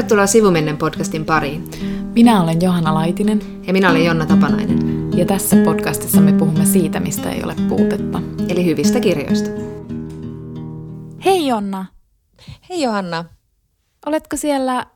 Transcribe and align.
Tervetuloa 0.00 0.26
Sivumennen 0.26 0.76
podcastin 0.76 1.24
pariin. 1.24 1.70
Minä 2.14 2.42
olen 2.42 2.62
Johanna 2.62 2.94
Laitinen. 2.94 3.64
Ja 3.66 3.72
minä 3.72 3.90
olen 3.90 4.04
Jonna 4.04 4.26
Tapanainen. 4.26 4.78
Ja 5.16 5.26
tässä 5.26 5.56
podcastissa 5.64 6.20
me 6.20 6.32
puhumme 6.32 6.66
siitä, 6.66 7.00
mistä 7.00 7.30
ei 7.30 7.44
ole 7.44 7.54
puutetta. 7.68 8.22
Eli 8.48 8.64
hyvistä 8.64 9.00
kirjoista. 9.00 9.50
Hei 11.24 11.46
Jonna. 11.46 11.86
Hei 12.68 12.82
Johanna. 12.82 13.24
Oletko 14.06 14.36
siellä 14.36 14.86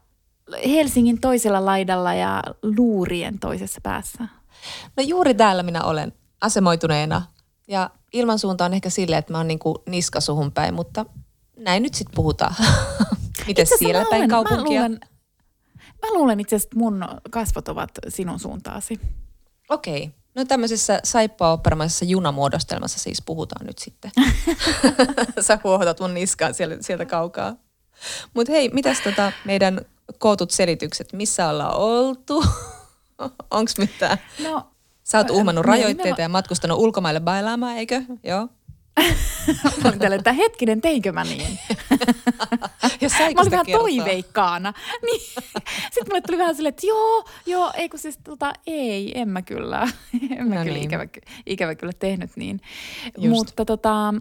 Helsingin 0.67 1.21
toisella 1.21 1.65
laidalla 1.65 2.15
ja 2.15 2.43
luurien 2.63 3.39
toisessa 3.39 3.81
päässä? 3.83 4.29
No 4.97 5.03
juuri 5.03 5.35
täällä 5.35 5.63
minä 5.63 5.83
olen 5.83 6.13
asemoituneena. 6.41 7.23
Ja 7.69 7.91
ilmansuunta 8.13 8.65
on 8.65 8.75
ehkä 8.75 8.91
silleen, 8.91 9.19
että 9.19 9.33
mä 9.33 9.39
oon 9.39 9.49
niinku 9.49 9.83
niskasuhun 9.87 10.53
päin, 10.53 10.75
mutta 10.75 11.07
näin 11.57 11.83
nyt 11.83 11.95
sitten 11.95 12.15
puhutaan. 12.15 12.55
Miten 13.47 13.67
siellä 13.79 14.05
päin 14.11 14.29
kaupunkia? 14.31 14.81
Mä 14.81 14.89
luulen, 14.89 15.01
mä 16.03 16.09
luulen 16.13 16.41
itse 16.41 16.57
asiassa, 16.57 16.67
että 16.67 16.79
mun 16.79 17.05
kasvot 17.31 17.69
ovat 17.69 17.91
sinun 18.09 18.39
suuntaasi. 18.39 19.01
Okei. 19.71 20.03
Okay. 20.03 20.11
No 20.35 20.45
tämmöisessä 20.45 21.01
saippua-operamaisessa 21.05 22.05
junamuodostelmassa 22.05 22.99
siis 22.99 23.23
puhutaan 23.23 23.67
nyt 23.67 23.79
sitten. 23.79 24.11
Sä 25.41 25.59
huohotat 25.65 26.01
mun 26.01 26.15
niskaan 26.15 26.55
sieltä, 26.55 26.77
sieltä 26.81 27.05
kaukaa. 27.05 27.57
Mutta 28.35 28.53
hei, 28.53 28.69
mitäs 28.69 29.01
tota 29.01 29.33
meidän 29.45 29.81
kootut 30.19 30.51
selitykset, 30.51 31.13
missä 31.13 31.49
ollaan 31.49 31.77
oltu? 31.77 32.45
Onks 33.51 33.79
mitään? 33.79 34.19
No, 34.43 34.67
Sä 35.05 35.19
oot 35.19 35.31
uhmannut 35.31 35.65
rajoitteita 35.65 36.21
ja 36.21 36.29
matkustanut 36.29 36.79
ulkomaille 36.79 37.21
bailaamaan, 37.21 37.77
eikö? 37.77 38.03
Joo. 38.23 38.49
mä 39.85 40.15
että 40.15 40.33
hetkinen, 40.33 40.81
teinkö 40.81 41.13
mä 41.13 41.25
niin? 41.25 41.41
ja 43.01 43.09
mä 43.35 43.41
olin 43.41 43.51
vähän 43.51 43.67
toiveikkaana. 43.73 44.73
Niin. 45.07 45.21
Sitten 45.83 46.05
mulle 46.09 46.21
tuli 46.21 46.39
vähän 46.39 46.55
silleen, 46.55 46.75
että 46.75 46.87
joo, 46.87 47.25
joo, 47.47 47.73
ei 47.77 47.89
kun 47.89 47.99
siis 47.99 48.19
tota, 48.25 48.53
ei, 48.67 49.21
en 49.21 49.29
mä 49.29 49.43
kyllä. 49.43 49.89
En 50.37 50.49
mä 50.49 50.55
no 50.55 50.63
kyllä 50.63 50.65
niin. 50.65 50.85
ikävä, 50.85 51.07
ikävä 51.47 51.75
kyllä 51.75 51.93
tehnyt 51.99 52.31
niin. 52.37 52.61
Just. 53.19 53.29
Mutta 53.29 53.65
tota, 53.65 54.15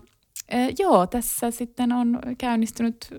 joo, 0.79 1.07
tässä 1.07 1.51
sitten 1.51 1.91
on 1.91 2.19
käynnistynyt 2.37 3.09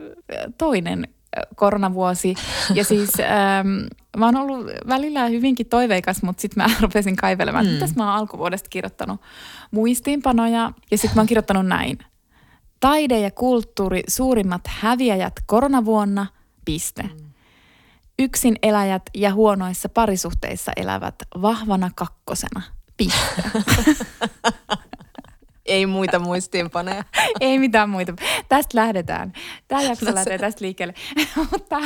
toinen 0.58 1.13
koronavuosi. 1.56 2.34
Ja 2.74 2.84
siis 2.94 3.10
ähm, 3.20 3.68
mä 4.16 4.26
oon 4.26 4.36
ollut 4.36 4.66
välillä 4.88 5.26
hyvinkin 5.26 5.66
toiveikas, 5.66 6.22
mutta 6.22 6.40
sitten 6.40 6.64
mä 6.64 6.70
rupesin 6.82 7.16
kaivelemaan, 7.16 7.66
mm. 7.66 7.72
että 7.72 7.86
mä 7.96 8.04
oon 8.04 8.20
alkuvuodesta 8.20 8.68
kirjoittanut 8.68 9.20
muistiinpanoja. 9.70 10.72
Ja 10.90 10.98
sitten 10.98 11.16
mä 11.16 11.20
oon 11.20 11.26
kirjoittanut 11.26 11.66
näin. 11.66 11.98
Taide 12.80 13.20
ja 13.20 13.30
kulttuuri 13.30 14.02
suurimmat 14.08 14.62
häviäjät 14.66 15.32
koronavuonna, 15.46 16.26
piste. 16.64 17.02
Mm. 17.02 17.10
Yksin 18.18 18.56
eläjät 18.62 19.02
ja 19.14 19.34
huonoissa 19.34 19.88
parisuhteissa 19.88 20.72
elävät 20.76 21.14
vahvana 21.42 21.90
kakkosena, 21.94 22.62
piste. 22.96 23.42
Ei 25.66 25.86
muita 25.86 26.18
muistiinpanoja. 26.18 27.04
Ei 27.40 27.58
mitään 27.58 27.90
muita. 27.90 28.14
Tästä 28.48 28.78
lähdetään. 28.78 29.32
Tämä 29.68 29.82
jakso 29.82 30.06
no 30.06 30.14
lähtee 30.14 30.38
tästä 30.38 30.64
liikkeelle. 30.64 30.94
mutta, 31.50 31.80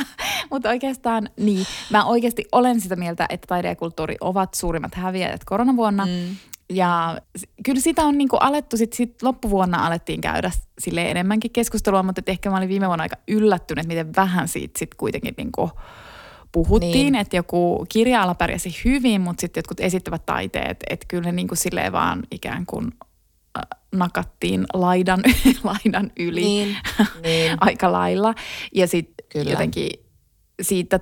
mutta 0.51 0.69
oikeastaan 0.69 1.29
niin. 1.37 1.65
Mä 1.89 2.05
oikeasti 2.05 2.45
olen 2.51 2.81
sitä 2.81 2.95
mieltä, 2.95 3.25
että 3.29 3.47
taide 3.47 3.67
ja 3.67 3.75
kulttuuri 3.75 4.15
ovat 4.21 4.53
suurimmat 4.53 4.95
häviäjät 4.95 5.43
koronavuonna. 5.45 6.05
Mm. 6.05 6.35
Ja 6.69 7.21
kyllä 7.65 7.81
sitä 7.81 8.03
on 8.03 8.17
niinku 8.17 8.35
alettu, 8.35 8.77
sit, 8.77 8.93
sit 8.93 9.21
loppuvuonna 9.21 9.85
alettiin 9.85 10.21
käydä 10.21 10.51
sille 10.79 11.11
enemmänkin 11.11 11.51
keskustelua, 11.51 12.03
mutta 12.03 12.21
ehkä 12.27 12.49
mä 12.49 12.57
olin 12.57 12.69
viime 12.69 12.87
vuonna 12.87 13.01
aika 13.01 13.15
yllättynyt, 13.27 13.87
miten 13.87 14.15
vähän 14.15 14.47
siitä 14.47 14.79
sit 14.79 14.95
kuitenkin 14.95 15.33
niinku 15.37 15.71
puhuttiin, 16.51 16.93
niin. 16.93 17.15
että 17.15 17.35
joku 17.35 17.85
kirja-ala 17.89 18.35
pärjäsi 18.35 18.81
hyvin, 18.85 19.21
mutta 19.21 19.41
sitten 19.41 19.59
jotkut 19.59 19.79
esittävät 19.79 20.25
taiteet, 20.25 20.83
että 20.89 21.05
kyllä 21.07 21.23
ne 21.23 21.31
niinku 21.31 21.55
silleen 21.55 21.91
vaan 21.91 22.23
ikään 22.31 22.65
kuin 22.65 22.91
nakattiin 23.91 24.65
laidan, 24.73 25.19
laidan 25.63 26.11
yli 26.19 26.41
niin, 26.41 26.77
niin. 27.23 27.57
aika 27.61 27.91
lailla. 27.91 28.35
Ja 28.75 28.87
sitten 28.87 29.47
jotenkin 29.49 29.89
siitä 30.61 30.99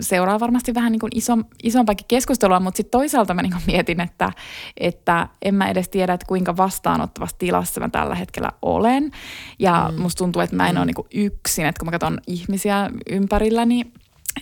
seuraa 0.00 0.40
varmasti 0.40 0.74
vähän 0.74 0.92
niin 0.92 1.00
kuin 1.00 1.16
iso, 1.16 1.38
isompaakin 1.62 2.06
keskustelua, 2.08 2.60
mutta 2.60 2.76
sitten 2.76 2.90
toisaalta 2.90 3.34
mä 3.34 3.42
niin 3.42 3.52
kuin 3.52 3.62
mietin, 3.66 4.00
että, 4.00 4.32
että 4.76 5.28
en 5.42 5.54
mä 5.54 5.68
edes 5.68 5.88
tiedä, 5.88 6.12
että 6.12 6.26
kuinka 6.26 6.56
vastaanottavassa 6.56 7.38
tilassa 7.38 7.80
mä 7.80 7.88
tällä 7.88 8.14
hetkellä 8.14 8.52
olen. 8.62 9.10
Ja 9.58 9.88
mm. 9.92 10.02
musta 10.02 10.18
tuntuu, 10.18 10.42
että 10.42 10.56
mä 10.56 10.68
en 10.68 10.74
mm. 10.74 10.78
ole 10.78 10.86
niin 10.86 10.94
kuin 10.94 11.08
yksin, 11.14 11.66
että 11.66 11.78
kun 11.78 11.86
mä 11.86 11.90
katson 11.90 12.20
ihmisiä 12.26 12.90
ympärilläni, 13.10 13.92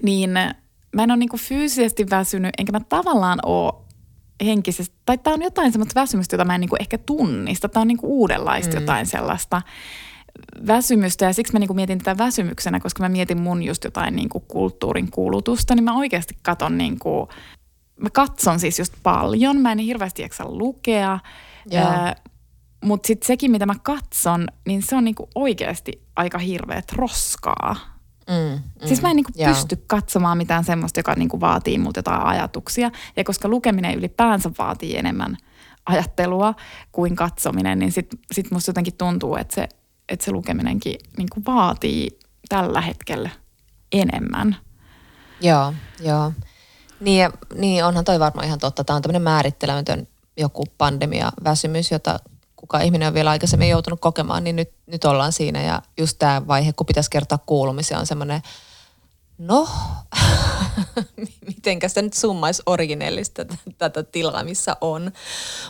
niin 0.03 0.31
mä 0.95 1.03
en 1.03 1.11
ole 1.11 1.17
niin 1.17 1.29
kuin 1.29 1.41
fyysisesti 1.41 2.11
väsynyt, 2.11 2.55
enkä 2.59 2.73
mä 2.73 2.81
tavallaan 2.81 3.39
ole 3.43 3.75
henkisesti, 4.45 4.97
tai 5.06 5.19
tämä 5.19 5.34
on 5.34 5.43
jotain 5.43 5.72
semmoista 5.72 6.00
väsymystä, 6.00 6.34
jota 6.34 6.45
mä 6.45 6.55
en 6.55 6.61
niinku 6.61 6.77
ehkä 6.81 6.99
tunnista. 6.99 7.69
Tämä 7.69 7.83
on 7.83 7.89
niinku 7.89 8.21
uudenlaista 8.21 8.77
mm. 8.77 8.81
jotain 8.81 9.06
sellaista 9.06 9.62
väsymystä 10.67 11.25
ja 11.25 11.33
siksi 11.33 11.53
mä 11.53 11.59
niinku 11.59 11.75
mietin 11.75 11.99
tätä 11.99 12.25
väsymyksenä, 12.25 12.81
koska 12.81 13.03
mä 13.03 13.09
mietin 13.09 13.41
mun 13.41 13.62
just 13.62 13.84
jotain 13.84 14.17
niinku 14.17 14.41
kulttuurin 14.41 15.11
kulutusta, 15.11 15.75
niin 15.75 15.84
mä 15.84 15.97
oikeasti 15.97 16.39
katon 16.43 16.78
niinku, 16.78 17.28
mä 18.00 18.11
katson 18.11 18.61
siis 18.61 18.78
just 18.78 18.94
paljon, 19.03 19.56
mä 19.56 19.73
en 19.73 19.78
hirveästi 19.78 20.23
jaksa 20.23 20.44
lukea, 20.49 21.19
mutta 22.84 23.06
sitten 23.06 23.27
sekin, 23.27 23.50
mitä 23.50 23.67
mä 23.67 23.75
katson, 23.83 24.47
niin 24.67 24.83
se 24.83 24.97
on 24.97 25.05
niinku 25.05 25.28
oikeasti 25.34 26.03
aika 26.17 26.39
hirveät 26.39 26.93
roskaa. 26.93 27.94
Mm, 28.29 28.35
mm, 28.35 28.87
siis 28.89 29.03
mä 29.03 29.11
en 29.11 29.17
niinku 29.17 29.33
pysty 29.47 29.85
katsomaan 29.87 30.39
mitään 30.39 30.65
semmoista, 30.65 31.01
joka 31.01 31.15
niinku 31.15 31.41
vaatii 31.41 31.79
multa 31.79 31.99
jotain 31.99 32.23
ajatuksia. 32.23 32.91
Ja 33.17 33.25
koska 33.25 33.49
lukeminen 33.49 33.95
ylipäänsä 33.95 34.51
vaatii 34.59 34.97
enemmän 34.97 35.37
ajattelua 35.87 36.55
kuin 36.93 37.17
katsominen, 37.17 37.79
niin 37.79 37.93
sit, 37.93 38.07
sit 38.33 38.51
musta 38.51 38.69
jotenkin 38.69 38.95
tuntuu, 38.95 39.37
että 39.37 39.55
se, 39.55 39.69
että 40.09 40.25
se 40.25 40.33
lukeminenkin 40.33 40.99
niinku 41.19 41.43
vaatii 41.47 42.19
tällä 42.49 42.81
hetkellä 42.81 43.31
enemmän. 43.93 44.56
Joo, 45.41 45.75
joo. 46.01 46.33
Niin, 47.01 47.21
ja, 47.21 47.31
niin 47.55 47.85
onhan 47.85 48.05
toi 48.05 48.21
varmaan 48.21 48.47
ihan 48.47 48.59
totta. 48.59 48.85
Tämä 48.85 48.97
on 48.97 49.03
tämmöinen 49.03 49.23
määrittelemätön 49.23 50.09
joku 50.37 50.65
pandemia-väsymys, 50.79 51.91
jota 51.91 52.19
kuka 52.65 52.81
ihminen 52.81 53.09
on 53.09 53.15
vielä 53.15 53.31
aikaisemmin 53.31 53.69
joutunut 53.69 54.01
kokemaan, 54.01 54.45
niin 54.45 54.57
nyt, 54.57 54.73
nyt 54.87 55.05
ollaan 55.05 55.33
siinä. 55.33 55.63
Ja 55.63 55.83
just 55.99 56.19
tämä 56.19 56.47
vaihe, 56.47 56.73
kun 56.73 56.87
pitäisi 56.87 57.11
kertoa 57.11 57.39
kuulumisia, 57.47 57.99
on 57.99 58.07
semmoinen, 58.07 58.43
no, 59.39 59.69
mitenkä 61.49 61.89
sitä 61.89 62.03
nyt 62.03 62.13
summaisi 62.13 62.63
originellista 62.67 63.45
tätä 63.79 64.03
tilaa, 64.03 64.45
missä 64.45 64.77
on. 64.81 65.13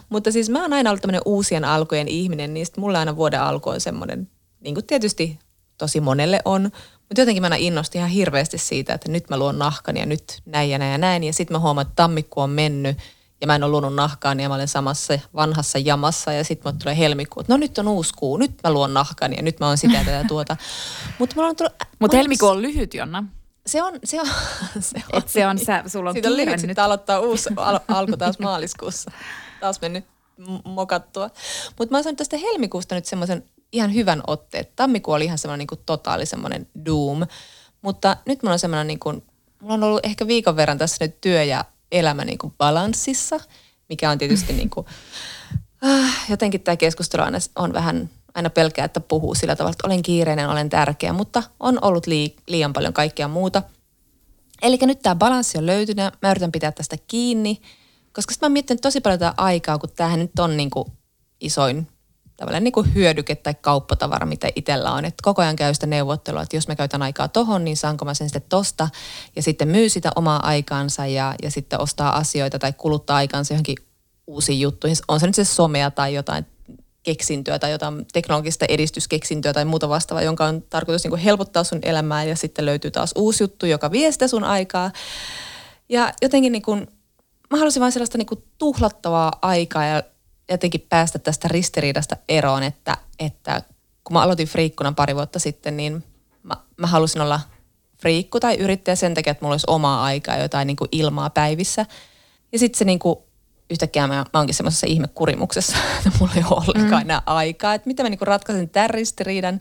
Mutta 0.08 0.32
siis 0.32 0.50
mä 0.50 0.62
oon 0.62 0.72
aina 0.72 0.90
ollut 0.90 1.02
tämmöinen 1.02 1.22
uusien 1.24 1.64
alkujen 1.64 2.08
ihminen, 2.08 2.54
niin 2.54 2.66
mulla 2.76 2.98
aina 2.98 3.16
vuoden 3.16 3.40
alku 3.40 3.70
on 3.70 3.80
semmoinen, 3.80 4.30
niin 4.60 4.74
kuin 4.74 4.86
tietysti 4.86 5.38
tosi 5.78 6.00
monelle 6.00 6.40
on, 6.44 6.62
mutta 6.62 7.20
jotenkin 7.20 7.42
mä 7.42 7.56
innostin 7.56 7.98
ihan 7.98 8.10
hirveästi 8.10 8.58
siitä, 8.58 8.94
että 8.94 9.10
nyt 9.10 9.30
mä 9.30 9.38
luon 9.38 9.58
nahkan 9.58 9.96
ja 9.96 10.06
nyt 10.06 10.42
näin 10.44 10.70
ja 10.70 10.78
näin 10.78 10.92
ja 10.92 10.98
näin. 10.98 11.24
Ja 11.24 11.32
sitten 11.32 11.54
mä 11.54 11.58
huomaan, 11.58 11.86
että 11.86 11.96
tammikuu 11.96 12.42
on 12.42 12.50
mennyt 12.50 12.98
ja 13.44 13.46
mä 13.46 13.54
en 13.54 13.64
ole 13.64 13.70
luonut 13.70 13.94
nahkaan 13.94 14.40
ja 14.40 14.48
mä 14.48 14.54
olen 14.54 14.68
samassa 14.68 15.18
vanhassa 15.34 15.78
jamassa 15.78 16.32
ja 16.32 16.44
sitten 16.44 16.70
mulle 16.70 16.78
tulee 16.82 16.98
helmikuu, 16.98 17.40
että 17.40 17.52
no 17.52 17.56
nyt 17.56 17.78
on 17.78 17.88
uusi 17.88 18.14
kuu, 18.16 18.36
nyt 18.36 18.50
mä 18.64 18.72
luon 18.72 18.94
nahkan 18.94 19.36
ja 19.36 19.42
nyt 19.42 19.60
mä 19.60 19.66
oon 19.66 19.78
sitä 19.78 20.04
tätä 20.04 20.24
tuota. 20.28 20.56
Mutta 21.18 21.34
tullut... 21.34 21.72
Mut 21.98 22.12
helmikuu 22.12 22.48
on 22.48 22.62
lyhyt, 22.62 22.94
Jonna. 22.94 23.24
Se 23.66 23.82
on, 23.82 23.98
se 24.04 24.20
on, 24.20 24.26
se 24.80 25.02
on. 25.12 25.18
Et 25.18 25.28
se 25.28 25.46
on, 25.46 25.58
sä, 25.58 25.82
sulla 25.86 26.10
on 26.10 26.14
Siitä 26.14 26.28
on 26.28 26.36
lyhyt, 26.36 26.60
sitten 26.60 26.84
aloittaa 26.84 27.20
uusi 27.20 27.50
al- 27.56 27.80
alku 27.88 28.16
taas 28.16 28.38
maaliskuussa. 28.38 29.10
Taas 29.60 29.80
mennyt 29.80 30.04
mokattua. 30.64 31.30
Mutta 31.78 31.92
mä 31.92 31.96
oon 31.96 32.04
saanut 32.04 32.18
tästä 32.18 32.36
helmikuusta 32.36 32.94
nyt 32.94 33.04
semmoisen 33.04 33.44
ihan 33.72 33.94
hyvän 33.94 34.22
otteen. 34.26 34.64
Tammikuu 34.76 35.14
oli 35.14 35.24
ihan 35.24 35.38
semmoinen 35.38 35.66
niin 35.70 35.82
totaali 35.86 36.26
semmoinen 36.26 36.66
doom. 36.86 37.26
Mutta 37.82 38.16
nyt 38.26 38.42
mulla 38.42 38.52
on 38.52 38.58
semmoinen 38.58 38.86
niin 38.86 38.98
kuin, 38.98 39.22
mulla 39.60 39.74
on 39.74 39.82
ollut 39.82 40.06
ehkä 40.06 40.26
viikon 40.26 40.56
verran 40.56 40.78
tässä 40.78 41.04
nyt 41.04 41.20
työ 41.20 41.42
ja 41.42 41.64
elämä 41.94 42.24
niin 42.24 42.38
kuin 42.38 42.54
balanssissa, 42.58 43.40
mikä 43.88 44.10
on 44.10 44.18
tietysti 44.18 44.52
niin 44.52 44.70
kuin, 44.70 44.86
äh, 45.86 46.30
jotenkin 46.30 46.60
tämä 46.60 46.76
keskustelu 46.76 47.22
aina 47.22 47.38
on 47.56 47.72
vähän 47.72 48.10
aina 48.34 48.50
pelkää, 48.50 48.84
että 48.84 49.00
puhuu 49.00 49.34
sillä 49.34 49.56
tavalla, 49.56 49.72
että 49.72 49.86
olen 49.86 50.02
kiireinen, 50.02 50.48
olen 50.48 50.68
tärkeä, 50.68 51.12
mutta 51.12 51.42
on 51.60 51.78
ollut 51.82 52.06
lii, 52.06 52.36
liian 52.46 52.72
paljon 52.72 52.92
kaikkea 52.92 53.28
muuta. 53.28 53.62
Eli 54.62 54.78
nyt 54.82 55.02
tämä 55.02 55.14
balanssi 55.14 55.58
on 55.58 55.66
löytynyt, 55.66 56.14
mä 56.22 56.30
yritän 56.30 56.52
pitää 56.52 56.72
tästä 56.72 56.96
kiinni, 57.06 57.60
koska 58.12 58.32
sitten 58.32 58.46
mä 58.46 58.50
oon 58.50 58.52
miettinyt 58.52 58.80
tosi 58.80 59.00
paljon 59.00 59.18
tätä 59.18 59.34
aikaa, 59.36 59.78
kun 59.78 59.90
tämähän 59.96 60.20
nyt 60.20 60.38
on 60.38 60.56
niin 60.56 60.70
kuin 60.70 60.92
isoin 61.40 61.88
tavallaan 62.44 62.64
niin 62.64 62.72
kuin 62.72 62.94
hyödyke 62.94 63.34
tai 63.34 63.54
kauppatavara, 63.60 64.26
mitä 64.26 64.48
itsellä 64.56 64.92
on. 64.92 65.04
Että 65.04 65.22
koko 65.22 65.42
ajan 65.42 65.56
käy 65.56 65.74
sitä 65.74 65.86
neuvottelua, 65.86 66.42
että 66.42 66.56
jos 66.56 66.68
mä 66.68 66.76
käytän 66.76 67.02
aikaa 67.02 67.28
tohon, 67.28 67.64
niin 67.64 67.76
saanko 67.76 68.04
mä 68.04 68.14
sen 68.14 68.28
sitten 68.28 68.48
tosta 68.48 68.88
ja 69.36 69.42
sitten 69.42 69.68
myy 69.68 69.88
sitä 69.88 70.10
omaa 70.16 70.46
aikaansa 70.46 71.06
ja, 71.06 71.34
ja 71.42 71.50
sitten 71.50 71.80
ostaa 71.80 72.16
asioita 72.16 72.58
tai 72.58 72.72
kuluttaa 72.72 73.16
aikaansa 73.16 73.54
johonkin 73.54 73.76
uusiin 74.26 74.60
juttuihin. 74.60 74.96
On 75.08 75.20
se 75.20 75.26
nyt 75.26 75.34
se 75.34 75.44
somea 75.44 75.90
tai 75.90 76.14
jotain 76.14 76.46
keksintöä 77.02 77.58
tai 77.58 77.70
jotain 77.70 78.06
teknologista 78.12 78.64
edistyskeksintöä 78.68 79.52
tai 79.52 79.64
muuta 79.64 79.88
vastaavaa, 79.88 80.22
jonka 80.22 80.44
on 80.44 80.62
tarkoitus 80.62 81.04
niin 81.04 81.10
kuin 81.10 81.22
helpottaa 81.22 81.64
sun 81.64 81.78
elämää 81.82 82.24
ja 82.24 82.36
sitten 82.36 82.66
löytyy 82.66 82.90
taas 82.90 83.12
uusi 83.16 83.44
juttu, 83.44 83.66
joka 83.66 83.90
vie 83.90 84.12
sitä 84.12 84.28
sun 84.28 84.44
aikaa. 84.44 84.90
Ja 85.88 86.12
jotenkin 86.22 86.52
niin 86.52 86.62
kuin, 86.62 86.86
mä 87.50 87.58
halusin 87.58 87.80
vain 87.80 87.92
sellaista 87.92 88.18
niin 88.18 88.26
kuin 88.26 88.44
tuhlattavaa 88.58 89.32
aikaa 89.42 89.84
ja 89.84 90.02
jotenkin 90.50 90.86
päästä 90.88 91.18
tästä 91.18 91.48
ristiriidasta 91.48 92.16
eroon, 92.28 92.62
että, 92.62 92.96
että 93.18 93.62
kun 94.04 94.14
mä 94.14 94.22
aloitin 94.22 94.48
friikkuna 94.48 94.92
pari 94.92 95.14
vuotta 95.14 95.38
sitten, 95.38 95.76
niin 95.76 96.04
mä, 96.42 96.54
mä 96.76 96.86
halusin 96.86 97.22
olla 97.22 97.40
friikku 98.00 98.40
tai 98.40 98.56
yrittäjä 98.56 98.96
sen 98.96 99.14
takia, 99.14 99.30
että 99.30 99.44
mulla 99.44 99.54
olisi 99.54 99.66
omaa 99.68 100.04
aikaa, 100.04 100.36
jotain 100.36 100.66
niin 100.66 100.76
kuin 100.76 100.88
ilmaa 100.92 101.30
päivissä. 101.30 101.86
Ja 102.52 102.58
sitten 102.58 102.78
se 102.78 102.84
niin 102.84 102.98
kuin, 102.98 103.18
yhtäkkiä 103.70 104.06
mä, 104.06 104.14
mä 104.14 104.24
oonkin 104.32 104.54
semmoisessa 104.54 104.86
ihmekurimuksessa, 104.86 105.76
että 106.06 106.18
mulla 106.20 106.32
ei 106.36 106.44
ole 106.50 106.62
ollenkaan 106.66 107.02
mm. 107.02 107.10
enää 107.10 107.22
aikaa. 107.26 107.74
Että 107.74 107.88
miten 107.88 108.06
mä 108.06 108.10
niin 108.10 108.18
kuin 108.18 108.28
ratkaisin 108.28 108.70
tämän 108.70 108.90
ristiriidan. 108.90 109.60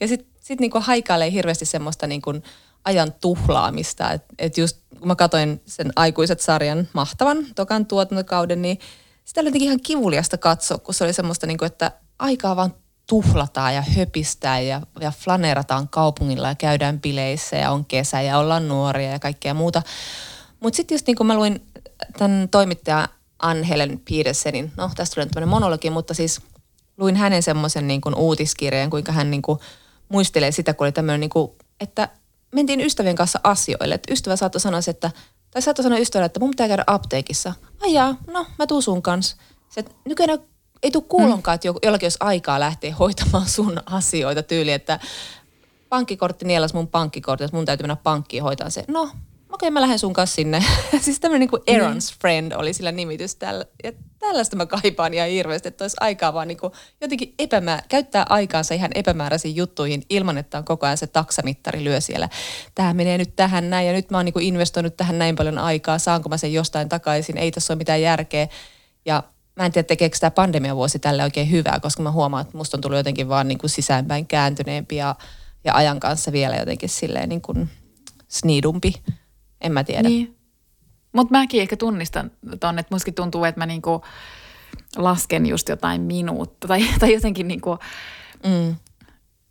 Ja 0.00 0.08
sitten 0.08 0.28
sit 0.40 0.60
niin 0.60 0.70
kuin 0.70 0.84
haikailee 0.84 1.30
hirveästi 1.30 1.64
semmoista 1.64 2.06
niin 2.06 2.22
kuin 2.22 2.42
ajan 2.84 3.12
tuhlaamista. 3.20 4.12
Että 4.12 4.34
et 4.38 4.58
just 4.58 4.76
kun 4.98 5.08
mä 5.08 5.16
katsoin 5.16 5.62
sen 5.66 5.92
aikuiset 5.96 6.40
sarjan 6.40 6.88
mahtavan 6.92 7.46
tokan 7.54 7.86
tuotantokauden, 7.86 8.62
niin 8.62 8.78
sitä 9.26 9.40
oli 9.40 9.48
jotenkin 9.48 9.66
ihan 9.66 9.80
kivuliasta 9.80 10.38
katsoa, 10.38 10.78
kun 10.78 10.94
se 10.94 11.04
oli 11.04 11.12
semmoista, 11.12 11.46
niin 11.46 11.58
kuin, 11.58 11.66
että 11.66 11.92
aikaa 12.18 12.56
vaan 12.56 12.74
tuhlataan 13.06 13.74
ja 13.74 13.82
höpistään 13.82 14.66
ja, 14.66 14.80
ja 15.00 15.10
flanerataan 15.10 15.88
kaupungilla 15.88 16.48
ja 16.48 16.54
käydään 16.54 17.00
bileissä 17.00 17.56
ja 17.56 17.70
on 17.70 17.84
kesä 17.84 18.20
ja 18.20 18.38
ollaan 18.38 18.68
nuoria 18.68 19.10
ja 19.10 19.18
kaikkea 19.18 19.54
muuta. 19.54 19.82
Mutta 20.60 20.76
sitten 20.76 20.94
just 20.94 21.06
niin 21.06 21.16
kuin 21.16 21.26
mä 21.26 21.36
luin 21.36 21.66
tämän 22.18 22.48
toimittaja 22.50 23.08
Ann-Helen 23.38 24.00
Petersenin, 24.10 24.72
no 24.76 24.90
tästä 24.96 25.14
tulee 25.14 25.26
tämmöinen 25.26 25.48
monologi, 25.48 25.90
mutta 25.90 26.14
siis 26.14 26.40
luin 26.96 27.16
hänen 27.16 27.42
semmoisen 27.42 27.88
niin 27.88 28.00
kuin 28.00 28.14
uutiskirjeen, 28.14 28.90
kuinka 28.90 29.12
hän 29.12 29.30
niin 29.30 29.42
kuin 29.42 29.58
muistelee 30.08 30.52
sitä, 30.52 30.74
kun 30.74 30.84
oli 30.84 30.92
tämmöinen, 30.92 31.20
niin 31.20 31.30
kuin, 31.30 31.52
että 31.80 32.08
mentiin 32.52 32.80
ystävien 32.80 33.16
kanssa 33.16 33.40
asioille. 33.44 33.94
Että 33.94 34.12
ystävä 34.12 34.36
saattoi 34.36 34.60
sanoa, 34.60 34.80
että, 34.88 35.10
tai 35.50 35.62
saattoi 35.62 35.82
sanoa 35.82 35.98
ystävälle, 35.98 36.26
että 36.26 36.40
mun 36.40 36.50
pitää 36.50 36.68
käydä 36.68 36.84
apteekissa. 36.86 37.52
Ai 37.82 37.92
jaa, 37.92 38.16
no 38.26 38.46
mä 38.58 38.66
tuun 38.66 38.82
sun 38.82 39.02
kanssa. 39.02 39.36
Se, 39.68 39.80
että 39.80 39.92
nykyään 40.04 40.38
ei 40.82 40.90
tule 40.90 41.04
kuulonkaan, 41.08 41.54
että 41.54 41.68
jollakin 41.82 42.06
olisi 42.06 42.18
aikaa 42.20 42.60
lähteä 42.60 42.94
hoitamaan 42.98 43.48
sun 43.48 43.82
asioita 43.86 44.42
tyyli, 44.42 44.72
että 44.72 45.00
pankkikortti 45.88 46.44
nielas 46.44 46.74
mun 46.74 46.88
pankkikortti, 46.88 47.44
että 47.44 47.56
mun 47.56 47.64
täytyy 47.64 47.84
mennä 47.84 47.96
pankkiin 47.96 48.42
hoitaa 48.42 48.70
se. 48.70 48.84
No, 48.88 49.10
okei, 49.56 49.70
mä 49.70 49.80
lähden 49.80 49.98
sun 49.98 50.12
kanssa 50.12 50.34
sinne. 50.34 50.64
siis 51.00 51.20
tämmöinen 51.20 51.40
niin 51.40 51.50
kuin 51.50 51.62
Aaron's 51.62 52.14
mm. 52.14 52.18
Friend 52.20 52.52
oli 52.52 52.72
sillä 52.72 52.92
nimitys 52.92 53.34
tällä. 53.34 53.64
Ja 53.84 53.92
tällaista 54.18 54.56
mä 54.56 54.66
kaipaan 54.66 55.14
ihan 55.14 55.28
hirveästi, 55.28 55.68
että 55.68 55.84
olisi 55.84 55.96
aikaa 56.00 56.34
vaan 56.34 56.48
niin 56.48 56.58
kuin 56.58 56.72
jotenkin 57.00 57.34
epämää, 57.38 57.82
käyttää 57.88 58.26
aikaansa 58.28 58.74
ihan 58.74 58.90
epämääräisiin 58.94 59.56
juttuihin 59.56 60.02
ilman, 60.10 60.38
että 60.38 60.58
on 60.58 60.64
koko 60.64 60.86
ajan 60.86 60.98
se 60.98 61.06
taksamittari 61.06 61.84
lyö 61.84 62.00
siellä. 62.00 62.28
Tämä 62.74 62.94
menee 62.94 63.18
nyt 63.18 63.36
tähän 63.36 63.70
näin 63.70 63.86
ja 63.86 63.92
nyt 63.92 64.10
mä 64.10 64.18
oon 64.18 64.24
niin 64.24 64.32
kuin 64.32 64.46
investoinut 64.46 64.96
tähän 64.96 65.18
näin 65.18 65.36
paljon 65.36 65.58
aikaa, 65.58 65.98
saanko 65.98 66.28
mä 66.28 66.36
sen 66.36 66.52
jostain 66.52 66.88
takaisin, 66.88 67.38
ei 67.38 67.50
tässä 67.50 67.72
ole 67.72 67.78
mitään 67.78 68.02
järkeä. 68.02 68.48
Ja 69.06 69.22
mä 69.54 69.66
en 69.66 69.72
tiedä, 69.72 69.86
tekeekö 69.86 70.16
tämä 70.20 70.30
pandemiavuosi 70.30 70.98
tälle 70.98 71.22
oikein 71.22 71.50
hyvää, 71.50 71.80
koska 71.80 72.02
mä 72.02 72.10
huomaan, 72.10 72.42
että 72.42 72.56
musta 72.56 72.76
on 72.76 72.80
tullut 72.80 72.98
jotenkin 72.98 73.28
vaan 73.28 73.48
niin 73.48 73.58
kuin 73.58 73.70
sisäänpäin 73.70 74.26
kääntyneempi 74.26 74.96
ja, 74.96 75.14
ja 75.64 75.74
ajan 75.74 76.00
kanssa 76.00 76.32
vielä 76.32 76.56
jotenkin 76.56 76.88
silleen 76.88 77.28
niin 77.28 77.42
kuin 77.42 77.70
sniidumpi. 78.28 78.94
En 79.60 79.72
mä 79.72 79.84
tiedä. 79.84 80.08
Niin. 80.08 80.36
Mutta 81.12 81.38
mäkin 81.38 81.62
ehkä 81.62 81.76
tunnistan 81.76 82.30
ton, 82.60 82.78
että 82.78 82.94
mustakin 82.94 83.14
tuntuu, 83.14 83.44
että 83.44 83.60
mä 83.60 83.66
niinku 83.66 84.02
lasken 84.96 85.46
just 85.46 85.68
jotain 85.68 86.00
minuutta 86.00 86.68
tai, 86.68 86.84
tai 87.00 87.12
jotenkin 87.12 87.48
niinku, 87.48 87.78
mm. 88.46 88.76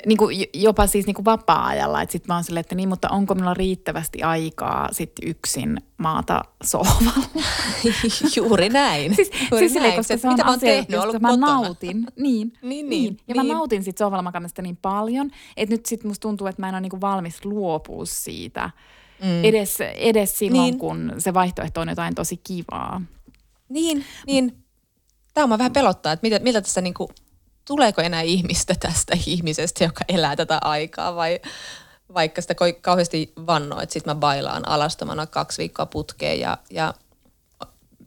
niinku 0.05 0.29
jopa 0.53 0.87
siis 0.87 1.05
niinku 1.05 1.25
vapaa-ajalla. 1.25 2.01
Että 2.01 2.13
sit 2.13 2.27
mä 2.27 2.33
oon 2.33 2.43
silleen, 2.43 2.61
että 2.61 2.75
niin, 2.75 2.89
mutta 2.89 3.09
onko 3.09 3.35
minulla 3.35 3.53
riittävästi 3.53 4.23
aikaa 4.23 4.89
sit 4.91 5.11
yksin 5.25 5.81
maata 5.97 6.41
sohvalla? 6.63 7.27
Juuri 8.35 8.69
näin. 8.69 9.15
siis, 9.15 9.31
Juuri 9.51 9.59
siis 9.59 9.73
silleen, 9.73 9.95
koska 9.95 10.17
se 10.17 10.27
on 10.27 10.33
mitä 10.33 10.45
asia, 10.45 10.69
tehnyt, 10.69 10.89
josta 10.89 11.19
mä 11.19 11.27
kotona. 11.27 11.47
nautin. 11.47 11.97
Niin, 12.15 12.53
Niin, 12.61 12.89
niin, 12.89 12.89
niin, 12.89 13.17
Ja 13.27 13.35
niin. 13.35 13.47
mä 13.47 13.53
nautin 13.53 13.83
sit 13.83 13.97
sohvalla 13.97 14.23
makaamista 14.23 14.61
niin 14.61 14.77
paljon, 14.77 15.31
että 15.57 15.75
nyt 15.75 15.85
sit 15.85 16.03
musta 16.03 16.21
tuntuu, 16.21 16.47
että 16.47 16.61
mä 16.61 16.69
en 16.69 16.75
ole 16.75 16.81
niinku 16.81 17.01
valmis 17.01 17.45
luopua 17.45 18.05
siitä. 18.05 18.69
Mm. 19.23 19.43
Edes, 19.43 19.77
edes 19.81 20.37
silloin, 20.37 20.61
Niin. 20.63 20.79
kun 20.79 21.13
se 21.17 21.33
vaihtoehto 21.33 21.81
on 21.81 21.89
jotain 21.89 22.15
tosi 22.15 22.37
kivaa. 22.37 23.01
Niin, 23.69 24.05
niin. 24.27 24.63
Tämä 25.33 25.53
on 25.53 25.59
vähän 25.59 25.73
pelottaa, 25.73 26.13
että 26.13 26.25
mitä, 26.25 26.39
miltä 26.39 26.61
tästä 26.61 26.81
niinku, 26.81 27.09
tuleeko 27.67 28.01
enää 28.01 28.21
ihmistä 28.21 28.75
tästä 28.79 29.17
ihmisestä, 29.25 29.83
joka 29.83 30.05
elää 30.09 30.35
tätä 30.35 30.57
aikaa 30.61 31.15
vai 31.15 31.39
vaikka 32.13 32.41
sitä 32.41 32.55
kauheasti 32.81 33.33
vannoo, 33.47 33.79
että 33.81 33.93
sitten 33.93 34.15
mä 34.15 34.19
bailaan 34.19 34.67
alastomana 34.67 35.25
kaksi 35.25 35.57
viikkoa 35.57 35.85
putkeen 35.85 36.39
ja, 36.39 36.57
ja 36.69 36.93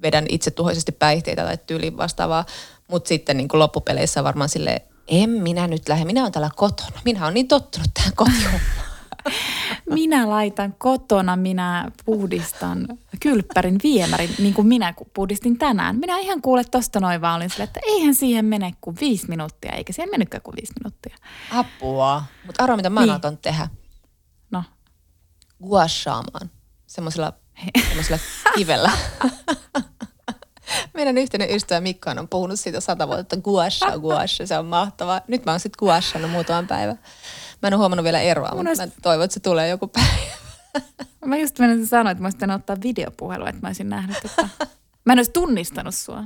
vedän 0.02 0.26
itse 0.28 0.50
tuhoisesti 0.50 0.92
päihteitä 0.92 1.44
tai 1.44 1.58
tyyliin 1.66 1.96
vastaavaa, 1.96 2.44
mutta 2.88 3.08
sitten 3.08 3.36
niin 3.36 3.48
kuin 3.48 3.58
loppupeleissä 3.58 4.24
varmaan 4.24 4.48
sille 4.48 4.82
en 5.08 5.30
minä 5.30 5.66
nyt 5.66 5.88
lähde, 5.88 6.04
minä 6.04 6.20
olen 6.20 6.32
täällä 6.32 6.50
kotona, 6.56 7.00
minä 7.04 7.22
olen 7.22 7.34
niin 7.34 7.48
tottunut 7.48 7.88
tähän 7.94 8.12
kotiin. 8.16 8.60
Minä 9.90 10.28
laitan 10.28 10.74
kotona, 10.78 11.36
minä 11.36 11.90
puhdistan 12.04 12.88
kylppärin 13.20 13.78
viemärin, 13.82 14.34
niin 14.38 14.54
kuin 14.54 14.66
minä 14.66 14.94
puhdistin 15.14 15.58
tänään. 15.58 15.96
Minä 15.96 16.18
ihan 16.18 16.42
kuule 16.42 16.64
tosta 16.64 17.00
noin 17.00 17.20
vaan 17.20 17.36
olin 17.36 17.50
sille, 17.50 17.64
että 17.64 17.80
eihän 17.86 18.14
siihen 18.14 18.44
mene 18.44 18.72
kuin 18.80 18.96
viisi 19.00 19.28
minuuttia, 19.28 19.72
eikä 19.72 19.92
siihen 19.92 20.10
mennytkään 20.10 20.42
kuin 20.42 20.56
viisi 20.56 20.72
minuuttia. 20.82 21.16
Apua. 21.52 22.22
Mutta 22.46 22.64
arvaa, 22.64 22.76
mitä 22.76 22.90
mä 22.90 23.00
niin. 23.00 23.10
Otan 23.10 23.38
tehdä. 23.38 23.68
No, 24.50 24.64
guashaamaan 25.64 26.50
semmoisella, 26.86 27.32
semmoisella 27.88 28.18
kivellä. 28.54 28.90
Meidän 30.94 31.18
yhteinen 31.18 31.50
ystävä 31.56 31.80
Mikko 31.80 32.10
on 32.10 32.28
puhunut 32.28 32.60
siitä 32.60 32.80
sata 32.80 33.06
vuotta, 33.06 33.20
että 33.20 33.36
guasha, 33.36 33.98
guasha, 33.98 34.46
se 34.46 34.58
on 34.58 34.66
mahtavaa. 34.66 35.20
Nyt 35.28 35.44
mä 35.44 35.50
oon 35.50 35.60
sitten 35.60 35.78
guashannut 35.78 36.30
muutaman 36.30 36.66
päivän. 36.66 36.98
Mä 37.62 37.66
en 37.68 37.74
ole 37.74 37.78
huomannut 37.78 38.04
vielä 38.04 38.20
eroa, 38.20 38.50
mutta 38.54 38.70
olisi- 38.70 38.82
mä 38.86 38.92
toivon, 39.02 39.24
että 39.24 39.34
se 39.34 39.40
tulee 39.40 39.68
joku 39.68 39.86
päivä. 39.88 40.08
mä 41.24 41.36
just 41.36 41.58
menisin 41.58 41.86
sanoa, 41.86 42.10
että 42.10 42.22
mä 42.22 42.26
olisin 42.28 42.50
ottaa 42.50 42.76
videopuhelua, 42.82 43.48
että 43.48 43.60
mä 43.62 43.68
olisin 43.68 43.88
nähnyt, 43.88 44.16
että 44.24 44.48
mä 45.04 45.12
en 45.12 45.18
olisi 45.18 45.32
tunnistanut 45.32 45.94
sua. 45.94 46.24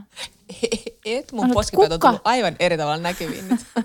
Et, 1.04 1.32
mun 1.32 1.50
poskipäät 1.50 1.92
on 1.92 2.00
tullut 2.00 2.20
aivan 2.24 2.56
eri 2.58 2.76
tavalla 2.76 3.02
näkyviin 3.02 3.48
nyt. 3.48 3.60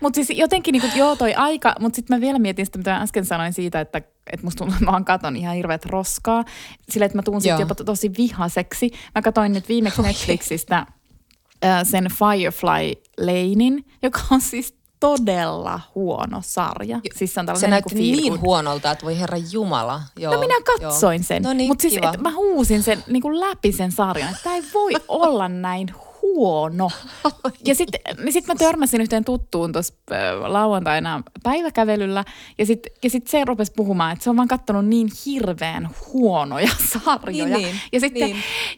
Mutta 0.00 0.14
siis 0.24 0.38
jotenkin 0.38 0.72
niin 0.72 0.80
kuin, 0.82 0.92
joo 0.96 1.16
toi 1.16 1.34
aika, 1.34 1.74
mutta 1.80 1.96
sitten 1.96 2.16
mä 2.16 2.20
vielä 2.20 2.38
mietin 2.38 2.66
sitä, 2.66 2.78
mitä 2.78 2.90
mä 2.90 3.00
äsken 3.00 3.24
sanoin 3.24 3.52
siitä, 3.52 3.80
että, 3.80 3.98
että 3.98 4.44
musta 4.46 4.58
tuntuu, 4.58 4.74
että 4.74 4.84
mä 4.84 4.90
vaan 4.92 5.04
katon 5.04 5.36
ihan 5.36 5.54
hirveät 5.56 5.86
roskaa. 5.86 6.44
Sillä, 6.88 7.06
että 7.06 7.18
mä 7.18 7.22
tuun 7.22 7.40
sitten 7.40 7.60
jopa 7.60 7.74
to- 7.74 7.84
tosi 7.84 8.10
vihaseksi. 8.18 8.90
Mä 9.14 9.22
katsoin 9.22 9.52
nyt 9.52 9.68
viimeksi 9.68 10.02
Netflixistä 10.02 10.76
äh, 11.64 11.80
sen 11.84 12.04
Firefly 12.18 13.02
Lanein, 13.20 13.84
joka 14.02 14.20
on 14.30 14.40
siis 14.40 14.74
todella 15.00 15.80
huono 15.94 16.40
sarja. 16.44 17.00
Siis 17.16 17.34
se 17.34 17.40
on 17.40 17.44
Se 17.44 17.46
tällainen 17.46 17.70
näytti 17.70 17.94
niin, 17.94 18.16
niin 18.16 18.32
niin 18.32 18.40
huonolta, 18.40 18.90
että 18.90 19.04
voi 19.04 19.20
herra 19.20 19.38
Jumala. 19.52 20.00
Joo, 20.18 20.34
No 20.34 20.40
minä 20.40 20.54
katsoin 20.64 21.20
joo. 21.20 21.26
sen. 21.26 21.42
No 21.42 21.52
niin, 21.52 21.70
Mutta 21.70 21.82
siis 21.82 21.94
mä 22.18 22.32
huusin 22.34 22.82
sen 22.82 23.04
niin 23.06 23.22
kuin 23.22 23.40
läpi 23.40 23.72
sen 23.72 23.92
sarjan, 23.92 24.30
että 24.30 24.42
tämä 24.42 24.56
ei 24.56 24.62
voi 24.74 24.92
olla 25.08 25.48
näin 25.48 25.94
huono. 26.22 26.90
Ja 27.64 27.74
sitten 27.74 28.00
sit 28.30 28.46
mä 28.46 28.54
törmäsin 28.54 29.00
yhteen 29.00 29.24
tuttuun 29.24 29.72
tuossa 29.72 29.94
lauantaina 30.46 31.22
päiväkävelyllä 31.42 32.24
ja 32.58 32.66
sitten 32.66 32.92
ja 33.02 33.10
sit 33.10 33.26
se 33.26 33.44
rupesi 33.44 33.72
puhumaan, 33.76 34.12
että 34.12 34.24
se 34.24 34.30
on 34.30 34.36
vaan 34.36 34.48
kattonut 34.48 34.86
niin 34.86 35.08
hirveän 35.26 35.88
huonoja 36.12 36.70
sarjoja. 36.92 37.56
Niin, 37.56 37.62
niin, 37.62 37.80
ja 37.92 38.00
sitten, 38.00 38.22
niin. 38.22 38.36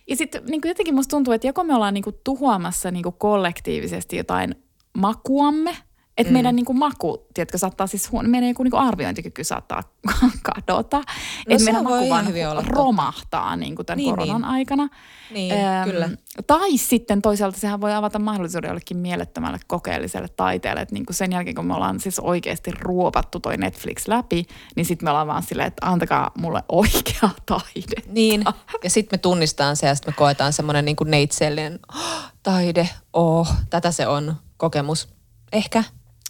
ja 0.09 0.17
sitten 0.17 0.43
niin 0.47 0.61
jotenkin 0.65 0.95
musta 0.95 1.11
tuntuu, 1.11 1.35
että 1.35 1.47
joko 1.47 1.65
me 1.65 1.75
ollaan 1.75 1.95
niin 1.95 2.05
kuin 2.05 2.17
tuhoamassa 2.25 2.91
niin 2.91 3.03
kuin 3.03 3.15
kollektiivisesti 3.19 4.17
jotain 4.17 4.55
makuamme, 4.99 5.77
että 6.23 6.31
mm. 6.31 6.35
meidän 6.35 6.57
niin 6.57 6.67
kuin 6.67 6.79
maku, 6.79 7.27
tiedätkö, 7.35 7.59
saattaa 7.59 7.87
siis 7.87 8.13
huono, 8.13 8.29
meidän 8.29 8.49
joku 8.49 8.63
niin 8.63 8.71
kuin 8.71 8.81
arviointikyky 8.81 9.45
saattaa 9.45 9.83
kadota. 10.53 10.97
No 10.97 11.03
että 11.49 11.65
meidän 11.65 11.85
maku 11.85 12.09
vaan 12.09 12.27
romahtaa 12.67 13.57
niin 13.57 13.77
kuin 13.77 13.87
tämän 13.87 13.97
Niin, 13.97 14.11
koronan 14.11 14.43
niin. 14.43 14.51
aikana. 14.51 14.89
Niin, 15.31 15.55
kyllä. 15.85 16.11
Tai 16.47 16.77
sitten 16.79 17.23
toisaalta 17.23 17.61
sehän 17.61 17.81
voi 17.81 17.95
avata 17.95 18.19
mahdollisuuden 18.19 18.69
jollekin 18.69 18.97
mielettömälle 18.97 19.59
kokeelliselle 19.67 20.29
taiteelle. 20.29 20.81
Että 20.81 20.95
niin 20.95 21.07
kuin 21.07 21.17
sen 21.17 21.33
jälkeen, 21.33 21.57
kun 21.57 21.67
me 21.67 21.75
ollaan 21.75 22.01
siis 22.01 22.19
oikeasti 22.19 22.71
ruopattu 22.81 23.41
toi 23.41 23.57
Netflix 23.57 24.09
läpi, 24.09 24.47
niin 24.77 24.87
sitten 24.87 25.07
me 25.07 25.11
ollaan 25.11 25.27
vaan 25.27 25.43
silleen, 25.43 25.69
että 25.69 25.87
antakaa 25.87 26.31
mulle 26.39 26.63
oikea 26.69 27.31
taide. 27.47 28.03
Niin, 28.07 28.45
ja 28.85 28.91
sitten 28.91 29.19
me 29.19 29.21
tunnistetaan 29.21 29.77
se 29.77 29.87
ja 29.87 29.95
sitten 29.95 30.13
me 30.13 30.17
koetaan 30.17 30.53
semmoinen 30.53 30.85
niin 30.85 30.97
neitsellinen 31.05 31.79
oh, 31.95 32.23
taide, 32.43 32.89
oh, 33.13 33.55
tätä 33.71 33.91
se 33.91 34.07
on, 34.07 34.37
kokemus. 34.57 35.09
Ehkä, 35.53 35.85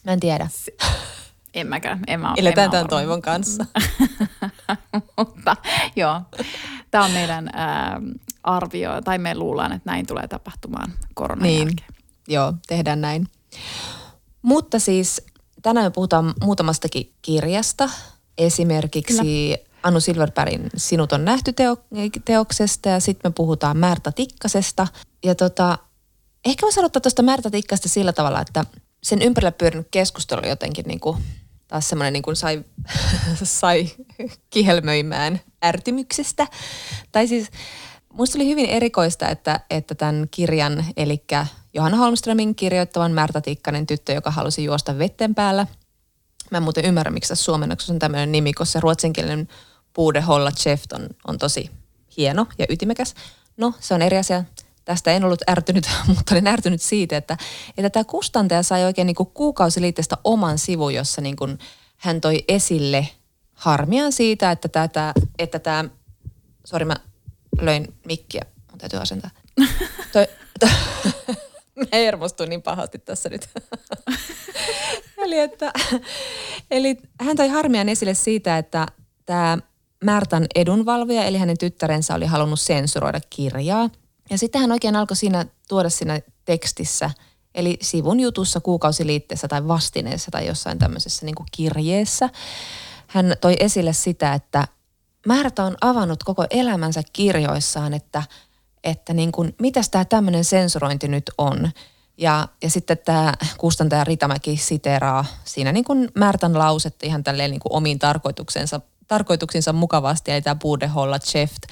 mä 0.05 0.13
en 0.13 0.21
tiedä. 0.21 0.49
En 1.55 1.67
mäkään, 1.67 2.01
en 2.07 2.21
mä, 2.21 2.35
Eletään 2.37 2.69
mä 2.69 2.73
tämän 2.73 2.89
toivon 2.89 3.23
kanssa. 3.23 3.67
Mutta 5.19 5.57
joo, 5.97 6.21
tämä 6.91 7.05
on 7.05 7.11
meidän 7.11 7.51
ää, 7.53 8.01
arvioi, 8.43 9.03
tai 9.03 9.19
me 9.19 9.35
luullaan, 9.35 9.73
että 9.73 9.91
näin 9.91 10.07
tulee 10.07 10.29
tapahtumaan 10.29 10.93
koronan 11.15 11.43
Niin. 11.43 11.59
jälkeen. 11.69 11.89
Joo, 12.29 12.53
tehdään 12.67 13.01
näin. 13.01 13.29
Mutta 14.43 14.79
siis 14.79 15.23
tänään 15.63 15.87
me 15.87 15.91
puhutaan 15.91 16.35
muutamastakin 16.45 17.13
kirjasta. 17.23 17.91
Esimerkiksi 18.39 19.57
Anu 19.83 20.01
Silverbergin 20.01 20.71
Sinut 20.77 21.13
on 21.13 21.25
nähty 21.25 21.53
teo- 21.53 21.85
teoksesta 22.25 22.89
ja 22.89 23.01
sitten 23.01 23.31
me 23.31 23.33
puhutaan 23.37 23.77
Märta 23.77 24.13
Tikkasesta. 24.13 24.87
Ja 25.25 25.35
tota, 25.35 25.79
ehkä 26.45 26.63
voisi 26.63 26.81
aloittaa 26.81 27.01
tuosta 27.01 27.23
Märta 27.23 27.51
Tikkasta 27.51 27.89
sillä 27.89 28.13
tavalla, 28.13 28.41
että 28.41 28.65
sen 29.03 29.23
ympärillä 29.23 29.53
pyörinyt 29.53 29.89
keskustelu 29.91 30.49
jotenkin 30.49 30.85
niin 30.87 31.01
kuin, 31.01 31.19
taas 31.69 31.89
semmoinen 31.89 32.13
niin 32.13 32.23
kuin 32.23 32.37
sai, 32.37 32.65
sai 33.43 33.91
kihelmöimään 34.51 35.41
ärtymyksestä. 35.65 36.47
Tai 37.13 37.29
siis 37.29 37.51
Musta 38.13 38.39
oli 38.39 38.49
hyvin 38.49 38.67
erikoista, 38.67 39.29
että, 39.29 39.61
että 39.71 39.95
tämän 39.95 40.27
kirjan, 40.31 40.85
eli 40.97 41.25
Johanna 41.75 41.99
Holmströmin 41.99 42.55
kirjoittavan 42.55 43.13
Märta 43.13 43.41
Tikkanen 43.41 43.87
tyttö, 43.87 44.13
joka 44.13 44.31
halusi 44.31 44.65
juosta 44.65 44.99
vetten 44.99 45.35
päällä. 45.35 45.67
Mä 46.51 46.59
en 46.59 46.63
muuten 46.63 46.85
ymmärrä, 46.85 47.11
miksi 47.11 47.29
tässä 47.29 47.45
suomennoksessa 47.45 47.93
on 47.93 47.99
tämmöinen 47.99 48.33
nimi, 48.33 48.53
koska 48.53 48.73
se 48.73 48.81
ruotsinkielinen 48.81 49.49
Puude 49.93 50.21
Holla 50.21 50.51
Cheft 50.53 50.93
on, 50.93 51.07
on 51.29 51.39
tosi 51.39 51.71
hieno 52.17 52.47
ja 52.59 52.67
ytimekäs. 52.69 53.15
No, 53.57 53.75
se 53.81 53.95
on 53.95 54.03
eri 54.03 54.19
asia. 54.19 54.45
Tästä 54.85 55.11
en 55.13 55.25
ollut 55.25 55.51
ärtynyt, 55.51 55.91
mutta 56.17 56.35
olin 56.35 56.47
ärtynyt 56.47 56.83
siitä, 56.83 57.17
että, 57.17 57.37
että 57.77 57.91
tämä 57.91 58.05
kustantaja 58.05 58.63
sai 58.63 58.85
oikein 58.85 59.07
niin 59.07 59.15
kuin 59.15 59.31
kuukausiliitteestä 59.35 60.17
oman 60.25 60.59
sivun, 60.59 60.95
jossa 60.95 61.21
niin 61.21 61.37
kuin 61.37 61.59
hän 61.97 62.21
toi 62.21 62.45
esille 62.49 63.09
harmiaan 63.55 64.13
siitä, 64.13 64.51
että 64.51 64.69
tämä, 64.69 65.13
että 65.39 65.59
tämä 65.59 65.85
sori 66.65 66.85
mä 66.85 66.97
löin 67.61 67.95
mikkiä, 68.07 68.43
mun 68.71 68.79
täytyy 68.79 69.01
asentaa. 69.01 69.31
Toi, 70.13 70.27
to, 70.61 70.67
mä 71.81 71.87
hermostuin 71.93 72.49
niin 72.49 72.63
pahasti 72.63 72.99
tässä 72.99 73.29
nyt. 73.29 73.49
eli, 75.25 75.39
että, 75.39 75.73
eli 76.71 76.97
hän 77.21 77.37
toi 77.37 77.49
harmiaan 77.49 77.89
esille 77.89 78.15
siitä, 78.15 78.59
että 78.59 78.87
tämä 79.27 79.59
Märtan 80.05 80.47
edunvalvoja, 80.55 81.25
eli 81.25 81.39
hänen 81.39 81.59
tyttärensä 81.59 82.15
oli 82.15 82.27
halunnut 82.27 82.61
sensuroida 82.61 83.21
kirjaa. 83.31 83.91
Ja 84.33 84.39
sitten 84.39 84.61
hän 84.61 84.73
oikein 84.73 84.97
alkoi 84.97 85.17
siinä 85.17 85.47
tuoda 85.69 85.91
siinä 85.91 86.21
tekstissä, 86.45 87.11
eli 87.55 87.79
sivun 87.83 88.21
jutussa, 88.21 88.61
kuukausiliitteessä 88.61 89.49
tai 89.49 89.69
vastineessa 89.69 90.31
tai 90.31 90.47
jossain 90.47 90.79
tämmöisessä 90.79 91.27
niin 91.27 91.35
kirjeessä. 91.53 92.31
Hän 93.07 93.37
toi 93.41 93.57
esille 93.61 93.93
sitä, 93.93 94.35
että 94.35 94.69
Märta 95.27 95.65
on 95.65 95.77
avannut 95.81 96.25
koko 96.25 96.47
elämänsä 96.51 97.03
kirjoissaan, 97.13 97.95
että, 97.95 98.23
että 98.85 99.15
niin 99.15 99.33
kuin, 99.33 99.55
mitäs 99.61 99.89
tämä 99.89 100.05
tämmöinen 100.05 100.45
sensurointi 100.45 101.09
nyt 101.09 101.31
on. 101.39 101.71
Ja, 102.17 102.49
ja 102.63 102.71
sitten 102.71 102.99
tämä 102.99 103.35
kustantaja 103.59 104.05
Ritamäki 104.05 104.57
siteraa 104.57 105.25
siinä 105.45 105.73
niin 105.73 105.85
kuin 105.85 106.09
Märtan 106.15 106.59
lausetta 106.59 107.07
ihan 107.07 107.25
tälleen 107.25 107.51
niin 107.51 107.61
kuin 107.61 107.73
omiin 107.73 107.99
tarkoituksensa, 107.99 108.81
tarkoituksinsa 109.09 109.73
mukavasti, 109.73 110.31
eli 110.31 110.43
tämä 110.43 110.55
Bude 110.55 110.87
Holla 110.87 111.19
Cheft. 111.19 111.63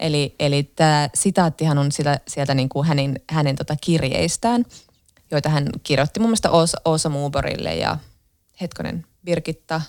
Eli, 0.00 0.34
eli 0.38 0.62
tämä 0.62 1.08
sitaattihan 1.14 1.78
on 1.78 1.92
sitä, 1.92 2.20
sieltä 2.28 2.54
niin 2.54 2.68
kuin 2.68 2.86
hänen, 2.86 3.20
hänen 3.30 3.56
tota 3.56 3.76
kirjeistään, 3.80 4.64
joita 5.30 5.48
hän 5.48 5.68
kirjoitti 5.82 6.20
mun 6.20 6.28
mielestä 6.28 6.50
Oosa, 6.50 6.80
Oosa 6.84 7.08
Muuberille 7.08 7.74
ja 7.74 7.98
hetkonen 8.60 9.06
Birgitta 9.24 9.80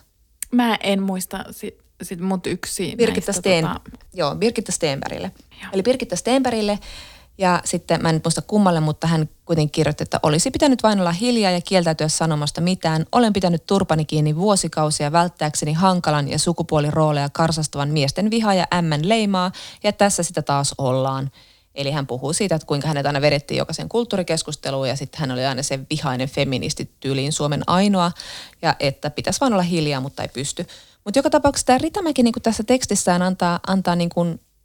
Mä 0.51 0.77
en 0.83 1.03
muista 1.03 1.45
sit, 1.51 1.77
sit 2.01 2.21
mut 2.21 2.47
yksi 2.47 2.95
Birgitta, 2.97 3.29
näistä, 3.29 3.41
Steen, 3.41 3.63
tota, 3.63 3.81
joo, 4.13 4.35
Birgitta 4.35 4.71
Steenbergille. 4.71 5.31
Joo. 5.61 5.69
Eli 5.73 5.83
Birgitta 5.83 6.15
Steenbergille 6.15 6.79
ja 7.39 7.61
sitten, 7.65 8.01
mä 8.01 8.09
en 8.09 8.21
muista 8.23 8.41
kummalle, 8.41 8.79
mutta 8.79 9.07
hän 9.07 9.29
kuitenkin 9.45 9.71
kirjoitti, 9.71 10.03
että 10.03 10.19
olisi 10.23 10.51
pitänyt 10.51 10.83
vain 10.83 10.99
olla 10.99 11.11
hiljaa 11.11 11.51
ja 11.51 11.61
kieltäytyä 11.61 12.07
sanomasta 12.07 12.61
mitään. 12.61 13.05
Olen 13.11 13.33
pitänyt 13.33 13.65
turpani 13.65 14.05
kiinni 14.05 14.35
vuosikausia 14.35 15.11
välttääkseni 15.11 15.73
hankalan 15.73 16.27
ja 16.29 16.39
sukupuolirooleja 16.39 17.29
karsastavan 17.29 17.89
miesten 17.89 18.31
vihaa 18.31 18.53
ja 18.53 18.67
ämmän 18.73 19.09
leimaa, 19.09 19.51
ja 19.83 19.91
tässä 19.93 20.23
sitä 20.23 20.41
taas 20.41 20.73
ollaan. 20.77 21.31
Eli 21.75 21.91
hän 21.91 22.07
puhuu 22.07 22.33
siitä, 22.33 22.55
että 22.55 22.65
kuinka 22.65 22.87
hänet 22.87 23.05
aina 23.05 23.21
vedettiin 23.21 23.57
jokaisen 23.57 23.89
kulttuurikeskusteluun 23.89 24.89
ja 24.89 24.95
sitten 24.95 25.19
hän 25.19 25.31
oli 25.31 25.45
aina 25.45 25.63
se 25.63 25.79
vihainen 25.89 26.29
feministi 26.29 26.91
tyyliin 26.99 27.33
Suomen 27.33 27.63
ainoa 27.67 28.11
ja 28.61 28.75
että 28.79 29.09
pitäisi 29.09 29.41
vain 29.41 29.53
olla 29.53 29.63
hiljaa, 29.63 30.01
mutta 30.01 30.21
ei 30.23 30.29
pysty. 30.33 30.65
Mutta 31.05 31.19
joka 31.19 31.29
tapauksessa 31.29 31.65
tämä 31.65 31.77
Ritamäki 31.77 32.23
niin 32.23 32.33
tässä 32.43 32.63
tekstissään 32.63 33.21
antaa, 33.21 33.59
antaa 33.67 33.95
niin 33.95 34.09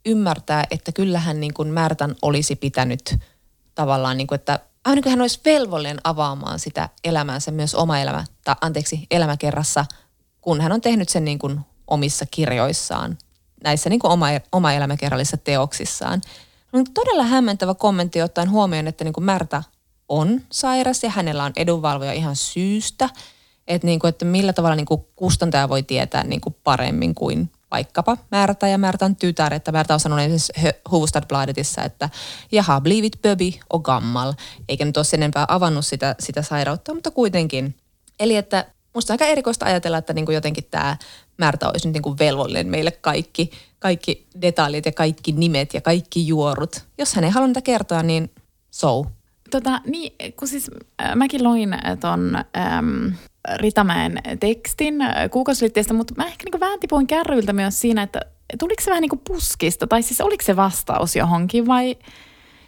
ymmärtää, 0.05 0.63
että 0.71 0.91
kyllähän 0.91 1.39
niin 1.39 1.53
kuin 1.53 1.67
Märtan 1.67 2.15
olisi 2.21 2.55
pitänyt 2.55 3.15
tavallaan, 3.75 4.17
niin 4.17 4.27
kuin, 4.27 4.35
että 4.35 4.59
aina 4.85 5.01
kuin 5.01 5.09
hän 5.09 5.21
olisi 5.21 5.39
velvollinen 5.45 5.99
avaamaan 6.03 6.59
sitä 6.59 6.89
elämäänsä 7.03 7.51
myös 7.51 7.75
oma 7.75 7.99
elämä, 7.99 8.25
tai 8.43 8.55
anteeksi, 8.61 9.07
elämäkerrassa, 9.11 9.85
kun 10.41 10.61
hän 10.61 10.71
on 10.71 10.81
tehnyt 10.81 11.09
sen 11.09 11.25
niin 11.25 11.39
kuin 11.39 11.59
omissa 11.87 12.25
kirjoissaan, 12.31 13.17
näissä 13.63 13.89
niin 13.89 13.99
kuin 13.99 14.11
oma, 14.11 14.27
oma 14.51 14.73
elämäkerrallisissa 14.73 15.37
teoksissaan. 15.37 16.21
On 16.73 16.85
todella 16.93 17.23
hämmentävä 17.23 17.73
kommentti 17.73 18.21
ottaen 18.21 18.51
huomioon, 18.51 18.87
että 18.87 19.03
niin 19.03 19.13
kuin 19.13 19.23
Märta 19.23 19.63
on 20.09 20.41
sairas 20.51 21.03
ja 21.03 21.09
hänellä 21.09 21.43
on 21.43 21.53
edunvalvoja 21.55 22.13
ihan 22.13 22.35
syystä. 22.35 23.09
Että, 23.67 23.87
niin 23.87 23.99
kuin, 23.99 24.09
että 24.09 24.25
millä 24.25 24.53
tavalla 24.53 24.75
niin 24.75 24.85
kuin 24.85 25.05
kustantaja 25.15 25.69
voi 25.69 25.83
tietää 25.83 26.23
niin 26.23 26.41
kuin 26.41 26.55
paremmin 26.63 27.15
kuin 27.15 27.51
vaikkapa 27.71 28.17
Märta 28.31 28.67
ja 28.67 28.77
Märtan 28.77 29.15
tytär. 29.15 29.53
Että 29.53 29.71
Märta 29.71 29.93
on 29.93 29.99
sanonut 29.99 30.25
esimerkiksi 30.25 30.53
Hufvudstadsbladetissa, 30.91 31.83
että 31.83 32.09
jaha, 32.51 32.81
blivit 32.81 33.21
böbi 33.21 33.59
och 33.73 33.83
gammal. 33.83 34.33
Eikä 34.69 34.85
nyt 34.85 34.97
ole 34.97 35.05
sen 35.05 35.19
enempää 35.19 35.45
avannut 35.47 35.85
sitä, 35.85 36.15
sitä 36.19 36.41
sairautta, 36.41 36.93
mutta 36.93 37.11
kuitenkin. 37.11 37.75
Eli 38.19 38.35
että 38.35 38.65
musta 38.93 39.13
aika 39.13 39.25
erikoista 39.25 39.65
ajatella, 39.65 39.97
että 39.97 40.13
niin 40.13 40.25
kuin 40.25 40.35
jotenkin 40.35 40.67
tämä 40.71 40.97
Märta 41.37 41.69
olisi 41.69 41.87
nyt 41.87 41.93
niin 41.93 42.03
kuin 42.03 42.19
velvollinen 42.19 42.67
meille 42.67 42.91
kaikki, 42.91 43.51
kaikki 43.79 44.27
detaljit 44.41 44.85
ja 44.85 44.91
kaikki 44.91 45.31
nimet 45.31 45.73
ja 45.73 45.81
kaikki 45.81 46.27
juorut. 46.27 46.85
Jos 46.97 47.13
hän 47.13 47.23
ei 47.23 47.29
halua 47.29 47.47
niitä 47.47 47.61
kertoa, 47.61 48.03
niin 48.03 48.31
so. 48.71 49.05
Tota, 49.51 49.81
niin, 49.85 50.13
kun 50.39 50.47
siis 50.47 50.71
äh, 51.01 51.15
mäkin 51.15 51.43
loin 51.43 51.73
äh, 51.73 51.97
ton 51.99 52.35
ähm, 52.57 53.07
Ritamäen 53.55 54.21
tekstin 54.39 54.95
kuukausiliitteestä, 55.31 55.93
mutta 55.93 56.13
mä 56.17 56.25
ehkä 56.25 56.43
niin 56.45 56.59
vähän 56.59 56.79
tipuin 56.79 57.07
kärryiltä 57.07 57.53
myös 57.53 57.79
siinä, 57.79 58.03
että 58.03 58.19
tuliko 58.59 58.83
se 58.83 58.89
vähän 58.89 59.01
niin 59.01 59.09
kuin 59.09 59.21
puskista, 59.27 59.87
tai 59.87 60.03
siis 60.03 60.21
oliko 60.21 60.43
se 60.43 60.55
vastaus 60.55 61.15
johonkin 61.15 61.67
vai... 61.67 61.95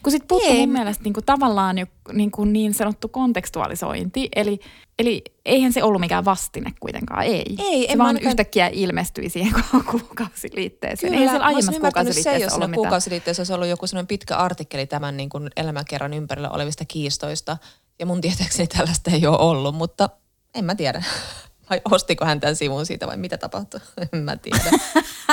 Kun 0.04 0.12
sitten 0.12 0.28
puuttuu 0.28 0.54
mun 0.54 0.70
mielestä 0.70 1.04
niin 1.04 1.14
kuin 1.14 1.26
tavallaan 1.26 1.78
jo, 1.78 1.86
niin, 2.14 2.32
kuin 2.32 2.54
niin 2.54 2.74
sanottu 2.74 3.08
kontekstualisointi, 3.08 4.30
eli, 4.36 4.60
eli 5.00 5.24
eihän 5.46 5.74
se 5.74 5.84
ollut 5.84 6.02
mikään 6.02 6.26
vastine 6.26 6.74
kuitenkaan, 6.80 7.24
ei. 7.24 7.56
Ei, 7.60 7.86
se 7.86 7.92
en 7.92 7.98
vaan 7.98 8.08
ainakaan- 8.08 8.30
yhtäkkiä 8.30 8.70
ilmestyi 8.74 9.30
siihen 9.30 9.54
kuukausiliitteeseen. 9.92 11.14
Kyllä, 11.14 11.24
ei 11.24 11.30
siellä 11.30 11.46
aiemmassa 11.46 11.76
ymmärtänyt 11.76 12.14
se, 12.14 12.22
kuukausiliitteessä 12.22 12.56
jos 12.56 12.64
ollut 12.64 12.76
kuukausiliitteessä 12.76 13.42
olisi 13.42 13.54
ollut 13.54 13.68
joku 13.68 13.88
sellainen 13.88 14.08
pitkä 14.08 14.36
artikkeli 14.38 14.88
tämän 14.88 15.18
niin 15.18 15.30
kuin 15.30 15.50
elämäkerran 15.56 16.14
ympärillä 16.14 16.50
olevista 16.50 16.86
kiistoista. 16.86 17.58
Ja 18.00 18.06
mun 18.06 18.22
tietääkseni 18.22 18.68
tällaista 18.68 19.12
ei 19.12 19.28
ole 19.28 19.38
ollut, 19.38 19.76
mutta 19.76 20.10
en 20.58 20.66
mä 20.66 20.76
tiedä. 20.76 21.04
Vai 21.70 21.82
ostiko 21.92 22.26
hän 22.26 22.40
tämän 22.40 22.56
sivun 22.56 22.86
siitä 22.86 23.08
vai 23.08 23.18
mitä 23.18 23.38
tapahtui? 23.38 23.80
En 24.14 24.20
mä 24.20 24.38
tiedä. 24.38 24.72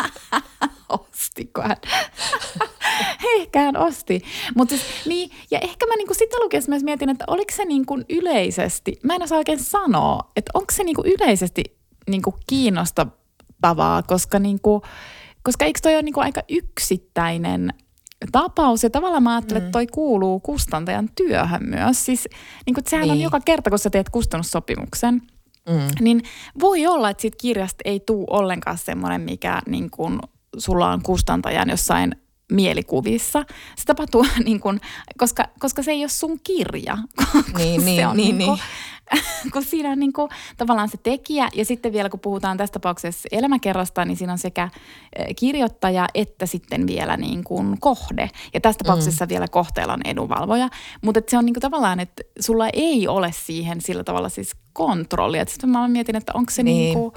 ostiko 0.89 1.63
hän? 1.63 1.77
ehkä 3.37 3.61
hän 3.61 3.77
osti. 3.77 4.23
Mutta 4.55 4.77
siis, 4.77 5.07
niin, 5.07 5.31
ja 5.51 5.59
ehkä 5.59 5.87
mä 5.87 5.97
niinku 5.97 6.15
sitä 6.15 6.37
lukiessa 6.41 6.71
myös 6.71 6.83
mietin, 6.83 7.09
että 7.09 7.25
oliko 7.29 7.53
se 7.57 7.65
niinku 7.65 8.01
yleisesti, 8.09 8.99
mä 9.03 9.15
en 9.15 9.23
osaa 9.23 9.39
oikein 9.39 9.63
sanoa, 9.63 10.31
että 10.37 10.51
onko 10.55 10.73
se 10.73 10.85
niinku 10.85 11.03
yleisesti 11.07 11.63
niinku 12.11 12.35
kiinnostavaa, 12.47 14.03
koska, 14.07 14.39
niinku, 14.39 14.83
koska 15.43 15.65
eikö 15.65 15.79
toi 15.83 15.95
ole 15.95 16.03
niinku 16.03 16.21
aika 16.21 16.43
yksittäinen 16.49 17.73
tapaus. 18.33 18.83
Ja 18.83 18.91
tavallaan 18.91 19.23
mä 19.23 19.35
ajattelen, 19.35 19.63
että 19.63 19.73
toi 19.73 19.87
kuuluu 19.87 20.41
kustantajan 20.41 21.09
työhön 21.17 21.63
myös. 21.69 22.05
Siis 22.05 22.29
niin 22.67 22.75
kuin, 22.75 22.85
sehän 22.89 23.11
on 23.11 23.17
Niin. 23.17 23.25
joka 23.25 23.41
kerta, 23.41 23.71
kun 23.71 23.79
sä 23.79 23.91
teet 23.91 24.09
kustannussopimuksen, 24.11 25.23
Mm. 25.69 25.87
niin 26.01 26.23
voi 26.61 26.87
olla, 26.87 27.11
että 27.11 27.21
siitä 27.21 27.37
kirjasta 27.41 27.83
ei 27.85 28.01
tule 28.01 28.27
ollenkaan 28.31 28.79
semmoinen, 28.79 29.21
mikä 29.21 29.63
niin 29.67 29.91
kuin 29.91 30.19
sulla 30.59 30.91
on 30.91 31.03
kustantajan 31.03 31.71
jossain 31.71 32.17
mielikuvissa. 32.53 33.45
Se 33.77 33.85
tapahtuu, 33.87 34.27
niin 34.45 34.61
kuin, 34.61 34.81
koska, 35.19 35.45
koska 35.59 35.83
se 35.83 35.91
ei 35.91 36.03
ole 36.03 36.09
sun 36.09 36.39
kirja. 36.45 36.99
kun 37.33 37.43
Niin, 37.57 37.81
se 37.81 37.85
niin, 37.87 38.07
on 38.07 38.17
niin, 38.17 38.39
kuin, 38.39 38.59
kun 39.53 39.65
siinä 39.65 39.91
on 39.91 39.99
niin 39.99 40.13
kuin, 40.13 40.29
tavallaan 40.57 40.89
se 40.89 40.99
tekijä 41.03 41.49
ja 41.55 41.65
sitten 41.65 41.93
vielä 41.93 42.09
kun 42.09 42.21
puhutaan 42.21 42.57
tässä 42.57 42.73
tapauksessa 42.73 43.29
elämäkerrasta, 43.33 44.05
niin 44.05 44.17
siinä 44.17 44.33
on 44.33 44.39
sekä 44.39 44.69
eh, 45.17 45.27
kirjoittaja 45.37 46.07
että 46.15 46.47
sitten 46.47 46.87
vielä 46.87 47.17
niin 47.17 47.45
kuin 47.45 47.81
kohde. 47.81 48.31
Ja 48.55 48.61
tässä 48.61 48.79
tapauksessa 48.85 49.25
mm. 49.25 49.29
vielä 49.29 49.49
kohteella 49.49 49.93
on 49.93 50.01
edunvalvoja. 50.05 50.69
Mutta 51.03 51.21
se 51.29 51.39
on 51.39 51.45
niin 51.47 51.55
kuin 51.55 51.63
tavallaan, 51.63 52.01
että 52.01 52.23
sulla 52.41 52.69
ei 52.73 53.09
ole 53.09 53.31
siihen 53.33 53.81
sillä 53.81 54.05
tavalla 54.05 54.29
siis 54.29 54.57
kontrollia. 54.73 55.43
Et 55.43 55.49
Sitten 55.49 55.71
mä 55.71 55.89
mietin, 55.89 56.17
että 56.17 56.33
onko 56.35 56.51
se 56.51 56.63
niin, 56.63 56.77
Niin. 56.77 56.85
niin 56.85 56.95
kuin, 56.99 57.13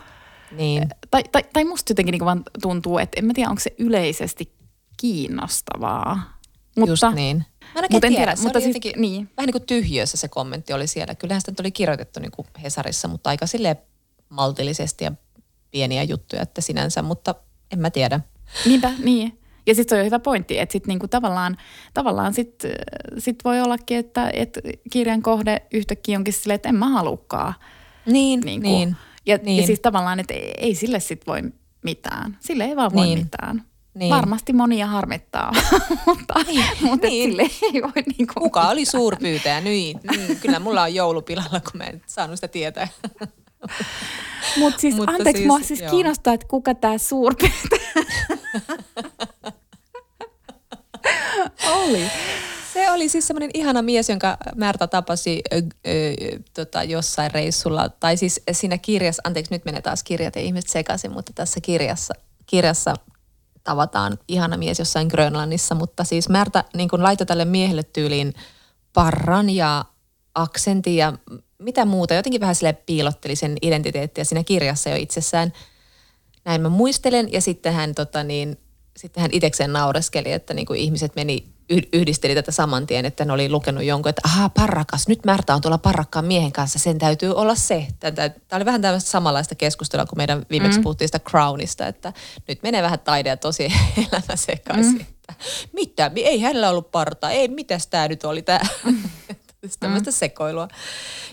Niin. 0.51 0.89
tai, 1.11 1.23
tai, 1.31 1.43
tai 1.53 1.63
musta 1.65 1.91
jotenkin 1.91 2.11
niin 2.11 2.25
vaan 2.25 2.43
tuntuu, 2.61 2.97
että 2.97 3.19
en 3.19 3.25
mä 3.25 3.33
tiedä, 3.33 3.49
onko 3.49 3.59
se 3.59 3.75
yleisesti 3.77 4.56
kiinnostavaa. 4.97 6.37
Mutta, 6.75 6.91
Just 6.91 7.03
niin. 7.15 7.45
Mä 7.75 7.81
en 7.81 7.89
tiedä, 7.89 8.07
tiedä, 8.07 8.35
se 8.35 8.41
mutta 8.43 8.57
oli 8.59 8.63
siis- 8.63 8.75
jotenkin 8.75 9.01
niin. 9.01 9.29
vähän 9.37 9.47
niin 9.47 9.51
kuin 9.51 9.65
tyhjössä 9.65 10.17
se 10.17 10.27
kommentti 10.27 10.73
oli 10.73 10.87
siellä. 10.87 11.15
Kyllähän 11.15 11.41
sitä 11.41 11.63
oli 11.63 11.71
kirjoitettu 11.71 12.19
niin 12.19 12.31
kuin 12.31 12.47
Hesarissa, 12.63 13.07
mutta 13.07 13.29
aika 13.29 13.45
silleen 13.47 13.75
maltillisesti 14.29 15.03
ja 15.03 15.11
pieniä 15.71 16.03
juttuja, 16.03 16.41
että 16.41 16.61
sinänsä, 16.61 17.01
mutta 17.01 17.35
en 17.71 17.79
mä 17.79 17.89
tiedä. 17.89 18.19
Niinpä, 18.65 18.91
niin. 19.03 19.39
Ja 19.67 19.75
sitten 19.75 19.89
se 19.89 19.95
on 19.95 19.99
jo 19.99 20.05
hyvä 20.05 20.19
pointti, 20.19 20.59
että 20.59 20.73
sitten 20.73 20.87
niinku 20.87 21.07
tavallaan, 21.07 21.57
tavallaan 21.93 22.33
sit, 22.33 22.63
sit 23.17 23.35
voi 23.45 23.61
ollakin, 23.61 23.97
että 23.97 24.29
et 24.33 24.59
kirjan 24.91 25.21
kohde 25.21 25.61
yhtäkkiä 25.73 26.17
onkin 26.17 26.33
silleen, 26.33 26.55
että 26.55 26.69
en 26.69 26.75
mä 26.75 26.89
halukkaa. 26.89 27.53
Niin, 28.05 28.39
Niinku. 28.39 28.67
niin. 28.67 28.95
Ja, 29.25 29.37
Niin. 29.43 29.61
ja 29.61 29.65
siis 29.67 29.79
tavallaan, 29.79 30.19
että 30.19 30.33
ei, 30.33 30.53
ei 30.57 30.75
sille 30.75 30.99
sit 30.99 31.27
voi 31.27 31.41
mitään. 31.83 32.37
Sille 32.39 32.63
ei 32.65 32.75
vaan 32.75 32.93
voi 32.93 33.05
Niin. 33.05 33.19
mitään. 33.19 33.63
Niin. 33.97 34.09
Varmasti 34.15 34.53
monia 34.53 34.87
harmittaa, 34.87 35.51
mutta, 36.05 36.33
mutta 36.81 37.07
Niin. 37.07 37.37
niin. 37.37 37.49
sille 37.49 37.71
ei 37.73 37.81
voi 37.81 38.03
niinku 38.17 38.33
Kuka 38.39 38.61
oli 38.69 38.79
mitään. 38.81 38.91
suurpyytäjä? 39.01 39.61
Niin, 39.61 39.99
niin, 40.11 40.39
kyllä 40.39 40.59
mulla 40.59 40.81
on 40.83 40.95
joulupilalla, 40.95 41.59
kun 41.59 41.71
mä 41.77 41.83
en 41.83 42.01
saanut 42.07 42.35
sitä 42.35 42.47
tietää. 42.47 42.87
Mut 44.57 44.79
siis, 44.79 44.95
Mutta 44.95 45.11
anteeksi, 45.11 45.39
siis, 45.39 45.47
mua 45.47 45.59
siis 45.61 45.79
joo. 45.79 45.91
kiinnostaa, 45.91 46.33
että 46.33 46.47
kuka 46.47 46.75
tämä 46.75 46.97
suurpyytä 46.97 47.75
oli. 51.73 52.11
Se 52.73 52.91
oli 52.91 53.09
siis 53.09 53.27
semmoinen 53.27 53.49
ihana 53.53 53.81
mies, 53.81 54.09
jonka 54.09 54.37
Märta 54.55 54.87
tapasi 54.87 55.41
ö, 55.53 55.55
ö, 55.57 55.61
tota, 56.53 56.83
jossain 56.83 57.31
reissulla. 57.31 57.89
Tai 57.89 58.17
siis 58.17 58.41
siinä 58.51 58.77
kirjassa, 58.77 59.21
anteeksi 59.25 59.53
nyt 59.53 59.65
menee 59.65 59.81
taas 59.81 60.03
kirjat 60.03 60.35
ja 60.35 60.41
ihmiset 60.41 60.69
sekaisin, 60.69 61.11
mutta 61.11 61.31
tässä 61.35 61.59
kirjassa, 61.61 62.13
kirjassa 62.45 62.93
tavataan 63.67 64.17
ihana 64.27 64.57
mies 64.57 64.79
jossain 64.79 65.07
Grönlannissa. 65.07 65.75
Mutta 65.75 66.03
siis 66.03 66.29
Märta 66.29 66.63
niin 66.73 66.89
kun 66.89 67.03
laittoi 67.03 67.27
tälle 67.27 67.45
miehelle 67.45 67.83
tyyliin 67.83 68.33
parran 68.93 69.49
ja 69.49 69.85
aksentin 70.35 70.95
ja 70.95 71.13
mitä 71.59 71.85
muuta. 71.85 72.13
Jotenkin 72.13 72.41
vähän 72.41 72.55
sille 72.55 72.73
piilotteli 72.73 73.35
sen 73.35 73.57
identiteettiä 73.61 74.23
siinä 74.23 74.43
kirjassa 74.43 74.89
jo 74.89 74.95
itsessään. 74.95 75.53
Näin 76.45 76.61
mä 76.61 76.69
muistelen 76.69 77.31
ja 77.33 77.41
sitten 77.41 77.73
hän, 77.73 77.95
tota 77.95 78.23
niin, 78.23 78.57
sitten 78.97 79.21
hän 79.21 79.31
itsekseen 79.33 79.73
naureskeli, 79.73 80.31
että 80.31 80.53
niin 80.53 80.65
kuin 80.65 80.79
ihmiset 80.79 81.15
meni 81.15 81.45
yh- 81.69 81.87
yhdisteli 81.93 82.35
tätä 82.35 82.51
saman 82.51 82.87
tien, 82.87 83.05
että 83.05 83.25
ne 83.25 83.33
oli 83.33 83.49
lukenut 83.49 83.83
jonkun, 83.83 84.09
että 84.09 84.21
ahaa, 84.25 84.49
parrakas, 84.49 85.07
nyt 85.07 85.25
Märta 85.25 85.55
on 85.55 85.61
tuolla 85.61 85.77
parrakkaan 85.77 86.25
miehen 86.25 86.51
kanssa, 86.51 86.79
sen 86.79 86.97
täytyy 86.97 87.35
olla 87.35 87.55
se. 87.55 87.87
Tämä 87.99 88.31
oli 88.53 88.65
vähän 88.65 88.81
tämmöistä 88.81 89.09
samanlaista 89.09 89.55
keskustelua, 89.55 90.05
kun 90.05 90.17
meidän 90.17 90.45
viimeksi 90.49 90.79
mm. 90.79 90.83
puhuttiin 90.83 91.07
sitä 91.07 91.19
Crownista, 91.29 91.87
että 91.87 92.13
nyt 92.47 92.63
menee 92.63 92.81
vähän 92.81 92.99
taide 92.99 93.29
ja 93.29 93.37
tosi 93.37 93.63
elämä 94.11 94.35
sekaisin. 94.35 94.93
Mm. 94.93 95.01
Että, 95.01 95.33
mitä, 95.73 96.11
ei 96.15 96.41
hänellä 96.41 96.69
ollut 96.69 96.91
parta, 96.91 97.31
ei, 97.31 97.47
mitäs 97.47 97.87
tämä 97.87 98.07
nyt 98.07 98.23
oli 98.23 98.41
tämä, 98.41 98.59
tämmöistä 99.79 100.11
sekoilua. 100.11 100.67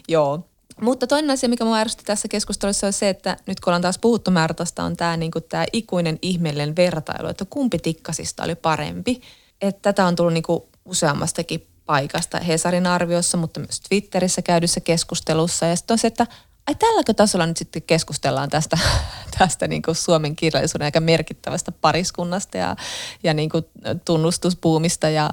Joo. 0.09 0.49
Mutta 0.81 1.07
toinen 1.07 1.31
asia, 1.31 1.49
mikä 1.49 1.65
mua 1.65 1.77
ärsytti 1.77 2.05
tässä 2.05 2.29
keskustelussa 2.29 2.87
on 2.87 2.93
se, 2.93 3.09
että 3.09 3.37
nyt 3.47 3.61
kun 3.61 3.71
ollaan 3.71 3.83
taas 3.83 3.99
puhuttu 3.99 4.31
Märtasta, 4.31 4.85
on 4.85 4.97
tämä 4.97 5.17
niinku 5.17 5.41
tää 5.41 5.67
ikuinen 5.73 6.19
ihmeellinen 6.23 6.77
vertailu, 6.77 7.29
että 7.29 7.45
kumpi 7.45 7.79
tikkasista 7.79 8.45
oli 8.45 8.55
parempi. 8.55 9.21
Että 9.61 9.83
tätä 9.83 10.07
on 10.07 10.17
tullut 10.17 10.33
niinku 10.33 10.69
useammastakin 10.85 11.67
paikasta 11.87 12.41
Hesarin 12.41 12.87
arviossa, 12.87 13.37
mutta 13.37 13.61
myös 13.61 13.81
Twitterissä 13.81 14.43
käydyssä 14.43 14.81
keskustelussa. 14.81 15.67
Ja 15.67 15.77
sitten 15.77 15.95
on 15.95 15.99
se, 15.99 16.07
että 16.07 16.27
ai 16.67 16.75
tälläkö 16.75 17.15
tasolla 17.15 17.47
nyt 17.47 17.57
sitten 17.57 17.83
keskustellaan 17.83 18.51
tästä, 18.51 18.79
tästä 19.39 19.69
niinku 19.69 19.95
Suomen 19.95 20.37
kirjallisuuden 20.37 20.85
aika 20.85 21.01
merkittävästä 21.01 21.73
pariskunnasta 21.73 22.59
ja, 22.59 22.77
ja 23.23 23.35
niinku 23.35 23.63
tunnustuspuumista 24.05 25.09
ja, 25.09 25.31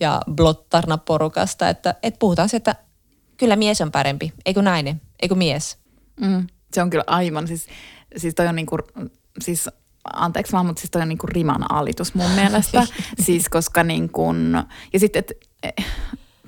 ja 0.00 0.22
blottarnaporukasta. 0.30 1.68
Että 1.68 1.94
et 2.02 2.18
puhutaan 2.18 2.48
se, 2.48 2.56
että 2.56 2.76
kyllä 3.42 3.56
mies 3.56 3.80
on 3.80 3.92
parempi, 3.92 4.32
eikö 4.46 4.62
nainen, 4.62 5.00
eikö 5.22 5.34
mies. 5.34 5.78
Mm. 6.20 6.46
Se 6.74 6.82
on 6.82 6.90
kyllä 6.90 7.04
aivan, 7.06 7.48
siis, 7.48 7.66
siis 8.16 8.34
toi 8.34 8.46
on 8.46 8.56
niinku, 8.56 8.78
siis 9.40 9.68
anteeksi 10.12 10.52
vaan, 10.52 10.66
mutta 10.66 10.80
siis 10.80 10.90
toi 10.90 11.02
on 11.02 11.08
niinku 11.08 11.26
riman 11.26 11.72
alitus 11.72 12.14
mun 12.14 12.30
mielestä. 12.40 12.86
siis 13.22 13.48
koska 13.48 13.84
niin 13.84 14.08
kun, 14.10 14.62
ja 14.92 14.98
sitten, 14.98 15.24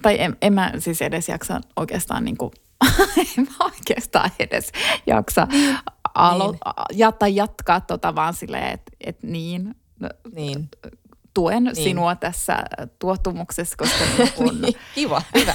tai 0.02 0.16
en, 0.20 0.36
en 0.42 0.52
mä 0.52 0.72
siis 0.78 1.02
edes 1.02 1.28
jaksa 1.28 1.60
oikeastaan 1.76 2.24
niinku, 2.24 2.52
en 3.38 3.46
mä 3.58 3.64
oikeastaan 3.64 4.30
edes 4.38 4.72
jaksa 5.06 5.48
alo, 6.14 6.50
niin. 6.50 6.60
ja, 6.92 7.12
tai 7.12 7.36
jatkaa 7.36 7.80
tota 7.80 8.14
vaan 8.14 8.34
silleen, 8.34 8.72
että 8.72 8.92
et 9.00 9.22
niin, 9.22 9.74
Niin. 10.34 10.68
tuen 11.34 11.64
Niin. 11.64 11.76
sinua 11.76 12.16
tässä 12.16 12.64
tuottumuksessa, 12.98 13.76
koska 13.78 14.04
niin 14.18 14.32
kun, 14.34 14.60
Kiva, 14.94 15.22
hyvä. 15.34 15.54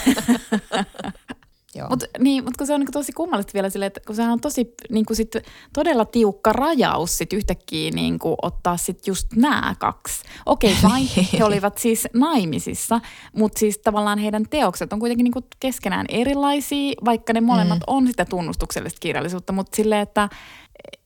Joo. 1.75 1.89
Mutta 1.89 2.05
niin, 2.19 2.43
mut 2.43 2.57
kun 2.57 2.67
se 2.67 2.73
on 2.73 2.79
niinku 2.79 2.91
tosi 2.91 3.11
kummallista 3.11 3.53
vielä 3.53 3.69
silleen, 3.69 3.87
että 3.87 4.01
kun 4.07 4.15
sehän 4.15 4.31
on 4.31 4.39
tosi 4.39 4.73
niinku 4.89 5.15
sit 5.15 5.31
todella 5.73 6.05
tiukka 6.05 6.53
rajaus 6.53 7.17
sit 7.17 7.33
yhtäkkiä 7.33 7.91
niinku 7.91 8.35
ottaa 8.41 8.77
sit 8.77 9.07
just 9.07 9.27
nämä 9.35 9.75
kaksi. 9.79 10.23
Okei, 10.45 10.75
vain 10.83 11.07
he 11.33 11.43
olivat 11.49 11.77
siis 11.77 12.07
naimisissa, 12.13 13.01
mutta 13.35 13.59
siis 13.59 13.77
tavallaan 13.77 14.19
heidän 14.19 14.43
teokset 14.49 14.93
on 14.93 14.99
kuitenkin 14.99 15.23
niinku 15.23 15.41
keskenään 15.59 16.05
erilaisia, 16.09 16.93
vaikka 17.05 17.33
ne 17.33 17.41
molemmat 17.41 17.79
mm. 17.79 17.83
on 17.87 18.07
sitä 18.07 18.25
tunnustuksellista 18.25 18.99
kirjallisuutta, 18.99 19.53
mutta 19.53 19.75
silleen, 19.75 20.01
että 20.01 20.29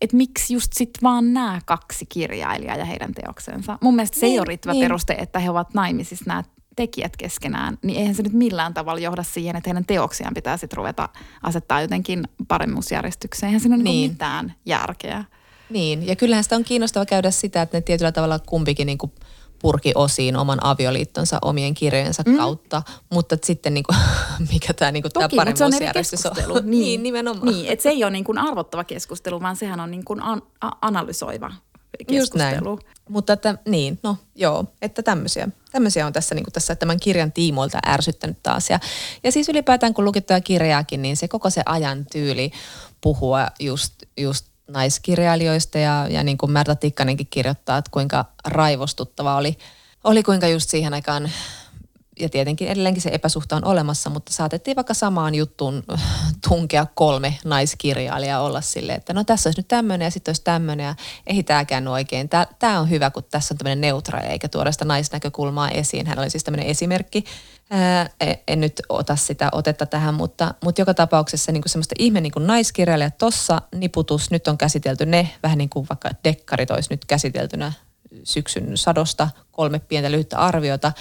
et 0.01 0.13
miksi 0.13 0.53
just 0.53 0.73
sit 0.73 0.89
vaan 1.03 1.33
nämä 1.33 1.59
kaksi 1.65 2.05
kirjailijaa 2.05 2.75
ja 2.75 2.85
heidän 2.85 3.13
teoksensa. 3.13 3.77
Mun 3.81 3.95
mielestä 3.95 4.19
se 4.19 4.25
niin, 4.25 4.31
ei 4.31 4.33
Niin, 4.33 4.41
ole 4.41 4.47
riittävä 4.47 4.73
niin. 4.73 4.79
niin. 4.79 4.85
peruste, 4.85 5.13
että 5.13 5.39
he 5.39 5.49
ovat 5.49 5.73
naimisissa 5.73 6.25
nämä 6.27 6.43
tekijät 6.75 7.17
keskenään, 7.17 7.77
niin 7.83 7.99
eihän 7.99 8.15
se 8.15 8.23
nyt 8.23 8.33
millään 8.33 8.73
tavalla 8.73 9.01
johda 9.01 9.23
siihen, 9.23 9.55
että 9.55 9.69
heidän 9.69 9.85
teoksiaan 9.85 10.33
pitää 10.33 10.57
sitten 10.57 10.77
ruveta 10.77 11.09
asettaa 11.43 11.81
jotenkin 11.81 12.23
paremmuusjärjestykseen. 12.47 13.47
Eihän 13.47 13.61
siinä 13.61 13.75
ole 13.75 13.83
niin. 13.83 13.93
Niin. 13.93 14.11
mitään 14.11 14.53
järkeä. 14.65 15.25
Niin, 15.69 16.07
ja 16.07 16.15
kyllähän 16.15 16.43
sitä 16.43 16.55
on 16.55 16.63
kiinnostava 16.63 17.05
käydä 17.05 17.31
sitä, 17.31 17.61
että 17.61 17.77
ne 17.77 17.81
tietyllä 17.81 18.11
tavalla 18.11 18.39
kumpikin 18.39 18.85
niin 18.85 18.97
kuin 18.97 19.11
purki 19.63 19.91
osiin 19.95 20.35
oman 20.35 20.65
avioliittonsa 20.65 21.39
omien 21.41 21.73
kirjojensa 21.73 22.23
mm. 22.25 22.37
kautta, 22.37 22.81
mutta 23.09 23.37
sitten 23.43 23.73
niin 23.73 23.83
kuin, 23.83 23.97
mikä 24.53 24.73
tämä 24.73 24.91
niin 24.91 25.03
Toki, 25.03 25.13
se 25.13 25.23
on 25.23 25.23
eri 25.23 25.35
paremmuusjärjestys 25.35 26.23
keskustelu. 26.23 26.53
niin, 26.63 26.69
niin, 26.69 27.03
nimenomaan. 27.03 27.47
Niin, 27.47 27.71
että 27.71 27.83
se 27.83 27.89
ei 27.89 28.03
ole 28.03 28.11
niin 28.11 28.23
kuin 28.23 28.37
arvottava 28.37 28.83
keskustelu, 28.83 29.41
vaan 29.41 29.55
sehän 29.55 29.79
on 29.79 29.91
niin 29.91 30.05
kuin 30.05 30.21
an- 30.21 30.41
a- 30.61 30.77
analysoiva. 30.81 31.51
Keskustelu. 32.07 32.79
Mutta 33.09 33.33
että, 33.33 33.57
niin, 33.65 33.99
no 34.03 34.17
joo, 34.35 34.65
että 34.81 35.03
tämmöisiä, 35.03 35.47
tämmöisiä 35.71 36.05
on 36.05 36.13
tässä, 36.13 36.35
niin 36.35 36.43
kuin 36.43 36.53
tässä 36.53 36.75
tämän 36.75 36.99
kirjan 36.99 37.31
tiimoilta 37.31 37.79
ärsyttänyt 37.87 38.37
taas. 38.43 38.69
Ja, 38.69 38.79
ja 39.23 39.31
siis 39.31 39.49
ylipäätään 39.49 39.93
kun 39.93 40.05
lukittaa 40.05 40.41
kirjaakin, 40.41 41.01
niin 41.01 41.17
se 41.17 41.27
koko 41.27 41.49
se 41.49 41.61
ajan 41.65 42.05
tyyli 42.11 42.51
puhua 43.01 43.47
just, 43.59 43.93
just 44.17 44.45
naiskirjailijoista 44.67 45.77
ja, 45.77 46.07
ja 46.09 46.23
niin 46.23 46.37
kuin 46.37 46.51
Märta 46.51 46.75
Tikkanenkin 46.75 47.27
kirjoittaa, 47.29 47.77
että 47.77 47.91
kuinka 47.91 48.25
raivostuttava 48.45 49.35
oli, 49.35 49.57
oli 50.03 50.23
kuinka 50.23 50.47
just 50.47 50.69
siihen 50.69 50.93
aikaan 50.93 51.31
ja 52.19 52.29
tietenkin 52.29 52.67
edelleenkin 52.67 53.01
se 53.01 53.09
epäsuhta 53.13 53.55
on 53.55 53.65
olemassa, 53.65 54.09
mutta 54.09 54.33
saatettiin 54.33 54.75
vaikka 54.75 54.93
samaan 54.93 55.35
juttuun 55.35 55.83
tunkea 56.49 56.87
kolme 56.95 57.37
naiskirjailijaa 57.45 58.41
olla 58.41 58.61
silleen, 58.61 58.97
että 58.97 59.13
no 59.13 59.23
tässä 59.23 59.47
olisi 59.47 59.59
nyt 59.59 59.67
tämmöinen 59.67 60.05
ja 60.05 60.11
sitten 60.11 60.29
olisi 60.29 60.43
tämmöinen 60.43 60.85
ja 60.85 60.95
ei 61.27 61.43
tämäkään 61.43 61.87
oikein. 61.87 62.29
Tämä 62.59 62.79
on 62.79 62.89
hyvä, 62.89 63.09
kun 63.09 63.23
tässä 63.31 63.53
on 63.53 63.57
tämmöinen 63.57 63.81
neutraali 63.81 64.27
eikä 64.27 64.47
tuoda 64.47 64.71
sitä 64.71 64.85
naisnäkökulmaa 64.85 65.69
esiin. 65.69 66.07
Hän 66.07 66.19
oli 66.19 66.29
siis 66.29 66.43
tämmöinen 66.43 66.67
esimerkki. 66.67 67.23
Ää, 67.69 68.09
en 68.47 68.61
nyt 68.61 68.81
ota 68.89 69.15
sitä 69.15 69.49
otetta 69.51 69.85
tähän, 69.85 70.13
mutta, 70.13 70.53
mutta 70.63 70.81
joka 70.81 70.93
tapauksessa 70.93 71.51
niin 71.51 71.61
kuin 71.61 71.69
semmoista 71.69 71.95
ihme 71.99 72.21
niin 72.21 72.31
kuin 72.31 72.47
naiskirjailija 72.47 73.11
tossa 73.11 73.61
niputus, 73.75 74.31
nyt 74.31 74.47
on 74.47 74.57
käsitelty 74.57 75.05
ne, 75.05 75.29
vähän 75.43 75.57
niin 75.57 75.69
kuin 75.69 75.85
vaikka 75.89 76.09
dekkarit 76.23 76.71
olisi 76.71 76.89
nyt 76.89 77.05
käsiteltynä 77.05 77.73
syksyn 78.23 78.77
sadosta, 78.77 79.29
kolme 79.51 79.79
pientä 79.79 80.11
lyhyttä 80.11 80.37
arviota. 80.37 80.91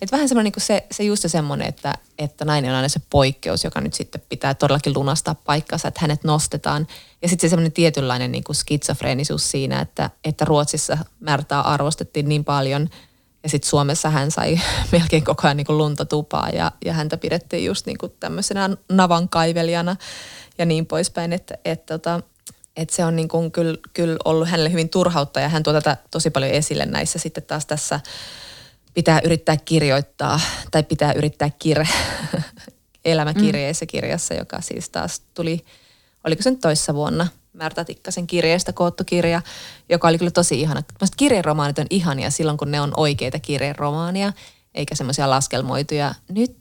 Et 0.00 0.12
vähän 0.12 0.28
semmoinen 0.28 0.52
niin 0.56 0.66
se, 0.66 0.86
se 0.90 1.04
just 1.04 1.22
se 1.22 1.28
semmoinen, 1.28 1.68
että, 1.68 1.94
että 2.18 2.44
nainen 2.44 2.70
on 2.70 2.76
aina 2.76 2.88
se 2.88 3.00
poikkeus, 3.10 3.64
joka 3.64 3.80
nyt 3.80 3.94
sitten 3.94 4.22
pitää 4.28 4.54
todellakin 4.54 4.94
lunastaa 4.96 5.34
paikkansa, 5.34 5.88
että 5.88 6.00
hänet 6.00 6.24
nostetaan. 6.24 6.86
Ja 7.22 7.28
sitten 7.28 7.48
se 7.48 7.50
semmoinen 7.50 7.72
tietynlainen 7.72 8.32
niin 8.32 8.44
kuin 8.44 8.56
skitsofreenisuus 8.56 9.50
siinä, 9.50 9.80
että, 9.80 10.10
että 10.24 10.44
Ruotsissa 10.44 10.98
Märtaa 11.20 11.72
arvostettiin 11.72 12.28
niin 12.28 12.44
paljon 12.44 12.88
ja 13.42 13.48
sitten 13.48 13.70
Suomessa 13.70 14.10
hän 14.10 14.30
sai 14.30 14.60
melkein 14.92 15.24
koko 15.24 15.42
ajan 15.44 15.56
niin 15.56 15.66
kuin 15.66 15.78
lunta 15.78 16.04
tupaa 16.04 16.50
ja, 16.50 16.72
ja 16.84 16.92
häntä 16.92 17.16
pidettiin 17.16 17.64
just 17.64 17.86
niin 17.86 17.98
kuin 17.98 18.12
tämmöisenä 18.20 18.70
navan 18.92 19.28
kaivelijana 19.28 19.96
ja 20.58 20.66
niin 20.66 20.86
poispäin, 20.86 21.32
että, 21.32 21.58
että, 21.64 21.94
että 21.94 22.20
että 22.76 22.96
se 22.96 23.04
on 23.04 23.16
niin 23.16 23.28
kuin 23.28 23.50
kyllä, 23.52 23.78
kyllä 23.94 24.16
ollut 24.24 24.48
hänelle 24.48 24.72
hyvin 24.72 24.88
turhautta 24.88 25.40
ja 25.40 25.48
hän 25.48 25.62
tuo 25.62 25.72
tätä 25.72 25.96
tosi 26.10 26.30
paljon 26.30 26.52
esille 26.52 26.86
näissä 26.86 27.18
sitten 27.18 27.42
taas 27.42 27.66
tässä 27.66 28.00
pitää 28.94 29.20
yrittää 29.24 29.56
kirjoittaa 29.56 30.40
tai 30.70 30.82
pitää 30.82 31.12
yrittää 31.12 31.50
kir 31.58 31.86
elämäkirjeessä 33.04 33.86
kirjassa, 33.86 34.34
joka 34.34 34.60
siis 34.60 34.88
taas 34.88 35.22
tuli, 35.34 35.64
oliko 36.24 36.42
se 36.42 36.50
nyt 36.50 36.60
toissa 36.60 36.94
vuonna, 36.94 37.28
Märta 37.54 37.84
Tikkasen 37.84 38.26
kirjeestä 38.26 38.72
koottu 38.72 39.04
kirja, 39.04 39.42
joka 39.88 40.08
oli 40.08 40.18
kyllä 40.18 40.30
tosi 40.30 40.60
ihana. 40.60 40.82
Mielestäni 40.92 41.16
kirjeromaanit 41.16 41.78
on 41.78 41.86
ihania 41.90 42.30
silloin, 42.30 42.58
kun 42.58 42.70
ne 42.70 42.80
on 42.80 42.92
oikeita 42.96 43.38
kirjeromaania. 43.38 44.32
eikä 44.74 44.94
semmoisia 44.94 45.30
laskelmoituja. 45.30 46.14
Nyt 46.28 46.56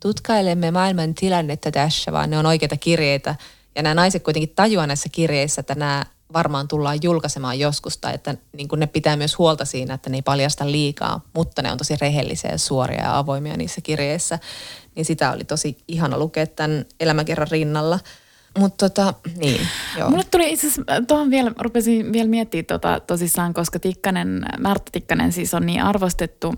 tutkailemme 0.00 0.70
maailman 0.70 1.14
tilannetta 1.14 1.70
tässä, 1.70 2.12
vaan 2.12 2.30
ne 2.30 2.38
on 2.38 2.46
oikeita 2.46 2.76
kirjeitä. 2.76 3.34
Ja 3.76 3.82
nämä 3.82 3.94
naiset 3.94 4.22
kuitenkin 4.22 4.54
tajuaa 4.56 4.86
näissä 4.86 5.08
kirjeissä, 5.12 5.60
että 5.60 5.74
nämä 5.74 6.04
varmaan 6.32 6.68
tullaan 6.68 6.98
julkaisemaan 7.02 7.58
joskus, 7.58 7.98
tai 7.98 8.14
että 8.14 8.34
niin 8.56 8.68
kuin 8.68 8.80
ne 8.80 8.86
pitää 8.86 9.16
myös 9.16 9.38
huolta 9.38 9.64
siinä, 9.64 9.94
että 9.94 10.10
ne 10.10 10.16
ei 10.16 10.22
paljasta 10.22 10.70
liikaa, 10.70 11.20
mutta 11.34 11.62
ne 11.62 11.72
on 11.72 11.78
tosi 11.78 11.96
rehellisiä 12.00 12.50
ja 12.50 12.58
suoria 12.58 13.02
ja 13.02 13.18
avoimia 13.18 13.56
niissä 13.56 13.80
kirjeissä. 13.80 14.38
Niin 14.94 15.04
sitä 15.04 15.32
oli 15.32 15.44
tosi 15.44 15.78
ihana 15.88 16.18
lukea 16.18 16.46
tämän 16.46 16.84
elämäkerran 17.00 17.48
rinnalla. 17.50 17.98
Mutta 18.58 18.88
tota, 18.88 19.14
niin, 19.36 19.60
joo. 19.98 20.10
Mulle 20.10 20.24
tuli 20.30 20.52
itse 20.52 20.66
asiassa, 20.66 21.02
tuohon 21.08 21.30
vielä, 21.30 21.52
rupesin 21.58 22.12
vielä 22.12 22.28
miettimään 22.28 22.66
tota, 22.66 23.00
tosissaan, 23.00 23.54
koska 23.54 23.78
Tikkanen, 23.78 24.46
Märtä 24.58 24.90
Tikkanen 24.92 25.32
siis 25.32 25.54
on 25.54 25.66
niin 25.66 25.82
arvostettu 25.82 26.54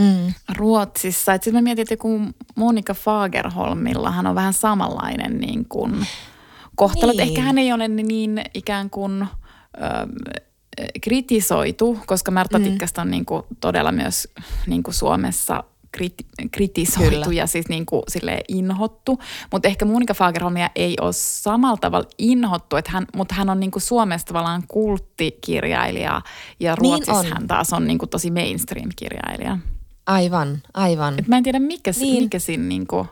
mm. 0.00 0.34
Ruotsissa. 0.56 1.32
Sitten 1.32 1.52
mä 1.52 1.62
mietin, 1.62 1.82
että 1.82 1.92
joku 1.92 2.20
Monika 2.54 2.94
Fagerholmilla 2.94 4.10
hän 4.10 4.26
on 4.26 4.34
vähän 4.34 4.52
samanlainen 4.52 5.40
niin 5.40 5.64
kuin 5.68 6.06
kohtalo. 6.74 7.12
Niin. 7.12 7.20
Ehkä 7.20 7.40
hän 7.40 7.58
ei 7.58 7.72
ole 7.72 7.88
niin 7.88 8.42
ikään 8.54 8.90
kuin 8.90 9.22
ö, 9.22 9.26
kritisoitu, 11.00 11.98
koska 12.06 12.30
Märta 12.30 12.58
mm. 12.58 12.64
Tikkasta 12.64 13.02
on 13.02 13.10
niin 13.10 13.24
kuin 13.24 13.42
todella 13.60 13.92
myös 13.92 14.28
niin 14.66 14.82
kuin 14.82 14.94
Suomessa 14.94 15.64
kriti- 15.96 16.48
kritisoitu 16.50 17.10
Kyllä. 17.10 17.26
ja 17.32 17.46
siis 17.46 17.68
niin 17.68 17.86
kuin 17.86 18.02
inhottu. 18.48 19.18
Mutta 19.52 19.68
ehkä 19.68 19.84
Monika 19.84 20.14
Fagerholmia 20.14 20.70
ei 20.76 20.96
ole 21.00 21.12
samalla 21.12 21.76
tavalla 21.76 22.08
inhottu, 22.18 22.76
että 22.76 22.90
hän, 22.90 23.06
mutta 23.16 23.34
hän 23.34 23.50
on 23.50 23.60
niin 23.60 23.70
kuin 23.70 23.82
Suomessa 23.82 24.26
tavallaan 24.26 24.62
kulttikirjailija 24.68 26.22
ja 26.60 26.70
niin 26.70 26.78
Ruotsissa 26.78 27.22
niin 27.22 27.32
hän 27.32 27.46
taas 27.46 27.72
on 27.72 27.86
niin 27.86 27.98
kuin 27.98 28.08
tosi 28.08 28.30
mainstream-kirjailija. 28.30 29.58
Aivan, 30.06 30.62
aivan. 30.74 31.14
Et 31.18 31.28
mä 31.28 31.36
en 31.36 31.42
tiedä, 31.42 31.58
mikä, 31.58 31.90
niin. 32.00 32.22
mikä 32.22 32.38
siinä 32.38 32.64
niin 32.64 32.86
kuin... 32.86 33.08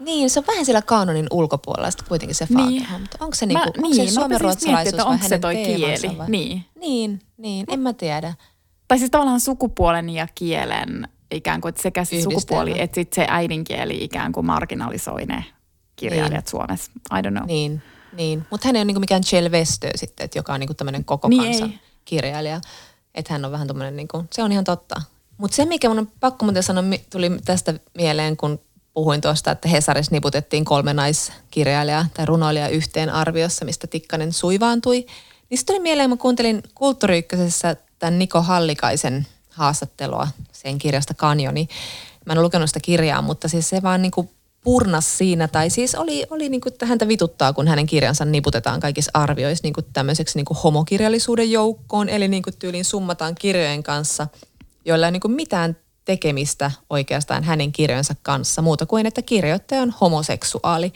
Niin, 0.00 0.30
se 0.30 0.40
on 0.40 0.46
vähän 0.46 0.64
siellä 0.64 0.82
kanonin 0.82 1.26
ulkopuolella 1.30 1.90
sitten 1.90 2.08
kuitenkin 2.08 2.34
se 2.34 2.46
niin. 2.50 2.86
mutta 3.00 3.18
onko 3.20 3.34
se, 3.34 3.46
niinku, 3.46 3.64
mä, 3.64 3.72
onko 3.76 3.88
niin, 3.88 4.08
se 4.08 4.14
suomen 4.14 4.40
ruotsalaisuus 4.40 5.04
vai 5.04 5.12
onko 5.12 5.28
se 5.28 5.38
toi 5.38 5.54
kieli? 5.54 6.18
Vai? 6.18 6.30
Niin. 6.30 6.64
niin, 6.74 7.20
niin, 7.36 7.66
en 7.68 7.80
mä 7.80 7.92
tiedä. 7.92 8.34
Tai 8.88 8.98
siis 8.98 9.10
tavallaan 9.10 9.40
sukupuolen 9.40 10.10
ja 10.10 10.28
kielen 10.34 11.08
ikään 11.30 11.60
kuin, 11.60 11.68
että 11.68 11.82
sekä 11.82 12.04
se 12.04 12.22
sukupuoli 12.22 12.80
että 12.80 12.94
sit 12.94 13.12
se 13.12 13.26
äidinkieli 13.28 14.04
ikään 14.04 14.32
kuin 14.32 14.46
marginalisoi 14.46 15.26
ne 15.26 15.44
kirjailijat 15.96 16.44
niin. 16.44 16.50
Suomessa. 16.50 16.92
I 17.18 17.22
don't 17.22 17.30
know. 17.30 17.46
Niin, 17.46 17.82
niin. 18.12 18.46
mutta 18.50 18.68
hän 18.68 18.76
ei 18.76 18.80
ole 18.80 18.84
niinku 18.84 19.00
mikään 19.00 19.22
Westö 19.50 19.90
sitten, 19.94 20.24
että 20.24 20.38
joka 20.38 20.54
on 20.54 20.60
niinku 20.60 20.74
tämmöinen 20.74 21.04
koko 21.04 21.28
niin 21.28 21.42
kansan 21.42 21.70
ei. 21.70 21.78
kirjailija. 22.04 22.60
Että 23.14 23.34
hän 23.34 23.44
on 23.44 23.52
vähän 23.52 23.66
tämmöinen, 23.66 23.96
niinku, 23.96 24.24
se 24.32 24.42
on 24.42 24.52
ihan 24.52 24.64
totta. 24.64 25.02
Mutta 25.36 25.54
se, 25.54 25.64
mikä 25.64 25.88
mun 25.88 25.98
on 25.98 26.12
pakko 26.20 26.44
muuten 26.44 26.62
sanoa, 26.62 26.84
tuli 27.12 27.30
tästä 27.44 27.74
mieleen, 27.94 28.36
kun 28.36 28.60
puhuin 28.94 29.20
tuosta, 29.20 29.50
että 29.50 29.68
Hesaris 29.68 30.10
niputettiin 30.10 30.64
kolme 30.64 30.94
naiskirjailijaa 30.94 32.06
tai 32.14 32.26
runoilijaa 32.26 32.68
yhteen 32.68 33.10
arviossa, 33.10 33.64
mistä 33.64 33.86
Tikkanen 33.86 34.32
suivaantui. 34.32 35.06
Se 35.54 35.64
tuli 35.64 35.80
mieleen, 35.80 36.10
mä 36.10 36.16
kuuntelin 36.16 36.62
Kulttuuri 36.74 37.28
tämän 37.98 38.18
Niko 38.18 38.42
Hallikaisen 38.42 39.26
haastattelua 39.50 40.28
sen 40.52 40.78
kirjasta 40.78 41.14
Kanjoni. 41.14 41.68
Mä 42.26 42.32
en 42.32 42.42
lukenut 42.42 42.70
sitä 42.70 42.80
kirjaa, 42.80 43.22
mutta 43.22 43.48
siis 43.48 43.68
se 43.68 43.82
vaan 43.82 44.02
niin 44.02 44.12
kuin 44.12 44.30
purnas 44.64 45.18
siinä, 45.18 45.48
tai 45.48 45.70
siis 45.70 45.94
oli, 45.94 46.26
oli 46.30 46.48
niin 46.48 46.60
kuin, 46.60 46.72
että 46.72 46.86
häntä 46.86 47.08
vituttaa, 47.08 47.52
kun 47.52 47.68
hänen 47.68 47.86
kirjansa 47.86 48.24
niputetaan 48.24 48.80
kaikissa 48.80 49.10
arvioissa 49.14 49.62
niin 49.62 49.72
kuin 49.72 49.86
tämmöiseksi 49.92 50.38
niin 50.38 50.44
kuin 50.44 50.58
homokirjallisuuden 50.64 51.50
joukkoon, 51.50 52.08
eli 52.08 52.28
niin 52.28 52.42
kuin 52.42 52.56
tyyliin 52.58 52.84
summataan 52.84 53.34
kirjojen 53.34 53.82
kanssa, 53.82 54.26
joilla 54.84 55.06
ei 55.06 55.12
niin 55.12 55.20
kuin 55.20 55.32
mitään 55.32 55.76
tekemistä 56.10 56.70
oikeastaan 56.90 57.44
hänen 57.44 57.72
kirjansa 57.72 58.14
kanssa, 58.22 58.62
muuta 58.62 58.86
kuin 58.86 59.06
että 59.06 59.22
kirjoittaja 59.22 59.82
on 59.82 59.94
homoseksuaali, 60.00 60.92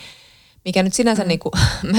mikä 0.64 0.83
nyt 0.83 0.94
sinänsä 0.94 1.22
mm. 1.22 1.29
niin 1.29 1.38
kuin, 1.38 1.53
mä, 1.92 1.98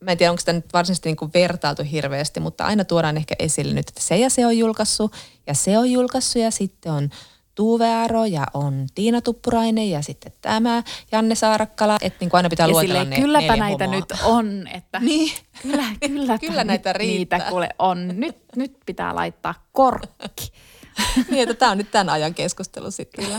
mä 0.00 0.10
en 0.10 0.18
tiedä, 0.18 0.30
onko 0.30 0.40
sitä 0.40 0.52
nyt 0.52 0.64
varsinaisesti 0.72 1.08
niin 1.08 1.16
kuin 1.16 1.30
vertailtu 1.34 1.82
hirveästi, 1.92 2.40
mutta 2.40 2.64
aina 2.64 2.84
tuodaan 2.84 3.16
ehkä 3.16 3.34
esille 3.38 3.74
nyt, 3.74 3.88
että 3.88 4.02
se 4.02 4.16
ja 4.16 4.30
se 4.30 4.46
on 4.46 4.58
julkaissut 4.58 5.12
ja 5.46 5.54
se 5.54 5.78
on 5.78 5.90
julkaissut 5.90 6.42
ja 6.42 6.50
sitten 6.50 6.92
on 6.92 7.10
Tuve 7.54 7.94
Aro 7.94 8.24
ja 8.24 8.46
on 8.54 8.86
Tiina 8.94 9.20
Tuppurainen 9.20 9.90
ja 9.90 10.02
sitten 10.02 10.32
tämä 10.40 10.82
Janne 11.12 11.34
Saarakkala, 11.34 11.98
että 12.02 12.16
niin 12.20 12.30
kuin 12.30 12.38
aina 12.38 12.48
pitää 12.48 12.66
ja 12.66 12.72
luetella 12.72 13.04
ne 13.04 13.20
kylläpä 13.20 13.56
näitä 13.56 13.84
homoa. 13.84 14.00
nyt 14.00 14.12
on, 14.24 14.66
että 14.74 15.00
niin. 15.08 15.32
kyllä, 15.62 15.84
kyllä, 16.00 16.38
kyllä 16.38 16.64
näitä 16.64 16.92
riittää. 16.92 17.38
Niitä 17.38 17.50
kuule 17.50 17.68
on. 17.78 18.08
Nyt, 18.08 18.36
nyt 18.56 18.76
pitää 18.86 19.14
laittaa 19.14 19.54
korkki. 19.72 20.52
niin, 21.30 21.42
että 21.42 21.54
tämä 21.54 21.72
on 21.72 21.78
nyt 21.78 21.90
tämän 21.90 22.08
ajan 22.08 22.34
keskustelu 22.34 22.90
sitten. 22.90 23.24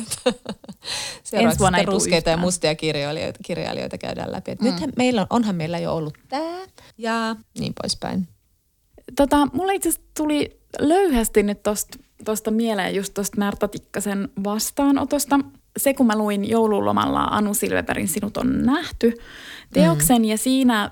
Seuraavaksi 1.24 1.64
sitten 1.64 1.88
ruskeita 1.88 2.30
ja 2.30 2.38
mustia 2.38 2.76
kirjailijoita, 2.76 3.40
kirjailijoita 3.44 3.98
käydään 3.98 4.32
läpi. 4.32 4.56
mm. 4.56 4.66
Nythän 4.66 4.90
meillä 4.98 5.22
on, 5.22 5.28
onhan 5.30 5.56
meillä 5.56 5.80
jo 5.80 5.96
ollut 5.96 6.18
tämä 6.30 6.66
ja 6.98 7.36
niin 7.60 7.74
poispäin. 7.82 8.28
Tota, 9.16 9.48
mulla 9.54 9.72
itse 9.72 9.90
asiassa 9.90 10.08
tuli 10.18 10.60
löyhästi 10.80 11.44
nyt 11.44 11.64
tosta, 11.64 11.98
tosta 12.26 12.52
mieleen 12.52 12.96
just 12.96 13.14
tosta 13.14 13.38
Märta 13.38 13.68
Tikkasen 13.68 14.30
vastaanotosta. 14.44 15.40
Se, 15.78 15.94
kun 15.94 16.08
mä 16.08 16.18
luin 16.18 16.50
joululomalla 16.50 17.24
Anu 17.24 17.54
Silveperin 17.54 18.08
Sinut 18.08 18.38
on 18.38 18.62
nähty 18.66 19.14
teoksen 19.74 20.22
mm. 20.22 20.24
ja 20.24 20.38
siinä 20.38 20.92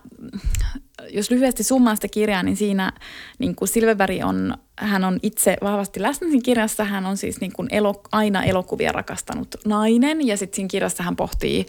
jos 1.09 1.31
lyhyesti 1.31 1.63
summaan 1.63 1.97
sitä 1.97 2.07
kirjaa, 2.07 2.43
niin 2.43 2.57
siinä 2.57 2.93
niin 3.39 3.55
kuin 3.55 3.69
Silverberg 3.69 4.23
on, 4.23 4.53
hän 4.77 5.03
on 5.03 5.19
itse 5.23 5.57
vahvasti 5.61 6.01
läsnä 6.01 6.27
siinä 6.27 6.43
kirjassa. 6.43 6.83
Hän 6.83 7.05
on 7.05 7.17
siis 7.17 7.41
niin 7.41 7.53
kuin 7.53 7.67
elo, 7.71 8.01
aina 8.11 8.43
elokuvia 8.43 8.91
rakastanut 8.91 9.55
nainen 9.65 10.27
ja 10.27 10.37
sitten 10.37 10.55
siinä 10.55 10.67
kirjassa 10.67 11.03
hän 11.03 11.15
pohtii 11.15 11.65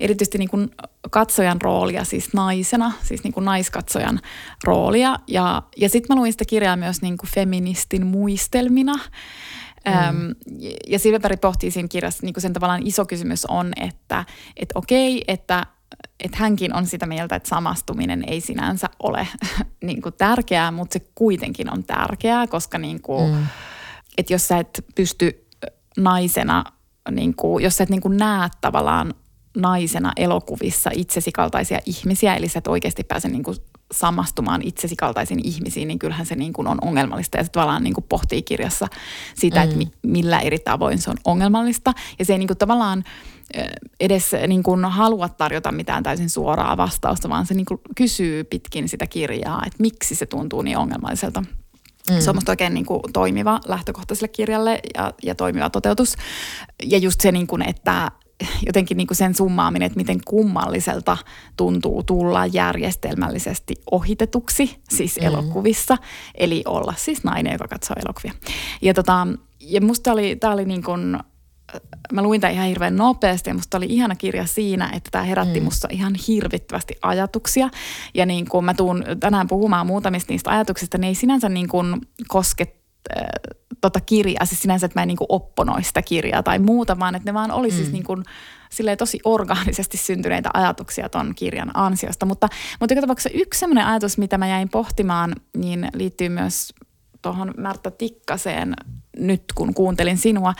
erityisesti 0.00 0.38
niin 0.38 0.50
kuin 0.50 0.70
katsojan 1.10 1.62
roolia 1.62 2.04
siis 2.04 2.34
naisena, 2.34 2.92
siis 3.02 3.24
niin 3.24 3.32
kuin 3.32 3.44
naiskatsojan 3.44 4.20
roolia. 4.64 5.16
Ja, 5.28 5.62
ja 5.76 5.88
sitten 5.88 6.16
mä 6.16 6.20
luin 6.20 6.32
sitä 6.32 6.44
kirjaa 6.44 6.76
myös 6.76 7.02
niin 7.02 7.16
kuin 7.16 7.30
feministin 7.30 8.06
muistelmina. 8.06 8.94
Mm. 9.86 10.34
ja 10.86 10.98
Silverberg 10.98 11.40
pohtii 11.40 11.70
siinä 11.70 11.88
kirjassa, 11.88 12.26
niin 12.26 12.34
kuin 12.34 12.42
sen 12.42 12.52
tavallaan 12.52 12.86
iso 12.86 13.04
kysymys 13.04 13.46
on, 13.46 13.72
että, 13.80 14.24
että 14.56 14.78
okei, 14.78 15.24
että 15.28 15.66
että 16.20 16.38
hänkin 16.38 16.74
on 16.74 16.86
sitä 16.86 17.06
mieltä, 17.06 17.36
että 17.36 17.48
samastuminen 17.48 18.24
ei 18.26 18.40
sinänsä 18.40 18.88
ole 19.02 19.28
niin 19.84 20.02
kuin 20.02 20.14
tärkeää, 20.18 20.70
mutta 20.70 20.92
se 20.92 21.06
kuitenkin 21.14 21.72
on 21.72 21.84
tärkeää, 21.84 22.46
koska 22.46 22.78
niin 22.78 23.02
kuin, 23.02 23.34
mm. 23.34 23.46
että 24.18 24.32
jos 24.32 24.48
sä 24.48 24.58
et 24.58 24.84
pysty 24.94 25.46
naisena, 25.96 26.64
niin 27.10 27.34
kuin, 27.34 27.64
jos 27.64 27.76
sä 27.76 27.84
et 27.84 27.90
niin 27.90 28.00
kuin 28.00 28.16
näe 28.16 28.48
tavallaan 28.60 29.14
naisena 29.56 30.12
elokuvissa 30.16 30.90
itsesi 30.94 31.32
kaltaisia 31.32 31.78
ihmisiä, 31.86 32.34
eli 32.34 32.48
sä 32.48 32.58
et 32.58 32.66
oikeasti 32.66 33.04
pääse 33.04 33.28
niin 33.28 33.42
kuin 33.42 33.56
samastumaan 33.92 34.62
itsesi 34.62 34.96
kaltaisiin 34.96 35.40
ihmisiin, 35.44 35.88
niin 35.88 35.98
kyllähän 35.98 36.26
se 36.26 36.34
niin 36.34 36.52
kuin 36.52 36.68
on 36.68 36.78
ongelmallista. 36.82 37.38
Ja 37.38 37.44
se 37.44 37.50
tavallaan 37.50 37.84
niin 37.84 37.94
kuin 37.94 38.06
pohtii 38.08 38.42
kirjassa 38.42 38.86
sitä, 39.34 39.56
mm. 39.60 39.64
että 39.64 39.76
mi, 39.76 39.88
millä 40.02 40.40
eri 40.40 40.58
tavoin 40.58 40.98
se 40.98 41.10
on 41.10 41.16
ongelmallista. 41.24 41.92
Ja 42.18 42.24
se 42.24 42.32
ei 42.32 42.38
niin 42.38 42.48
kuin 42.48 42.58
tavallaan 42.58 43.04
edes 44.00 44.30
niin 44.48 44.62
kuin 44.62 44.84
halua 44.84 45.28
tarjota 45.28 45.72
mitään 45.72 46.02
täysin 46.02 46.30
suoraa 46.30 46.76
vastausta, 46.76 47.28
vaan 47.28 47.46
se 47.46 47.54
niin 47.54 47.66
kuin 47.66 47.80
kysyy 47.96 48.44
pitkin 48.44 48.88
sitä 48.88 49.06
kirjaa, 49.06 49.62
että 49.66 49.82
miksi 49.82 50.14
se 50.14 50.26
tuntuu 50.26 50.62
niin 50.62 50.78
ongelmalliselta. 50.78 51.40
Mm. 52.10 52.20
Se 52.20 52.30
on 52.30 52.36
musta 52.36 52.52
oikein 52.52 52.74
niin 52.74 52.86
kuin 52.86 53.00
toimiva 53.12 53.60
lähtökohtaiselle 53.66 54.28
kirjalle 54.28 54.80
ja, 54.94 55.12
ja 55.22 55.34
toimiva 55.34 55.70
toteutus. 55.70 56.16
Ja 56.82 56.98
just 56.98 57.20
se, 57.20 57.32
niin 57.32 57.46
kuin, 57.46 57.68
että 57.68 58.10
jotenkin 58.66 58.96
niin 58.96 59.06
kuin 59.06 59.16
sen 59.16 59.34
summaaminen, 59.34 59.86
että 59.86 59.96
miten 59.96 60.20
kummalliselta 60.26 61.16
tuntuu 61.56 62.02
tulla 62.02 62.46
järjestelmällisesti 62.46 63.74
ohitetuksi, 63.90 64.76
siis 64.90 65.20
mm. 65.20 65.26
elokuvissa. 65.26 65.98
Eli 66.34 66.62
olla 66.66 66.94
siis 66.96 67.24
nainen, 67.24 67.52
joka 67.52 67.68
katsoo 67.68 67.96
elokuvia. 68.04 68.32
Ja, 68.82 68.94
tota, 68.94 69.26
ja 69.60 69.80
musta 69.80 70.12
oli, 70.12 70.36
tämä 70.36 70.52
oli 70.52 70.64
niin 70.64 70.82
kuin 70.82 71.18
mä 72.12 72.22
luin 72.22 72.40
tämän 72.40 72.54
ihan 72.54 72.68
hirveän 72.68 72.96
nopeasti 72.96 73.50
ja 73.50 73.54
musta 73.54 73.76
oli 73.76 73.86
ihana 73.88 74.16
kirja 74.16 74.46
siinä, 74.46 74.90
että 74.94 75.10
tämä 75.10 75.24
herätti 75.24 75.60
mm. 75.60 75.64
musta 75.64 75.88
ihan 75.90 76.14
hirvittävästi 76.28 76.94
ajatuksia. 77.02 77.68
Ja 78.14 78.26
niin 78.26 78.48
kuin 78.48 78.64
mä 78.64 78.74
tuun 78.74 79.04
tänään 79.20 79.46
puhumaan 79.46 79.86
muutamista 79.86 80.32
niistä 80.32 80.50
ajatuksista, 80.50 80.98
ne 80.98 81.06
ei 81.06 81.14
sinänsä 81.14 81.48
niin 81.48 81.68
kuin 81.68 82.00
koske 82.28 82.76
äh, 83.16 83.22
tota 83.80 84.00
kirjaa, 84.00 84.44
siis 84.44 84.62
sinänsä, 84.62 84.86
että 84.86 84.98
mä 84.98 85.02
en 85.02 85.08
niin 85.08 85.16
kuin 85.16 85.26
opponoi 85.28 85.82
sitä 85.82 86.02
kirjaa 86.02 86.42
tai 86.42 86.58
muuta, 86.58 86.98
vaan 86.98 87.14
että 87.14 87.30
ne 87.30 87.34
vaan 87.34 87.50
oli 87.50 87.70
siis 87.70 87.78
mm. 87.78 87.82
siis 87.82 87.92
niin 87.92 88.04
kuin, 88.04 88.24
silleen 88.72 88.98
tosi 88.98 89.18
orgaanisesti 89.24 89.96
syntyneitä 89.96 90.50
ajatuksia 90.54 91.08
ton 91.08 91.34
kirjan 91.34 91.70
ansiosta. 91.74 92.26
Mutta, 92.26 92.48
mutta 92.80 92.94
joka 92.94 93.00
tapauksessa 93.00 93.38
yksi 93.38 93.60
sellainen 93.60 93.86
ajatus, 93.86 94.18
mitä 94.18 94.38
mä 94.38 94.48
jäin 94.48 94.68
pohtimaan, 94.68 95.34
niin 95.56 95.88
liittyy 95.94 96.28
myös 96.28 96.72
tuohon 97.22 97.54
Märta 97.56 97.90
Tikkaseen 97.90 98.74
nyt, 99.18 99.42
kun 99.54 99.74
kuuntelin 99.74 100.18
sinua. 100.18 100.54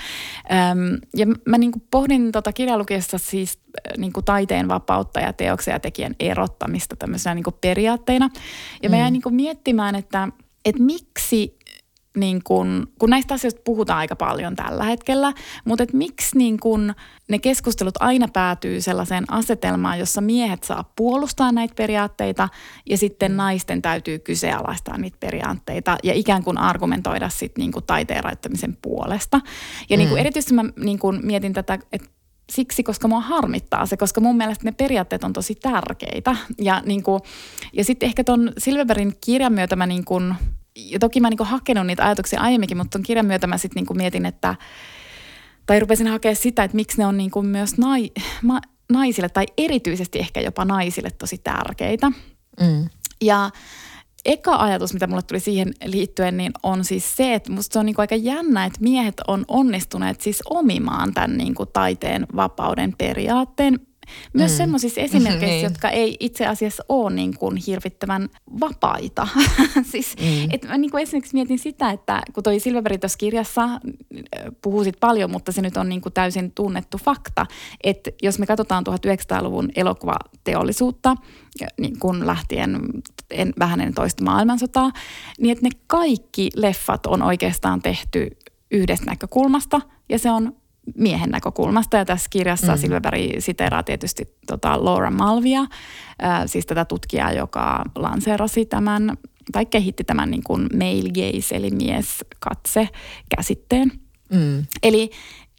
Öm, 0.52 0.98
ja 1.16 1.26
mä 1.46 1.58
niin 1.58 1.72
kuin 1.72 1.82
pohdin 1.90 2.32
tota 2.32 2.52
kirjalukiessa 2.52 3.18
siis 3.18 3.58
niin 3.96 4.12
kuin 4.12 4.24
taiteen 4.24 4.68
vapautta 4.68 5.20
ja 5.20 5.32
teoksen 5.32 5.72
ja 5.72 5.80
tekijän 5.80 6.14
erottamista 6.20 6.96
tämmöisenä 6.96 7.34
niin 7.34 7.44
kuin 7.44 7.56
periaatteina. 7.60 8.30
Ja 8.82 8.90
mä 8.90 8.96
jäin 8.96 9.10
mm. 9.10 9.12
niin 9.12 9.22
kuin 9.22 9.34
miettimään, 9.34 9.94
että, 9.94 10.28
että 10.64 10.82
miksi 10.82 11.56
niin 12.16 12.40
kun, 12.44 12.88
kun 12.98 13.10
näistä 13.10 13.34
asioista 13.34 13.60
puhutaan 13.64 13.98
aika 13.98 14.16
paljon 14.16 14.56
tällä 14.56 14.84
hetkellä, 14.84 15.32
mutta 15.64 15.82
et 15.82 15.92
miksi 15.92 16.38
niin 16.38 16.60
kun 16.60 16.94
ne 17.28 17.38
keskustelut 17.38 17.94
aina 18.00 18.28
päätyy 18.28 18.80
sellaiseen 18.80 19.24
asetelmaan, 19.28 19.98
jossa 19.98 20.20
miehet 20.20 20.64
saa 20.64 20.92
puolustaa 20.96 21.52
näitä 21.52 21.74
periaatteita 21.74 22.48
ja 22.90 22.98
sitten 22.98 23.36
naisten 23.36 23.82
täytyy 23.82 24.18
kyseenalaistaa 24.18 24.98
niitä 24.98 25.16
periaatteita 25.20 25.96
ja 26.02 26.12
ikään 26.12 26.44
kuin 26.44 26.58
argumentoida 26.58 27.28
sitten 27.28 27.62
niin 27.62 27.84
taiteen 27.86 28.24
rajoittamisen 28.24 28.78
puolesta. 28.82 29.40
Ja 29.90 29.96
niin 29.96 30.08
kuin 30.08 30.18
mm. 30.18 30.20
erityisesti 30.20 30.54
mä 30.54 30.64
niin 30.76 30.98
kuin 30.98 31.20
mietin 31.22 31.52
tätä, 31.52 31.78
että 31.92 32.08
siksi, 32.52 32.82
koska 32.82 33.08
mua 33.08 33.20
harmittaa 33.20 33.86
se, 33.86 33.96
koska 33.96 34.20
mun 34.20 34.36
mielestä 34.36 34.64
ne 34.64 34.72
periaatteet 34.72 35.24
on 35.24 35.32
tosi 35.32 35.54
tärkeitä. 35.54 36.36
Ja, 36.58 36.82
niin 36.86 37.02
kuin, 37.02 37.20
ja 37.72 37.84
sitten 37.84 38.06
ehkä 38.06 38.24
tuon 38.24 38.52
Silverbergin 38.58 39.16
kirjan 39.20 39.52
myötä 39.52 39.76
mä 39.76 39.86
niin 39.86 40.04
kuin, 40.04 40.34
ja 40.76 40.98
toki 40.98 41.20
mä 41.20 41.30
niin 41.30 41.38
hakenut 41.42 41.86
niitä 41.86 42.04
ajatuksia 42.04 42.40
aiemminkin, 42.40 42.76
mutta 42.76 42.90
tuon 42.90 43.02
kirjan 43.02 43.26
myötä 43.26 43.46
mä 43.46 43.58
sitten 43.58 43.84
niin 43.84 43.96
mietin, 43.96 44.26
että 44.26 44.54
tai 45.66 45.80
rupesin 45.80 46.06
hakea 46.06 46.34
sitä, 46.34 46.64
että 46.64 46.76
miksi 46.76 46.98
ne 46.98 47.06
on 47.06 47.16
niin 47.16 47.30
kuin 47.30 47.46
myös 47.46 47.78
nai, 47.78 48.10
ma, 48.42 48.60
naisille 48.92 49.28
tai 49.28 49.46
erityisesti 49.58 50.18
ehkä 50.18 50.40
jopa 50.40 50.64
naisille 50.64 51.10
tosi 51.10 51.38
tärkeitä. 51.38 52.10
Mm. 52.60 52.88
Ja 53.20 53.50
eka 54.24 54.56
ajatus, 54.56 54.92
mitä 54.92 55.06
mulle 55.06 55.22
tuli 55.22 55.40
siihen 55.40 55.74
liittyen, 55.84 56.36
niin 56.36 56.52
on 56.62 56.84
siis 56.84 57.16
se, 57.16 57.34
että 57.34 57.52
musta 57.52 57.72
se 57.72 57.78
on 57.78 57.86
niin 57.86 57.94
kuin 57.94 58.02
aika 58.02 58.14
jännä, 58.16 58.64
että 58.64 58.78
miehet 58.80 59.20
on 59.28 59.44
onnistuneet 59.48 60.20
siis 60.20 60.42
omimaan 60.50 61.14
tämän 61.14 61.38
niin 61.38 61.54
kuin 61.54 61.68
taiteen 61.72 62.26
vapauden 62.36 62.94
periaatteen 62.98 63.80
myös 64.32 64.50
mm. 64.50 64.56
semmoisissa 64.56 65.00
esimerkkeissä, 65.00 65.46
niin. 65.46 65.62
jotka 65.62 65.88
ei 65.88 66.16
itse 66.20 66.46
asiassa 66.46 66.84
ole 66.88 67.14
niin 67.14 67.36
kuin 67.36 67.56
hirvittävän 67.56 68.28
vapaita. 68.60 69.28
siis, 69.92 70.16
mm. 70.20 70.48
et 70.50 70.68
mä 70.68 70.78
niin 70.78 70.90
kuin 70.90 71.02
esimerkiksi 71.02 71.34
mietin 71.34 71.58
sitä, 71.58 71.90
että 71.90 72.22
kun 72.34 72.42
toi 72.42 72.60
Silverberg 72.60 73.00
tuossa 73.00 73.18
kirjassa 73.18 73.62
äh, 73.64 73.78
puhuu 74.62 74.84
sit 74.84 74.96
paljon, 75.00 75.30
mutta 75.30 75.52
se 75.52 75.62
nyt 75.62 75.76
on 75.76 75.88
niin 75.88 76.00
kuin 76.00 76.12
täysin 76.12 76.52
tunnettu 76.54 76.98
fakta, 76.98 77.46
että 77.84 78.10
jos 78.22 78.38
me 78.38 78.46
katsotaan 78.46 78.84
1900-luvun 78.86 79.70
elokuvateollisuutta, 79.76 81.16
niin 81.80 81.98
kun 81.98 82.26
lähtien 82.26 82.80
en, 83.30 83.52
vähän 83.58 83.80
ennen 83.80 83.94
toista 83.94 84.24
maailmansotaa, 84.24 84.90
niin 85.40 85.52
että 85.52 85.66
ne 85.66 85.70
kaikki 85.86 86.50
leffat 86.56 87.06
on 87.06 87.22
oikeastaan 87.22 87.82
tehty 87.82 88.30
yhdestä 88.70 89.06
näkökulmasta 89.06 89.80
ja 90.08 90.18
se 90.18 90.30
on 90.30 90.56
miehen 90.96 91.30
näkökulmasta. 91.30 91.96
Ja 91.96 92.04
tässä 92.04 92.26
kirjassa 92.30 92.72
mm. 92.72 92.78
Silverberg 92.78 93.20
siteraa 93.38 93.82
tietysti 93.82 94.36
tota 94.46 94.84
Laura 94.84 95.10
Malvia, 95.10 95.60
äh, 95.60 96.42
siis 96.46 96.66
tätä 96.66 96.84
tutkijaa, 96.84 97.32
joka 97.32 97.84
lanseerasi 97.94 98.66
tämän 98.66 99.16
tai 99.52 99.66
kehitti 99.66 100.04
tämän 100.04 100.30
niin 100.30 100.42
kuin 100.42 100.68
male 100.72 101.08
gaze, 101.08 101.56
eli 101.56 101.70
mieskatse 101.70 102.88
käsitteen. 103.36 103.92
Mm. 104.32 104.66
Eli 104.82 105.10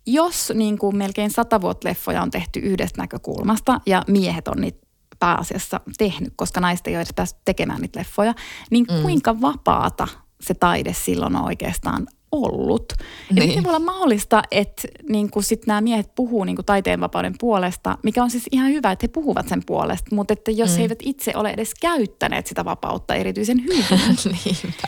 jos 0.06 0.52
niin 0.56 0.78
kuin 0.78 0.98
melkein 0.98 1.32
sata 1.32 1.62
vuotta 1.62 1.90
leffoja 1.90 2.22
on 2.22 2.32
tehty 2.32 2.60
yhdestä 2.60 3.02
näkökulmasta 3.02 3.82
ja 3.86 4.04
miehet 4.08 4.48
on 4.48 4.62
niitä 4.62 4.88
pääasiassa 5.20 5.80
tehnyt, 5.98 6.34
koska 6.36 6.62
naiset 6.62 6.88
ei 6.88 6.94
ole 6.94 7.02
edes 7.02 7.14
päässyt 7.14 7.42
tekemään 7.46 7.82
niitä 7.82 8.00
leffoja, 8.00 8.34
niin 8.72 8.86
mm. 8.92 9.02
kuinka 9.02 9.42
vapaata 9.42 10.08
se 10.42 10.54
taide 10.54 10.94
silloin 10.94 11.36
on 11.36 11.44
oikeastaan 11.44 12.08
ollut. 12.34 12.94
Ja 12.98 13.36
niin. 13.36 13.48
miten 13.48 13.64
voi 13.64 13.70
olla 13.70 13.86
mahdollista, 13.86 14.44
että 14.52 14.88
niin 15.10 15.30
sit 15.42 15.68
nämä 15.68 15.82
miehet 15.82 16.16
puhuu 16.16 16.44
niin 16.44 16.58
taiteenvapauden 16.66 17.36
puolesta, 17.40 17.98
mikä 18.04 18.24
on 18.24 18.32
siis 18.32 18.44
ihan 18.52 18.72
hyvä, 18.72 18.92
että 18.92 19.04
he 19.04 19.08
puhuvat 19.08 19.48
sen 19.48 19.62
puolesta, 19.66 20.16
mutta 20.16 20.34
että 20.34 20.52
jos 20.52 20.70
mm. 20.70 20.76
he 20.76 20.82
eivät 20.82 21.00
itse 21.02 21.34
ole 21.36 21.50
edes 21.50 21.74
käyttäneet 21.82 22.48
sitä 22.48 22.66
vapautta 22.66 23.16
erityisen 23.16 23.64
hyvin. 23.64 23.86
Niinpä. 24.46 24.88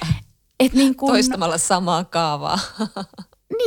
Et 0.60 0.73
niin 0.73 0.95
kun, 0.95 1.10
Toistamalla 1.10 1.58
samaa 1.58 2.03
kaavaa. 2.03 2.60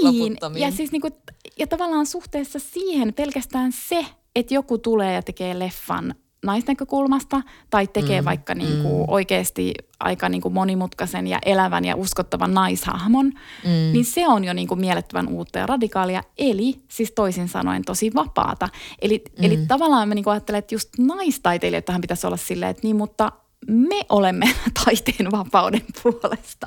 niin, 0.01 0.37
ja 0.55 0.71
siis 0.71 0.93
niin 0.93 1.03
kun, 1.03 1.13
ja 1.59 1.67
tavallaan 1.67 2.07
suhteessa 2.07 2.59
siihen 2.59 3.15
pelkästään 3.15 3.73
se, 3.73 4.07
että 4.37 4.55
joku 4.55 4.79
tulee 4.79 5.15
ja 5.15 5.23
tekee 5.23 5.59
leffan 5.59 6.15
naisnäkökulmasta 6.45 7.43
tai 7.71 7.87
tekee 7.87 8.21
mm, 8.21 8.25
vaikka 8.25 8.55
niin 8.55 8.83
kuin 8.83 8.95
mm. 8.95 9.05
oikeasti 9.09 9.75
aika 10.01 10.29
niin 10.29 10.41
kuin 10.41 10.55
monimutkaisen 10.55 11.27
ja 11.27 11.39
elävän 11.47 11.85
ja 11.85 11.97
uskottavan 11.97 12.55
naishahmon, 12.55 13.27
mm. 13.27 13.93
niin 13.93 14.05
se 14.05 14.29
on 14.29 14.45
jo 14.45 14.53
niin 14.53 14.69
kuin 14.69 14.81
mielettömän 14.81 15.29
uutta 15.29 15.59
ja 15.59 15.67
radikaalia, 15.67 16.23
eli 16.39 16.75
siis 16.89 17.13
toisin 17.13 17.49
sanoen 17.49 17.83
tosi 17.85 18.11
vapaata. 18.15 18.69
Eli, 19.03 19.25
mm. 19.39 19.45
eli 19.45 19.59
tavallaan 19.69 20.09
mä 20.09 20.15
niin 20.15 20.25
kuin 20.25 20.33
ajattelen, 20.33 20.59
että 20.59 20.75
just 20.75 20.89
naistaiteilijoitahan 20.99 22.01
pitäisi 22.01 22.27
olla 22.27 22.37
silleen, 22.37 22.71
että 22.71 22.83
niin, 22.83 22.97
mutta 22.97 23.33
me 23.67 24.01
olemme 24.09 24.47
taiteen 24.85 25.31
vapauden 25.31 25.85
puolesta, 26.03 26.67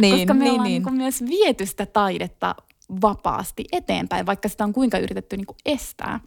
niin, 0.00 0.16
koska 0.16 0.34
me 0.34 0.44
niin, 0.44 0.52
ollaan 0.52 0.68
niin. 0.68 0.82
Niin 0.82 0.94
myös 0.94 1.24
viety 1.28 1.66
sitä 1.66 1.86
taidetta 1.86 2.54
vapaasti 3.00 3.64
eteenpäin, 3.72 4.26
vaikka 4.26 4.48
sitä 4.48 4.64
on 4.64 4.72
kuinka 4.72 4.98
yritetty 4.98 5.36
niin 5.36 5.46
kuin 5.46 5.58
estää. 5.66 6.20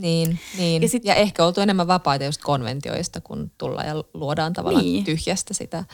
Niin, 0.00 0.38
niin. 0.58 0.82
Ja, 0.82 0.88
sit, 0.88 1.04
ja 1.04 1.14
ehkä 1.14 1.44
oltu 1.44 1.60
enemmän 1.60 1.86
vapaita 1.86 2.24
just 2.24 2.40
konventioista, 2.42 3.20
kun 3.20 3.50
tullaan 3.58 3.86
ja 3.86 4.04
luodaan 4.14 4.52
tavallaan 4.52 4.84
niin. 4.84 5.04
tyhjästä 5.04 5.54
sitä. 5.54 5.84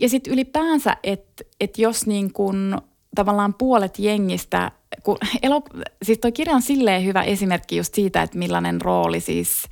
Ja 0.00 0.08
sitten 0.08 0.32
ylipäänsä, 0.32 0.96
että 1.02 1.44
et 1.60 1.78
jos 1.78 2.06
niin 2.06 2.32
kun 2.32 2.82
tavallaan 3.16 3.54
puolet 3.54 3.98
jengistä, 3.98 4.70
kun 5.02 5.18
elo, 5.42 5.62
siis 6.02 6.18
toi 6.18 6.32
kirja 6.32 6.54
on 6.54 6.62
silleen 6.62 7.04
hyvä 7.04 7.22
esimerkki 7.22 7.76
just 7.76 7.94
siitä, 7.94 8.22
että 8.22 8.38
millainen 8.38 8.80
rooli 8.80 9.20
siis– 9.20 9.62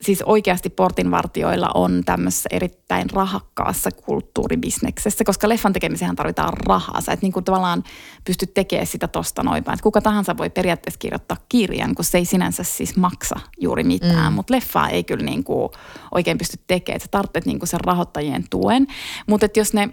siis 0.00 0.22
oikeasti 0.22 0.70
portinvartioilla 0.70 1.70
on 1.74 2.02
tämmöisessä 2.04 2.48
erittäin 2.52 3.10
rahakkaassa 3.10 3.90
kulttuuribisneksessä, 3.90 5.24
koska 5.24 5.48
leffan 5.48 5.72
tekemiseen 5.72 6.16
tarvitaan 6.16 6.52
rahaa. 6.66 7.00
Sä 7.00 7.12
et 7.12 7.22
niin 7.22 7.32
kuin 7.32 7.44
tavallaan 7.44 7.84
pysty 8.24 8.46
tekemään 8.46 8.86
sitä 8.86 9.08
tosta 9.08 9.42
noin, 9.42 9.66
vaan 9.66 9.78
kuka 9.82 10.00
tahansa 10.00 10.36
voi 10.36 10.50
periaatteessa 10.50 10.98
kirjoittaa 10.98 11.36
kirjan, 11.48 11.94
kun 11.94 12.04
se 12.04 12.18
ei 12.18 12.24
sinänsä 12.24 12.64
siis 12.64 12.96
maksa 12.96 13.36
juuri 13.60 13.84
mitään, 13.84 14.32
mm. 14.32 14.36
mutta 14.36 14.54
leffaa 14.54 14.88
ei 14.88 15.04
kyllä 15.04 15.24
niin 15.24 15.44
kuin 15.44 15.70
oikein 16.14 16.38
pysty 16.38 16.56
tekemään. 16.66 17.00
Sä 17.00 17.06
tarvitset 17.10 17.46
niin 17.46 17.58
kuin 17.58 17.68
sen 17.68 17.80
rahoittajien 17.80 18.44
tuen, 18.50 18.86
mutta 19.26 19.46
jos 19.56 19.74
ne 19.74 19.88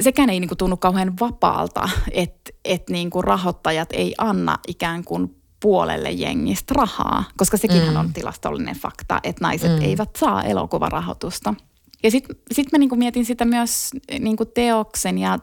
sekään 0.00 0.30
ei 0.30 0.40
niin 0.40 0.48
kuin 0.48 0.58
tunnu 0.58 0.76
kauhean 0.76 1.18
vapaalta, 1.20 1.88
että 2.12 2.50
et 2.64 2.90
niin 2.90 3.10
kuin 3.10 3.24
rahoittajat 3.24 3.88
ei 3.92 4.14
anna 4.18 4.58
ikään 4.68 5.04
kuin 5.04 5.36
puolelle 5.64 6.10
jengistä 6.10 6.74
rahaa, 6.76 7.24
koska 7.36 7.56
sekin 7.56 7.90
mm. 7.90 7.96
on 7.96 8.12
tilastollinen 8.12 8.76
fakta, 8.76 9.20
että 9.22 9.44
naiset 9.44 9.72
mm. 9.72 9.82
eivät 9.82 10.10
saa 10.16 10.42
elokuvarahoitusta. 10.42 11.54
Ja 12.02 12.10
sitten 12.10 12.36
sit 12.52 12.72
mä 12.72 12.78
niinku 12.78 12.96
mietin 12.96 13.24
sitä 13.24 13.44
myös 13.44 13.90
niinku 14.18 14.44
teoksen 14.44 15.18
ja 15.18 15.38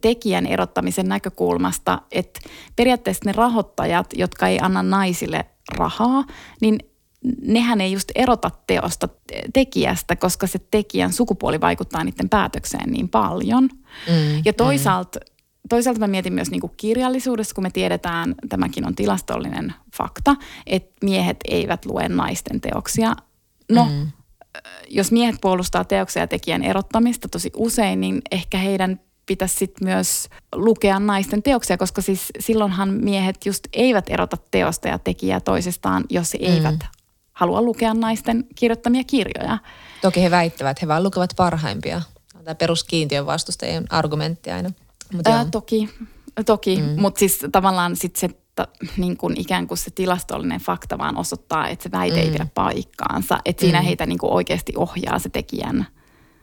tekijän 0.00 0.46
erottamisen 0.46 1.08
näkökulmasta, 1.08 2.02
että 2.12 2.40
periaatteessa 2.76 3.22
ne 3.26 3.32
rahoittajat, 3.32 4.06
jotka 4.14 4.48
ei 4.48 4.58
anna 4.62 4.82
naisille 4.82 5.44
rahaa, 5.76 6.24
niin 6.60 6.78
nehän 7.42 7.80
ei 7.80 7.92
just 7.92 8.10
erota 8.14 8.50
teosta 8.66 9.08
tekijästä, 9.52 10.16
koska 10.16 10.46
se 10.46 10.58
tekijän 10.70 11.12
sukupuoli 11.12 11.60
vaikuttaa 11.60 12.04
niiden 12.04 12.28
päätökseen 12.28 12.90
niin 12.90 13.08
paljon. 13.08 13.62
Mm, 14.08 14.42
ja 14.44 14.52
toisaalta 14.52 15.18
mm 15.18 15.35
toisaalta 15.68 16.00
mä 16.00 16.06
mietin 16.06 16.32
myös 16.32 16.50
niin 16.50 16.60
kuin 16.60 16.72
kirjallisuudessa, 16.76 17.54
kun 17.54 17.64
me 17.64 17.70
tiedetään, 17.70 18.34
tämäkin 18.48 18.86
on 18.86 18.94
tilastollinen 18.94 19.74
fakta, 19.96 20.36
että 20.66 20.94
miehet 21.02 21.36
eivät 21.48 21.86
lue 21.86 22.08
naisten 22.08 22.60
teoksia. 22.60 23.16
No, 23.70 23.84
mm. 23.84 24.06
jos 24.88 25.12
miehet 25.12 25.36
puolustaa 25.40 25.84
teoksia 25.84 26.22
ja 26.22 26.26
tekijän 26.26 26.62
erottamista 26.62 27.28
tosi 27.28 27.50
usein, 27.56 28.00
niin 28.00 28.22
ehkä 28.30 28.58
heidän 28.58 29.00
pitäisi 29.26 29.56
sit 29.56 29.80
myös 29.80 30.28
lukea 30.54 31.00
naisten 31.00 31.42
teoksia, 31.42 31.76
koska 31.76 32.02
siis 32.02 32.32
silloinhan 32.38 32.88
miehet 32.88 33.46
just 33.46 33.66
eivät 33.72 34.04
erota 34.08 34.36
teosta 34.50 34.88
ja 34.88 34.98
tekijää 34.98 35.40
toisistaan, 35.40 36.04
jos 36.10 36.32
he 36.32 36.38
mm. 36.38 36.54
eivät 36.54 36.84
halua 37.32 37.62
lukea 37.62 37.94
naisten 37.94 38.44
kirjoittamia 38.54 39.04
kirjoja. 39.04 39.58
Toki 40.02 40.22
he 40.22 40.30
väittävät, 40.30 40.82
he 40.82 40.88
vain 40.88 41.02
lukevat 41.02 41.30
parhaimpia. 41.36 42.02
Tämä 42.44 42.54
peruskiintiön 42.54 43.26
vastustajien 43.26 43.84
argumentti 43.90 44.50
aina. 44.50 44.70
Mut 45.12 45.26
Ää, 45.26 45.44
toki, 45.44 45.88
toki. 46.46 46.76
Mm. 46.76 47.00
mutta 47.00 47.18
siis 47.18 47.46
tavallaan 47.52 47.96
sit 47.96 48.16
se 48.16 48.28
ta, 48.54 48.68
niin 48.96 49.16
kuin 49.16 49.40
ikään 49.40 49.66
kuin 49.66 49.78
se 49.78 49.90
tilastollinen 49.90 50.60
fakta 50.60 50.98
vaan 50.98 51.16
osoittaa, 51.16 51.68
että 51.68 51.82
se 51.82 51.90
väite 51.90 52.16
mm. 52.16 52.22
ei 52.22 52.30
pidä 52.30 52.46
paikkaansa. 52.54 53.38
Että 53.44 53.60
siinä 53.60 53.80
mm. 53.80 53.84
heitä 53.84 54.06
niin 54.06 54.18
kuin 54.18 54.32
oikeasti 54.32 54.72
ohjaa 54.76 55.18
se 55.18 55.28
tekijän 55.28 55.86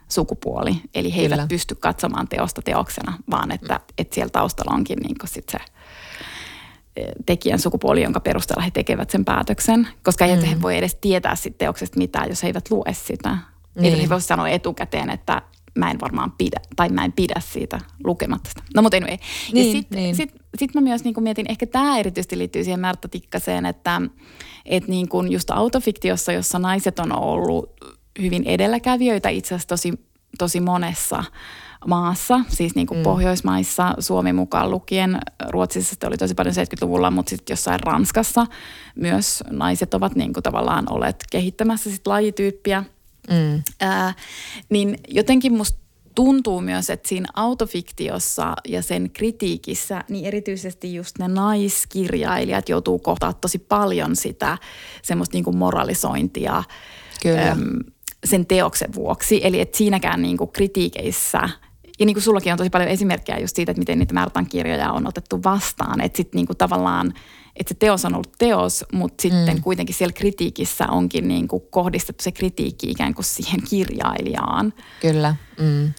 sukupuoli. 0.08 0.80
Eli 0.94 1.16
he 1.16 1.22
Kyllä. 1.22 1.36
eivät 1.36 1.48
pysty 1.48 1.74
katsomaan 1.74 2.28
teosta 2.28 2.62
teoksena, 2.62 3.18
vaan 3.30 3.52
että, 3.52 3.74
mm. 3.74 3.84
että 3.98 4.14
siellä 4.14 4.30
taustalla 4.30 4.74
onkin 4.74 4.98
niin 4.98 5.16
sit 5.24 5.48
se 5.48 5.58
e, 6.96 7.04
tekijän 7.26 7.58
sukupuoli, 7.58 8.02
jonka 8.02 8.20
perusteella 8.20 8.62
he 8.62 8.70
tekevät 8.70 9.10
sen 9.10 9.24
päätöksen. 9.24 9.88
Koska 10.02 10.26
mm. 10.26 10.42
he 10.42 10.62
voi 10.62 10.76
edes 10.76 10.94
tietää 11.00 11.36
sit 11.36 11.58
teoksesta 11.58 11.98
mitään, 11.98 12.28
jos 12.28 12.42
he 12.42 12.48
eivät 12.48 12.70
lue 12.70 12.92
sitä. 12.92 13.38
Niin. 13.74 13.94
Eli 13.94 14.02
he 14.02 14.08
voisivat 14.08 14.24
sanoa 14.24 14.48
etukäteen, 14.48 15.10
että 15.10 15.42
mä 15.78 15.90
en 15.90 16.00
varmaan 16.00 16.32
pidä, 16.38 16.60
tai 16.76 16.88
mä 16.88 17.04
en 17.04 17.12
pidä 17.12 17.40
siitä 17.40 17.80
lukematta 18.04 18.48
sitä. 18.48 18.62
No 18.74 18.82
mutta 18.82 18.96
anyway. 18.96 19.16
Niin, 19.52 19.66
ja 19.66 19.72
sitten 19.72 19.98
niin. 19.98 20.16
sit, 20.16 20.34
sit 20.58 20.74
mä 20.74 20.80
myös 20.80 21.04
niin 21.04 21.14
mietin, 21.18 21.46
ehkä 21.48 21.66
tämä 21.66 21.98
erityisesti 21.98 22.38
liittyy 22.38 22.64
siihen 22.64 22.80
Märta 22.80 23.08
Tikkaseen, 23.08 23.66
että 23.66 24.00
et 24.64 24.88
niin 24.88 25.08
kuin 25.08 25.32
just 25.32 25.50
autofiktiossa, 25.50 26.32
jossa 26.32 26.58
naiset 26.58 26.98
on 26.98 27.12
ollut 27.12 27.72
hyvin 28.22 28.44
edelläkävijöitä 28.44 29.28
itse 29.28 29.54
asiassa 29.54 29.68
tosi, 29.68 29.92
tosi 30.38 30.60
monessa 30.60 31.24
maassa, 31.86 32.40
siis 32.48 32.74
niin 32.74 32.86
kuin 32.86 32.98
mm. 32.98 33.02
Pohjoismaissa, 33.02 33.94
Suomi 33.98 34.32
mukaan 34.32 34.70
lukien. 34.70 35.18
Ruotsissa 35.48 35.90
sitten 35.90 36.08
oli 36.08 36.16
tosi 36.16 36.34
paljon 36.34 36.54
70-luvulla, 36.54 37.10
mutta 37.10 37.30
sitten 37.30 37.52
jossain 37.52 37.80
Ranskassa 37.80 38.46
myös 38.94 39.44
naiset 39.50 39.94
ovat 39.94 40.14
niin 40.14 40.32
kuin 40.32 40.42
tavallaan 40.42 40.92
olleet 40.92 41.24
kehittämässä 41.30 41.90
sit 41.90 42.06
lajityyppiä. 42.06 42.84
Mm. 43.30 43.62
Ää, 43.80 44.14
niin 44.68 44.98
jotenkin 45.08 45.52
musta 45.52 45.78
tuntuu 46.14 46.60
myös, 46.60 46.90
että 46.90 47.08
siinä 47.08 47.28
autofiktiossa 47.34 48.54
ja 48.68 48.82
sen 48.82 49.10
kritiikissä, 49.10 50.04
niin 50.08 50.24
erityisesti 50.24 50.94
just 50.94 51.18
ne 51.18 51.28
naiskirjailijat 51.28 52.68
joutuu 52.68 52.98
kohtaa 52.98 53.32
tosi 53.32 53.58
paljon 53.58 54.16
sitä 54.16 54.58
semmoista 55.02 55.36
niin 55.36 55.44
kuin 55.44 55.56
moralisointia 55.56 56.64
Kyllä. 57.22 57.50
Äm, 57.50 57.78
sen 58.24 58.46
teoksen 58.46 58.94
vuoksi. 58.94 59.40
Eli 59.44 59.60
että 59.60 59.78
siinäkään 59.78 60.22
niin 60.22 60.36
kuin 60.36 60.52
kritiikeissä 60.52 61.48
ja 61.98 62.06
niin 62.06 62.14
kuin 62.14 62.22
sullakin 62.22 62.52
on 62.52 62.58
tosi 62.58 62.70
paljon 62.70 62.90
esimerkkejä 62.90 63.38
just 63.38 63.56
siitä, 63.56 63.72
että 63.72 63.78
miten 63.78 63.98
niitä 63.98 64.14
Märtan 64.14 64.46
kirjoja 64.46 64.92
on 64.92 65.06
otettu 65.06 65.42
vastaan. 65.42 66.00
Että 66.00 66.16
sitten 66.16 66.38
niin 66.38 66.46
kuin 66.46 66.56
tavallaan, 66.56 67.12
että 67.56 67.74
se 67.74 67.78
teos 67.78 68.04
on 68.04 68.14
ollut 68.14 68.32
teos, 68.38 68.84
mutta 68.92 69.22
sitten 69.22 69.56
mm. 69.56 69.62
kuitenkin 69.62 69.94
siellä 69.94 70.12
kritiikissä 70.12 70.86
onkin 70.86 71.28
niin 71.28 71.48
kuin 71.48 71.62
kohdistettu 71.70 72.24
se 72.24 72.32
kritiikki 72.32 72.90
ikään 72.90 73.14
kuin 73.14 73.24
siihen 73.24 73.60
kirjailijaan. 73.70 74.72
Kyllä. 75.00 75.36
Mm. 75.60 75.92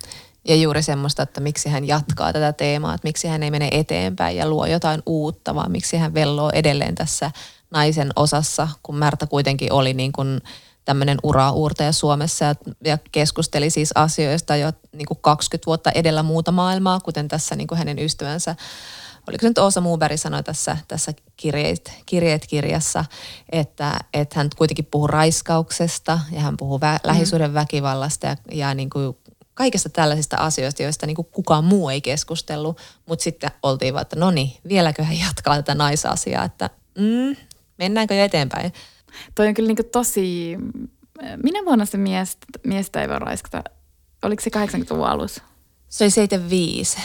Ja 0.47 0.55
juuri 0.55 0.83
semmoista, 0.83 1.23
että 1.23 1.41
miksi 1.41 1.69
hän 1.69 1.87
jatkaa 1.87 2.33
tätä 2.33 2.53
teemaa, 2.53 2.93
että 2.93 3.07
miksi 3.07 3.27
hän 3.27 3.43
ei 3.43 3.51
mene 3.51 3.69
eteenpäin 3.71 4.37
ja 4.37 4.49
luo 4.49 4.65
jotain 4.65 5.01
uutta, 5.05 5.55
vaan 5.55 5.71
miksi 5.71 5.97
hän 5.97 6.13
velloo 6.13 6.49
edelleen 6.53 6.95
tässä 6.95 7.31
naisen 7.71 8.09
osassa, 8.15 8.67
kun 8.83 8.95
Märta 8.95 9.27
kuitenkin 9.27 9.73
oli 9.73 9.93
niin 9.93 10.11
kuin 10.11 10.41
tämmöinen 10.85 11.17
ura-uurtaja 11.23 11.91
Suomessa 11.91 12.45
ja, 12.45 12.55
ja 12.83 12.97
keskusteli 13.11 13.69
siis 13.69 13.91
asioista 13.95 14.55
jo 14.55 14.71
niin 14.91 15.05
kuin 15.05 15.17
20 15.21 15.65
vuotta 15.65 15.91
edellä 15.91 16.23
muuta 16.23 16.51
maailmaa, 16.51 16.99
kuten 16.99 17.27
tässä 17.27 17.55
niin 17.55 17.67
kuin 17.67 17.77
hänen 17.77 17.99
ystävänsä 17.99 18.55
oliko 19.27 19.41
se 19.41 19.47
nyt 19.47 19.57
Oosa 19.57 19.81
Muuberg 19.81 20.17
sanoi 20.17 20.43
tässä, 20.43 20.77
tässä 20.88 21.13
kirjeet, 21.38 21.91
kirjeet 22.05 22.47
kirjassa, 22.47 23.05
että, 23.51 23.99
että 24.13 24.39
hän 24.39 24.49
kuitenkin 24.57 24.85
puhuu 24.85 25.07
raiskauksesta 25.07 26.19
ja 26.31 26.39
hän 26.39 26.57
puhuu 26.57 26.81
vä, 26.81 26.93
mm. 26.93 27.07
lähisuuden 27.07 27.53
väkivallasta 27.53 28.27
ja, 28.27 28.35
ja 28.51 28.73
niin 28.73 28.89
kuin 28.89 29.17
kaikista 29.53 29.89
tällaisista 29.89 30.38
asioista, 30.38 30.83
joista 30.83 31.05
niin 31.05 31.15
kuin 31.15 31.27
kukaan 31.31 31.63
muu 31.63 31.89
ei 31.89 32.01
keskustellut, 32.01 32.77
mutta 33.05 33.23
sitten 33.23 33.51
oltiin 33.63 33.93
vaan, 33.93 34.01
että 34.01 34.15
no 34.15 34.31
niin, 34.31 34.51
vieläkö 34.67 35.03
hän 35.03 35.19
jatkaa 35.19 35.55
tätä 35.55 35.75
naisasiaa, 35.75 36.43
että 36.43 36.69
mm, 36.97 37.35
mennäänkö 37.77 38.23
eteenpäin. 38.23 38.73
Toi 39.35 39.47
on 39.47 39.53
kyllä 39.53 39.67
niin 39.67 39.91
tosi, 39.91 40.57
minä 41.43 41.65
vuonna 41.65 41.85
se 41.85 41.97
mies, 41.97 42.38
miestä 42.63 43.01
ei 43.01 43.09
voi 43.09 43.19
raiskata, 43.19 43.63
oliko 44.23 44.43
se 44.43 44.49
80-luvun 44.49 45.07
alussa? 45.07 45.43
Se 45.89 46.03
oli 46.03 46.11
75. 46.11 46.97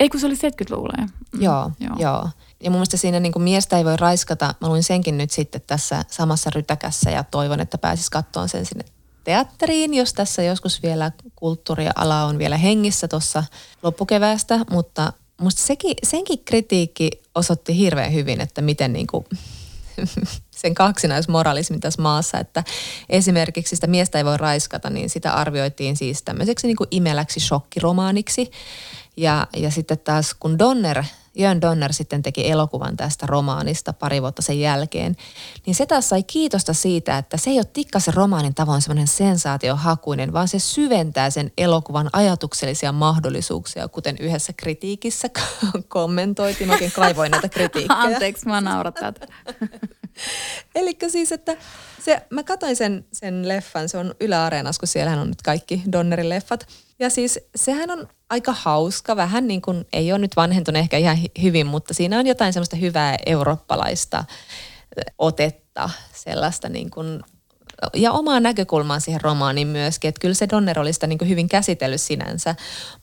Ei 0.00 0.08
kun 0.08 0.20
se 0.20 0.26
oli 0.26 0.34
70-luvulla 0.34 0.92
mm, 0.98 1.42
joo, 1.42 1.70
joo, 1.80 1.96
joo. 1.98 2.28
Ja 2.62 2.70
mun 2.70 2.78
mielestä 2.78 2.96
siinä 2.96 3.20
niin 3.20 3.32
kuin 3.32 3.42
miestä 3.42 3.78
ei 3.78 3.84
voi 3.84 3.96
raiskata. 3.96 4.54
Mä 4.60 4.68
luin 4.68 4.82
senkin 4.82 5.18
nyt 5.18 5.30
sitten 5.30 5.60
tässä 5.66 6.04
samassa 6.08 6.50
rytäkässä 6.54 7.10
ja 7.10 7.24
toivon, 7.24 7.60
että 7.60 7.78
pääsis 7.78 8.10
katsoa 8.10 8.46
sen 8.46 8.66
sinne 8.66 8.84
teatteriin, 9.24 9.94
jos 9.94 10.14
tässä 10.14 10.42
joskus 10.42 10.82
vielä 10.82 11.12
kulttuuriala 11.36 12.24
on 12.24 12.38
vielä 12.38 12.56
hengissä 12.56 13.08
tuossa 13.08 13.44
loppukeväästä, 13.82 14.60
mutta 14.70 15.12
musta 15.40 15.62
sekin, 15.62 15.94
senkin 16.02 16.44
kritiikki 16.44 17.10
osoitti 17.34 17.76
hirveän 17.76 18.12
hyvin, 18.12 18.40
että 18.40 18.62
miten 18.62 18.92
niin 18.92 19.06
kuin 19.06 19.24
sen 20.50 20.74
kaksinaismoralismin 20.74 21.80
tässä 21.80 22.02
maassa, 22.02 22.38
että 22.38 22.64
esimerkiksi 23.08 23.76
sitä 23.76 23.86
miestä 23.86 24.18
ei 24.18 24.24
voi 24.24 24.36
raiskata, 24.36 24.90
niin 24.90 25.10
sitä 25.10 25.32
arvioitiin 25.32 25.96
siis 25.96 26.22
tämmöiseksi 26.22 26.66
niin 26.66 26.76
kuin 26.76 26.88
imeläksi 26.90 27.40
shokkiromaaniksi. 27.40 28.50
Ja, 29.20 29.46
ja 29.56 29.70
sitten 29.70 29.98
taas 29.98 30.34
kun 30.34 30.58
Donner 30.58 31.04
Jön 31.34 31.60
Donner 31.60 31.92
sitten 31.92 32.22
teki 32.22 32.50
elokuvan 32.50 32.96
tästä 32.96 33.26
romaanista 33.26 33.92
pari 33.92 34.22
vuotta 34.22 34.42
sen 34.42 34.60
jälkeen, 34.60 35.16
niin 35.66 35.74
se 35.74 35.86
taas 35.86 36.08
sai 36.08 36.22
kiitosta 36.22 36.72
siitä, 36.74 37.18
että 37.18 37.36
se 37.36 37.50
ei 37.50 37.56
ole 37.56 37.64
tikkasen 37.64 38.14
romaanin 38.14 38.54
tavoin 38.54 38.82
semmoinen 38.82 39.06
sensaatiohakuinen, 39.06 40.32
vaan 40.32 40.48
se 40.48 40.58
syventää 40.58 41.30
sen 41.30 41.52
elokuvan 41.58 42.10
ajatuksellisia 42.12 42.92
mahdollisuuksia, 42.92 43.88
kuten 43.88 44.16
yhdessä 44.20 44.52
kritiikissä 44.52 45.28
kommentoitiin. 45.88 46.70
Oikein 46.70 46.92
kaivoin 46.92 47.30
näitä 47.30 47.48
kritiikkejä. 47.48 48.00
Anteeksi, 48.14 48.46
mä 48.46 48.60
naurattaa. 48.60 49.12
Eli 50.74 50.96
siis, 51.08 51.32
että 51.32 51.56
se, 52.04 52.22
mä 52.30 52.42
katsoin 52.42 52.76
sen, 52.76 53.04
sen 53.12 53.48
leffan, 53.48 53.88
se 53.88 53.98
on 53.98 54.14
Yle 54.20 54.36
Areenassa, 54.36 54.80
kun 54.80 54.88
siellähän 54.88 55.18
on 55.18 55.28
nyt 55.28 55.42
kaikki 55.42 55.82
Donnerin 55.92 56.28
leffat. 56.28 56.66
Ja 57.00 57.10
siis 57.10 57.38
sehän 57.56 57.90
on 57.90 58.08
aika 58.30 58.52
hauska, 58.52 59.16
vähän 59.16 59.48
niin 59.48 59.62
kuin, 59.62 59.86
ei 59.92 60.12
ole 60.12 60.18
nyt 60.18 60.36
vanhentunut 60.36 60.80
ehkä 60.80 60.96
ihan 60.96 61.18
hyvin, 61.42 61.66
mutta 61.66 61.94
siinä 61.94 62.18
on 62.18 62.26
jotain 62.26 62.52
semmoista 62.52 62.76
hyvää 62.76 63.16
eurooppalaista 63.26 64.24
otetta, 65.18 65.90
sellaista 66.12 66.68
niin 66.68 66.90
kuin, 66.90 67.20
ja 67.94 68.12
omaa 68.12 68.40
näkökulmaa 68.40 69.00
siihen 69.00 69.20
romaaniin 69.20 69.68
myöskin, 69.68 70.08
että 70.08 70.20
kyllä 70.20 70.34
se 70.34 70.48
Donner 70.48 70.80
oli 70.80 70.92
sitä 70.92 71.06
niin 71.06 71.18
kuin 71.18 71.28
hyvin 71.28 71.48
käsitellyt 71.48 72.00
sinänsä, 72.00 72.54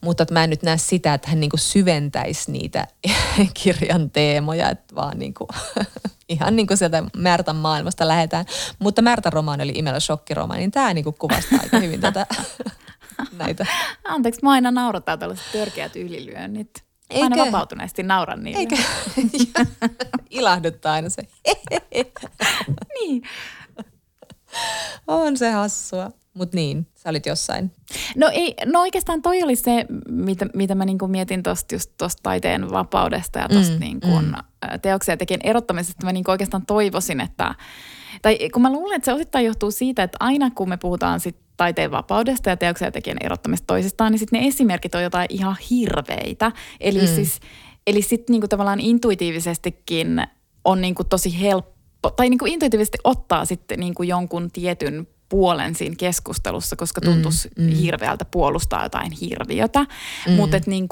mutta 0.02 0.24
että 0.24 0.34
mä 0.34 0.44
en 0.44 0.50
nyt 0.50 0.64
näe 0.64 0.78
sitä, 0.78 1.14
että 1.14 1.30
hän 1.30 1.40
niin 1.40 1.50
kuin 1.50 1.60
syventäisi 1.60 2.52
niitä 2.52 2.88
kirjan 3.64 4.10
teemoja, 4.10 4.70
että 4.70 4.96
vaan 4.96 5.20
niin 5.20 5.34
kuin, 5.34 5.48
ihan 6.30 6.56
niin 6.56 6.68
kuin 6.68 6.78
sieltä 6.78 7.04
Märtan 7.18 7.56
maailmasta 7.56 8.08
lähdetään. 8.08 8.46
Mutta 8.80 9.02
Märtan 9.02 9.34
romaani 9.34 9.64
oli 9.64 9.74
Imellä 9.76 10.00
shokkiromaani, 10.00 10.60
niin 10.60 10.72
tämä 10.72 10.94
niin 10.94 11.04
kuin 11.04 11.16
kuvastaa 11.20 11.60
aika 11.64 11.80
hyvin 11.80 12.02
tätä 12.02 12.26
näitä. 13.38 13.66
Anteeksi, 14.04 14.42
mä 14.44 14.52
aina 14.52 14.72
naurataan 14.72 15.20
tällaiset 15.20 15.52
törkeät 15.52 15.96
ylilyönnit. 15.96 16.84
Mä 17.14 17.24
aina 17.24 17.46
vapautuneesti 17.46 18.04
nauran 18.04 18.44
niille. 18.44 18.60
Eikö? 18.60 18.78
Ilahduttaa 20.30 20.94
aina 20.94 21.10
se. 21.10 21.22
niin. 23.00 23.24
On 25.08 25.38
se 25.38 25.52
hassua. 25.52 26.12
Mutta 26.38 26.56
niin, 26.56 26.88
sä 26.96 27.10
olit 27.10 27.26
jossain. 27.26 27.72
No, 28.16 28.30
ei, 28.34 28.54
no 28.66 28.82
oikeastaan 28.82 29.22
toi 29.22 29.44
oli 29.44 29.56
se, 29.56 29.86
mitä, 30.10 30.46
mitä 30.54 30.76
mä 30.76 30.86
niinku 30.86 31.08
mietin 31.08 31.44
tuosta 31.44 31.76
just 31.76 31.92
tosta 31.98 32.20
taiteen 32.24 32.72
vapaudesta 32.72 33.40
ja 33.40 33.50
tuosta 33.50 33.74
mm, 33.74 33.80
niinku 33.80 34.08
mm. 34.08 34.34
teoksia 34.82 35.14
ja 35.14 35.18
tekijän 35.18 35.42
erottamisesta. 35.44 36.06
Mä 36.06 36.14
niinku 36.14 36.32
oikeastaan 36.32 36.66
toivoisin, 36.66 37.20
että, 37.20 37.56
tai 38.22 38.38
kun 38.54 38.62
mä 38.62 38.72
luulen, 38.72 38.96
että 38.96 39.06
se 39.06 39.14
osittain 39.14 39.46
johtuu 39.46 39.72
siitä, 39.72 40.04
että 40.04 40.18
aina 40.20 40.52
kun 40.52 40.70
me 40.70 40.78
puhutaan 40.78 41.20
sit 41.20 41.47
taiteen 41.58 41.91
vapaudesta 41.91 42.50
ja 42.50 42.58
teoksen 42.58 42.86
ja 42.86 42.91
tekijän 42.91 43.17
erottamista 43.22 43.67
toisistaan, 43.67 44.12
niin 44.12 44.20
sitten 44.20 44.41
ne 44.41 44.48
esimerkit 44.48 44.96
on 44.96 45.04
jotain 45.04 45.28
ihan 45.30 45.58
hirveitä. 45.70 46.52
Eli 46.80 47.02
mm. 47.02 47.08
siis, 47.08 47.39
eli 47.88 48.02
sitten 48.02 48.34
niinku 48.34 48.48
tavallaan 48.48 48.80
intuitiivisestikin 48.80 50.24
on 50.65 50.82
niinku 50.82 51.04
tosi 51.04 51.41
helppo, 51.41 52.10
tai 52.10 52.30
niinku 52.30 52.46
intuitiivisesti 52.46 52.98
ottaa 53.04 53.46
sitten 53.46 53.80
niinku 53.80 54.04
jonkun 54.04 54.52
tietyn 54.52 55.08
puolen 55.30 55.76
siinä 55.76 55.96
keskustelussa, 55.98 56.76
koska 56.76 57.02
tuntuisi 57.02 57.50
mm, 57.58 57.63
mm. 57.63 57.70
hirveältä 57.70 58.26
puolustaa 58.26 58.84
jotain 58.84 59.12
hirviötä. 59.12 59.86
Mm. 60.28 60.34
Mutta 60.34 60.58
et 60.58 60.67
niin 60.67 60.88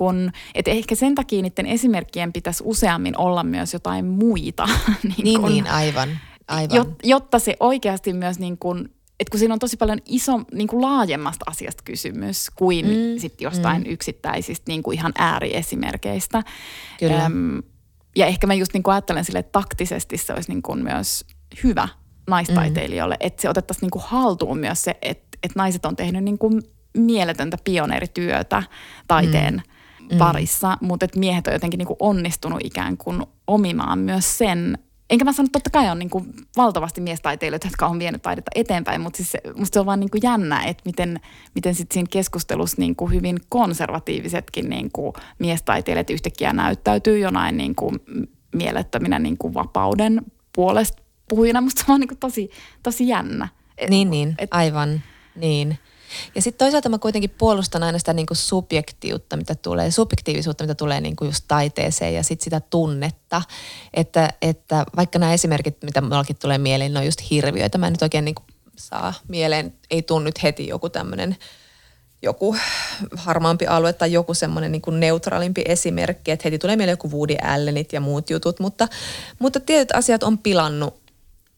et 0.56 0.68
ehkä 0.68 0.96
sen 0.96 1.16
takia 1.16 1.42
niiden 1.42 1.66
esimerkkien 1.66 2.34
pitäisi 2.34 2.64
useammin 2.66 3.18
olla 3.18 3.44
myös 3.44 3.74
jotain 3.74 4.06
muita. 4.06 4.66
niin, 5.04 5.14
niin, 5.24 5.42
kun, 5.42 5.50
niin 5.50 5.68
aivan. 5.68 6.20
aivan. 6.48 6.96
Jotta 7.04 7.40
se 7.40 7.56
oikeasti 7.60 8.14
myös 8.14 8.40
niin 8.40 8.58
kun 8.58 8.90
että 9.20 9.32
kun 9.32 9.40
siinä 9.40 9.54
on 9.54 9.60
tosi 9.60 9.78
paljon 9.78 10.00
iso, 10.06 10.42
niin 10.52 10.68
kuin 10.68 10.82
laajemmasta 10.82 11.46
asiasta 11.48 11.84
kysymys 11.84 12.50
kuin 12.56 12.86
mm, 12.86 13.18
sit 13.18 13.42
jostain 13.42 13.84
mm. 13.84 13.90
yksittäisistä 13.90 14.64
niin 14.68 14.84
kuin 14.84 14.98
ihan 14.98 15.12
ääriesimerkeistä. 15.18 16.44
Kyllä. 17.00 17.26
Öm, 17.26 17.62
ja 18.16 18.26
ehkä 18.26 18.48
mä 18.48 18.54
just 18.54 18.74
niin 18.74 18.84
kuin 18.84 18.94
ajattelen 18.94 19.26
sille, 19.26 19.40
että 19.40 19.52
taktisesti 19.52 20.18
se 20.18 20.34
olisi 20.34 20.52
niin 20.52 20.62
kuin 20.62 20.84
myös 20.84 21.26
hyvä 21.64 21.88
naistaiteilijoille, 22.28 23.16
mm. 23.16 23.28
että 23.28 23.42
se 23.42 23.50
otettaisiin 23.50 23.82
niin 23.82 23.92
kuin 23.92 24.04
haltuun 24.08 24.58
myös 24.58 24.84
se, 24.84 24.98
että, 25.02 25.38
että 25.44 25.60
naiset 25.60 25.86
on 25.86 25.96
tehnyt 25.96 26.24
niin 26.24 26.38
kuin 26.38 26.62
mieletöntä 26.98 27.58
pioneerityötä 27.64 28.64
taiteen 29.08 29.64
mm. 30.12 30.18
parissa, 30.18 30.78
mutta 30.82 31.06
että 31.06 31.20
miehet 31.20 31.48
on 31.48 31.54
jotenkin 31.54 31.78
niin 31.78 31.88
kuin 31.88 31.98
onnistunut 32.00 32.60
ikään 32.64 32.98
kuin 32.98 33.24
omimaan 33.48 34.00
myös 34.00 34.38
sen 34.38 34.78
enkä 35.10 35.26
mä 35.26 35.34
sano, 35.34 35.46
että 35.46 35.60
totta 35.60 35.70
kai 35.70 35.90
on 35.90 36.00
niin 36.00 36.10
kuin 36.10 36.34
valtavasti 36.58 37.02
miestaiteilijoita, 37.02 37.68
jotka 37.68 37.88
on 37.88 38.00
vienyt 38.00 38.22
taidetta 38.22 38.52
eteenpäin, 38.56 39.02
mutta 39.02 39.18
siis 39.18 39.34
musta 39.56 39.74
se 39.74 39.80
on 39.80 39.86
vaan 39.86 40.00
niin 40.00 40.12
kuin 40.12 40.22
jännä, 40.24 40.64
että 40.64 40.82
miten, 40.86 41.20
miten 41.56 41.76
sit 41.76 41.92
siinä 41.92 42.08
keskustelussa 42.12 42.78
niin 42.80 42.96
kuin 42.96 43.14
hyvin 43.14 43.40
konservatiivisetkin 43.50 44.70
niin 44.70 44.90
kuin 44.94 45.14
miestaiteilijat 45.40 46.10
yhtäkkiä 46.10 46.54
näyttäytyy 46.54 47.20
jonain 47.20 47.58
niin 47.58 47.76
kuin 47.76 48.00
mielettöminä 48.56 49.20
niin 49.20 49.38
kuin 49.38 49.54
vapauden 49.54 50.22
puolesta 50.56 51.04
puhujina. 51.30 51.62
Musta 51.62 51.86
se 51.86 51.92
on 51.92 52.00
niin 52.00 52.08
kuin 52.08 52.20
tosi, 52.20 52.50
tosi 52.84 53.08
jännä. 53.08 53.48
Niin, 53.90 54.10
niin, 54.10 54.36
et, 54.38 54.50
aivan, 54.54 55.02
niin. 55.36 55.78
Ja 56.36 56.42
sitten 56.42 56.66
toisaalta 56.66 56.90
mä 56.90 56.98
kuitenkin 56.98 57.30
puolustan 57.30 57.84
aina 57.84 58.00
sitä 58.00 58.14
niin 58.14 58.28
subjektiutta, 58.34 59.38
mitä 59.38 59.56
tulee, 59.56 59.92
subjektiivisuutta, 59.92 60.64
mitä 60.64 60.76
tulee 60.76 61.02
niin 61.02 61.16
kuin 61.16 61.28
just 61.28 61.46
taiteeseen 61.48 62.14
ja 62.14 62.24
sitten 62.24 62.44
sitä 62.44 62.60
tunnetta. 62.60 63.42
Että, 63.94 64.34
että 64.42 64.86
vaikka 64.96 65.20
nämä 65.20 65.34
esimerkit, 65.34 65.78
mitä 65.84 66.02
mullakin 66.02 66.36
tulee 66.36 66.58
mieleen, 66.58 66.94
ne 66.94 67.00
on 67.00 67.06
just 67.06 67.22
hirviöitä. 67.30 67.78
Mä 67.78 67.88
en 67.88 67.94
nyt 67.94 68.02
oikein 68.02 68.26
niin 68.26 68.36
saa 68.76 69.14
mieleen, 69.28 69.74
ei 69.90 70.02
tunnu 70.02 70.26
nyt 70.26 70.44
heti 70.44 70.68
joku 70.68 70.90
tämmöinen 70.90 71.38
joku 72.22 72.56
harmaampi 73.16 73.68
alue 73.68 73.94
tai 73.94 74.12
joku 74.12 74.34
semmoinen 74.34 74.72
niin 74.72 74.82
kuin 74.82 75.00
neutraalimpi 75.00 75.62
esimerkki, 75.66 76.32
että 76.32 76.44
heti 76.44 76.60
tulee 76.60 76.76
mieleen 76.76 76.94
joku 76.94 77.12
Woody 77.12 77.36
Allenit 77.42 77.94
ja 77.94 78.02
muut 78.02 78.30
jutut, 78.30 78.60
mutta, 78.60 78.88
mutta 79.40 79.60
tietyt 79.60 79.96
asiat 79.96 80.24
on 80.24 80.38
pilannut 80.38 81.05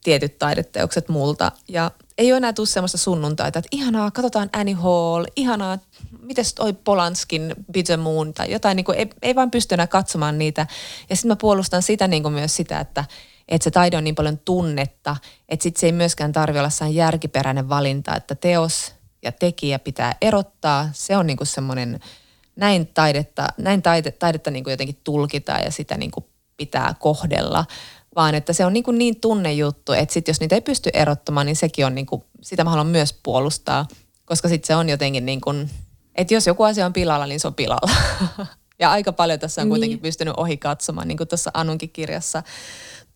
tietyt 0.08 0.38
taideteokset 0.38 1.08
multa 1.08 1.52
ja 1.68 1.90
ei 2.18 2.32
ole 2.32 2.36
enää 2.36 2.52
tule 2.52 2.66
semmoista 2.66 2.98
sunnuntaita, 2.98 3.58
että 3.58 3.68
ihanaa, 3.72 4.10
katsotaan 4.10 4.50
Annie 4.52 4.74
Hall, 4.74 5.24
ihanaa, 5.36 5.78
mites 6.22 6.54
toi 6.54 6.72
Polanskin 6.72 7.54
Bitter 7.72 7.98
Moon 7.98 8.34
tai 8.34 8.50
jotain, 8.52 8.76
niin 8.76 8.84
kuin, 8.84 8.98
ei, 8.98 9.10
ei 9.22 9.34
vaan 9.34 9.50
pysty 9.50 9.74
enää 9.74 9.86
katsomaan 9.86 10.38
niitä. 10.38 10.66
Ja 11.10 11.16
sitten 11.16 11.28
mä 11.28 11.36
puolustan 11.36 11.82
sitä 11.82 12.08
niin 12.08 12.22
kuin 12.22 12.34
myös 12.34 12.56
sitä, 12.56 12.80
että, 12.80 13.04
että 13.48 13.64
se 13.64 13.70
taide 13.70 13.96
on 13.96 14.04
niin 14.04 14.14
paljon 14.14 14.38
tunnetta, 14.38 15.16
että 15.48 15.62
sitten 15.62 15.80
se 15.80 15.86
ei 15.86 15.92
myöskään 15.92 16.32
tarvi 16.32 16.58
olla 16.58 16.90
järkiperäinen 16.90 17.68
valinta, 17.68 18.16
että 18.16 18.34
teos 18.34 18.94
ja 19.22 19.32
tekijä 19.32 19.78
pitää 19.78 20.14
erottaa. 20.20 20.88
Se 20.92 21.16
on 21.16 21.26
niin 21.26 21.36
kuin 21.36 21.48
semmoinen, 21.48 22.00
näin 22.56 22.86
taidetta, 22.86 23.46
näin 23.58 23.82
taide, 23.82 24.10
taidetta 24.10 24.50
niin 24.50 24.64
kuin 24.64 24.72
jotenkin 24.72 25.00
tulkitaan 25.04 25.64
ja 25.64 25.70
sitä 25.70 25.96
niin 25.96 26.10
kuin 26.10 26.24
pitää 26.56 26.94
kohdella 27.00 27.64
vaan 28.18 28.34
että 28.34 28.52
se 28.52 28.64
on 28.64 28.72
niin, 28.72 28.84
kuin 28.84 28.98
niin 28.98 29.20
tunnejuttu, 29.20 29.92
että 29.92 30.12
sit 30.12 30.28
jos 30.28 30.40
niitä 30.40 30.54
ei 30.54 30.60
pysty 30.60 30.90
erottamaan, 30.92 31.46
niin 31.46 31.56
sekin 31.56 31.86
on 31.86 31.94
niin 31.94 32.06
kuin, 32.06 32.24
sitä 32.42 32.64
mä 32.64 32.70
haluan 32.70 32.86
myös 32.86 33.18
puolustaa, 33.22 33.88
koska 34.24 34.48
sitten 34.48 34.66
se 34.66 34.74
on 34.74 34.88
jotenkin 34.88 35.26
niin 35.26 35.40
kuin, 35.40 35.70
että 36.14 36.34
jos 36.34 36.46
joku 36.46 36.62
asia 36.62 36.86
on 36.86 36.92
pilalla, 36.92 37.26
niin 37.26 37.40
se 37.40 37.46
on 37.46 37.54
pilalla. 37.54 37.90
ja 38.80 38.90
aika 38.90 39.12
paljon 39.12 39.38
tässä 39.38 39.62
on 39.62 39.68
kuitenkin 39.68 39.96
niin. 39.96 40.02
pystynyt 40.02 40.34
ohi 40.36 40.56
katsomaan, 40.56 41.08
niin 41.08 41.18
kuin 41.18 41.28
tuossa 41.28 41.50
Anunkin 41.54 41.90
kirjassa 41.90 42.42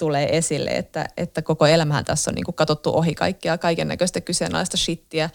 tulee 0.03 0.37
esille, 0.37 0.71
että, 0.71 1.09
että 1.17 1.43
koko 1.43 1.67
elämähän 1.67 2.05
tässä 2.05 2.31
on 2.31 2.35
niin 2.35 2.45
kuin 2.45 2.55
katsottu 2.55 2.97
ohi 2.97 3.15
kaikkea, 3.15 3.59
kaiken 3.59 3.89
näköistä 3.89 4.21
kyseenalaista 4.21 4.77
shittiä 4.77 5.31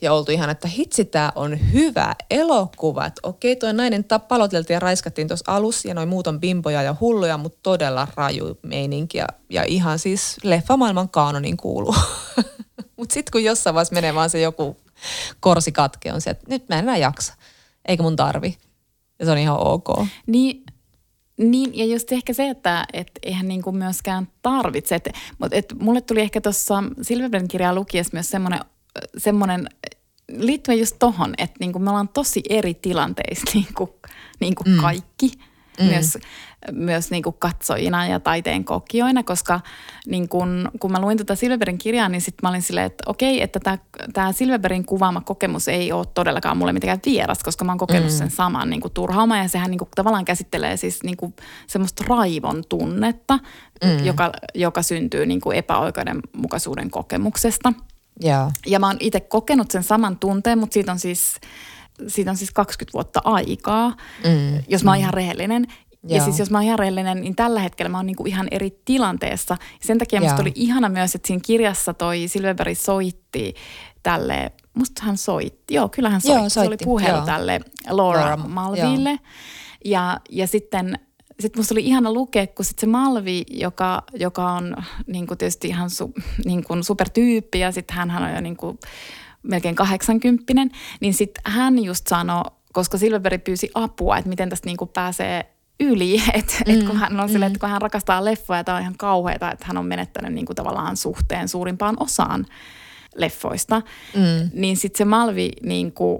ja 0.00 0.12
oltu 0.12 0.32
ihan, 0.32 0.50
että 0.50 0.68
hitsi 0.68 1.04
tämä 1.04 1.32
on 1.34 1.72
hyvä 1.72 2.14
elokuva. 2.30 3.06
Että 3.06 3.20
okei, 3.22 3.56
tuo 3.56 3.72
nainen 3.72 4.04
paloteltiin 4.28 4.74
ja 4.74 4.80
raiskattiin 4.80 5.28
tuossa 5.28 5.52
alussa 5.52 5.88
ja 5.88 5.94
noin 5.94 6.08
muut 6.08 6.26
on 6.26 6.40
bimboja 6.40 6.82
ja 6.82 6.96
hulluja, 7.00 7.38
mutta 7.38 7.58
todella 7.62 8.08
raju 8.14 8.58
meininki 8.62 9.18
ja, 9.18 9.26
ja 9.50 9.64
ihan 9.64 9.98
siis 9.98 10.36
leffamaailman 10.42 11.08
kaanonin 11.08 11.56
kuuluu. 11.56 11.94
mutta 12.96 13.12
sitten 13.12 13.32
kun 13.32 13.44
jossain 13.44 13.74
vaiheessa 13.74 13.94
menee 13.94 14.14
vaan 14.14 14.30
se 14.30 14.40
joku 14.40 14.76
korsi 15.40 15.72
katke 15.72 16.12
on 16.12 16.20
se, 16.20 16.30
että 16.30 16.44
nyt 16.48 16.68
mä 16.68 16.78
en 16.78 16.84
enää 16.84 16.96
jaksa, 16.96 17.34
eikä 17.84 18.02
mun 18.02 18.16
tarvi. 18.16 18.58
Ja 19.18 19.24
se 19.24 19.30
on 19.30 19.38
ihan 19.38 19.66
ok. 19.66 19.88
Niin, 20.26 20.62
niin, 21.40 21.78
ja 21.78 21.84
just 21.84 22.12
ehkä 22.12 22.32
se, 22.32 22.48
että 22.48 22.86
et 22.92 23.10
eihän 23.22 23.48
niinku 23.48 23.72
myöskään 23.72 24.28
tarvitse. 24.42 24.94
Et, 24.94 25.08
mutta 25.38 25.56
et 25.56 25.74
mulle 25.80 26.00
tuli 26.00 26.20
ehkä 26.20 26.40
tuossa 26.40 26.84
Silverbergin 27.02 27.48
kirjaa 27.48 27.74
lukiessa 27.74 28.10
myös 28.12 28.30
semmoinen, 28.30 28.60
semmoinen 29.18 29.68
liittyen 30.28 30.78
just 30.78 30.96
tohon, 30.98 31.34
että 31.38 31.56
niinku 31.60 31.78
me 31.78 31.90
ollaan 31.90 32.08
tosi 32.08 32.42
eri 32.48 32.74
tilanteissa 32.74 33.50
niinku, 33.54 33.94
niinku 34.40 34.64
mm. 34.66 34.76
kaikki. 34.76 35.32
Mm. 35.80 35.86
Myös 35.86 36.18
myös 36.72 37.10
niin 37.10 37.22
kuin 37.22 37.36
katsojina 37.38 38.06
ja 38.06 38.20
taiteen 38.20 38.64
kokijoina, 38.64 39.22
koska 39.22 39.60
niin 40.06 40.28
kun, 40.28 40.70
kun 40.80 40.92
mä 40.92 41.00
luin 41.00 41.18
tuota 41.18 41.34
Silverbergin 41.34 41.78
kirjaa, 41.78 42.08
niin 42.08 42.20
sitten 42.20 42.38
mä 42.42 42.48
olin 42.48 42.62
silleen, 42.62 42.86
että 42.86 43.04
okei, 43.06 43.42
että 43.42 43.60
tämä, 43.60 43.78
tämä 44.12 44.32
Silverbergin 44.32 44.84
kuvaama 44.84 45.20
kokemus 45.20 45.68
ei 45.68 45.92
ole 45.92 46.06
todellakaan 46.14 46.56
mulle 46.56 46.72
mitenkään 46.72 47.00
vieras, 47.06 47.42
koska 47.42 47.64
mä 47.64 47.72
oon 47.72 47.78
kokenut 47.78 48.10
mm. 48.10 48.16
sen 48.16 48.30
saman 48.30 48.70
niin 48.70 48.80
kuin 48.80 48.92
turhauma 48.92 49.36
ja 49.36 49.48
sehän 49.48 49.70
niin 49.70 49.78
kuin 49.78 49.88
tavallaan 49.94 50.24
käsittelee 50.24 50.76
siis 50.76 51.02
niin 51.02 51.16
kuin 51.16 51.34
semmoista 51.66 52.04
raivon 52.08 52.62
tunnetta, 52.68 53.38
mm. 53.84 54.04
joka, 54.04 54.32
joka 54.54 54.82
syntyy 54.82 55.26
niin 55.26 55.40
kuin 55.40 55.56
epäoikeudenmukaisuuden 55.56 56.90
kokemuksesta. 56.90 57.72
Yeah. 58.24 58.52
Ja 58.66 58.78
mä 58.78 58.86
oon 58.86 58.96
itse 59.00 59.20
kokenut 59.20 59.70
sen 59.70 59.82
saman 59.82 60.18
tunteen, 60.18 60.58
mutta 60.58 60.74
siitä 60.74 60.92
on 60.92 60.98
siis 60.98 61.40
siitä 62.06 62.30
on 62.30 62.36
siis 62.36 62.50
20 62.50 62.92
vuotta 62.92 63.20
aikaa, 63.24 63.88
mm. 64.24 64.62
jos 64.68 64.84
mä 64.84 64.90
oon 64.90 64.98
mm. 64.98 65.00
ihan 65.00 65.14
rehellinen. 65.14 65.66
Joo. 66.02 66.16
Ja 66.16 66.24
siis 66.24 66.38
jos 66.38 66.50
mä 66.50 66.58
oon 66.58 66.64
ihan 66.64 66.78
rehellinen, 66.78 67.20
niin 67.20 67.36
tällä 67.36 67.60
hetkellä 67.60 67.88
mä 67.88 67.98
oon 67.98 68.06
niinku 68.06 68.26
ihan 68.26 68.48
eri 68.50 68.80
tilanteessa. 68.84 69.56
Sen 69.80 69.98
takia 69.98 70.20
musta 70.20 70.42
oli 70.42 70.52
ihana 70.54 70.88
myös, 70.88 71.14
että 71.14 71.26
siinä 71.26 71.40
kirjassa 71.44 71.94
toi 71.94 72.28
Silverberg 72.28 72.76
soitti 72.76 73.54
tälle, 74.02 74.52
musta 74.74 75.02
hän 75.04 75.16
soitti, 75.16 75.74
joo 75.74 75.88
kyllä 75.88 76.10
hän 76.10 76.20
soitti, 76.20 76.40
joo, 76.40 76.48
soitti. 76.48 76.84
se 76.84 76.84
oli 76.84 76.96
puhelu 76.96 77.16
joo. 77.16 77.26
tälle 77.26 77.60
Laura, 77.90 78.20
Laura 78.20 78.36
Malville. 78.36 79.18
Ja, 79.84 80.20
ja 80.30 80.46
sitten 80.46 80.98
sitten 81.40 81.60
musta 81.60 81.74
oli 81.74 81.86
ihana 81.86 82.12
lukea, 82.12 82.46
kun 82.46 82.64
sit 82.64 82.78
se 82.78 82.86
Malvi, 82.86 83.44
joka, 83.50 84.02
joka 84.14 84.52
on 84.52 84.76
niin 85.06 85.26
kuin 85.26 85.38
tietysti 85.38 85.68
ihan 85.68 85.90
su, 85.90 86.12
niin 86.44 86.64
kuin 86.64 86.84
supertyyppi 86.84 87.58
ja 87.58 87.72
sitten 87.72 87.96
hän 87.96 88.22
on 88.22 88.34
jo 88.34 88.40
niin 88.40 88.56
kuin 88.56 88.78
melkein 89.42 89.74
80 89.74 90.52
niin 91.00 91.14
sitten 91.14 91.42
hän 91.46 91.84
just 91.84 92.06
sanoi, 92.06 92.44
koska 92.72 92.98
Silverberg 92.98 93.44
pyysi 93.44 93.70
apua, 93.74 94.18
että 94.18 94.28
miten 94.28 94.48
tästä 94.50 94.66
niin 94.66 94.76
kuin 94.76 94.88
pääsee 94.88 95.59
yli, 95.80 96.22
että 96.34 96.54
mm, 96.66 96.74
et 96.74 96.82
kun 96.86 96.96
hän 96.96 97.20
on 97.20 97.26
mm. 97.26 97.32
sille, 97.32 97.46
että 97.46 97.58
kun 97.58 97.68
hän 97.68 97.82
rakastaa 97.82 98.24
leffoja, 98.24 98.64
tämä 98.64 98.76
on 98.76 98.82
ihan 98.82 98.94
kauheata, 98.98 99.50
että 99.50 99.66
hän 99.66 99.76
on 99.76 99.86
menettänyt 99.86 100.32
niin 100.32 100.46
kuin 100.46 100.56
tavallaan 100.56 100.96
suhteen 100.96 101.48
suurimpaan 101.48 101.96
osaan 102.00 102.46
leffoista, 103.14 103.82
mm. 104.14 104.50
niin 104.54 104.76
sitten 104.76 104.98
se 104.98 105.04
Malvi 105.04 105.50
niin 105.62 105.92
kuin, 105.92 106.18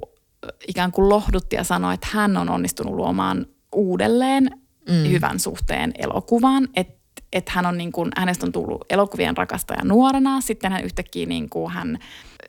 ikään 0.69 0.93
kuin 0.93 1.09
lohdutti 1.09 1.57
ja 1.57 1.65
sanoi, 1.65 1.95
että 1.95 2.09
hän 2.11 2.37
on 2.37 2.49
onnistunut 2.49 2.95
luomaan 2.95 3.47
uudelleen 3.75 4.51
mm. 4.89 5.11
hyvän 5.11 5.39
suhteen 5.39 5.93
elokuvaan, 5.99 6.69
että 6.77 7.01
että 7.33 7.53
hän 7.55 7.67
on 7.67 7.79
niin 7.79 7.93
kuin, 7.93 8.11
hänestä 8.17 8.47
on 8.47 8.53
tullut 8.53 8.85
elokuvien 8.91 9.37
rakastaja 9.37 9.85
nuorena, 9.85 10.41
sitten 10.41 10.73
hän 10.73 10.85
yhtäkkiä 10.85 11.27
niin 11.27 11.51
kuin, 11.51 11.73
hän 11.73 11.99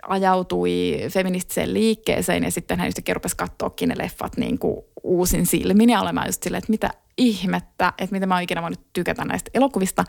ajautui 0.08 0.98
feministiseen 1.10 1.74
liikkeeseen 1.74 2.44
ja 2.44 2.52
sitten 2.52 2.80
hän 2.80 2.88
yhtäkkiä 2.88 3.14
rupesi 3.14 3.38
katsoakin 3.38 3.90
ne 3.90 3.96
leffat 3.98 4.38
niin 4.38 4.60
kuin 4.60 4.78
uusin 5.04 5.46
silmin 5.46 5.90
ja 5.90 6.02
olemaan 6.02 6.28
just 6.28 6.44
silleen, 6.44 6.58
että 6.58 6.72
mitä 6.72 6.90
ihmettä, 7.18 7.94
että 7.98 8.14
miten 8.14 8.30
mä 8.30 8.36
oon 8.36 8.44
ikinä 8.44 8.62
voinut 8.62 8.94
tykätä 8.94 9.26
näistä 9.26 9.52
elokuvista. 9.54 10.04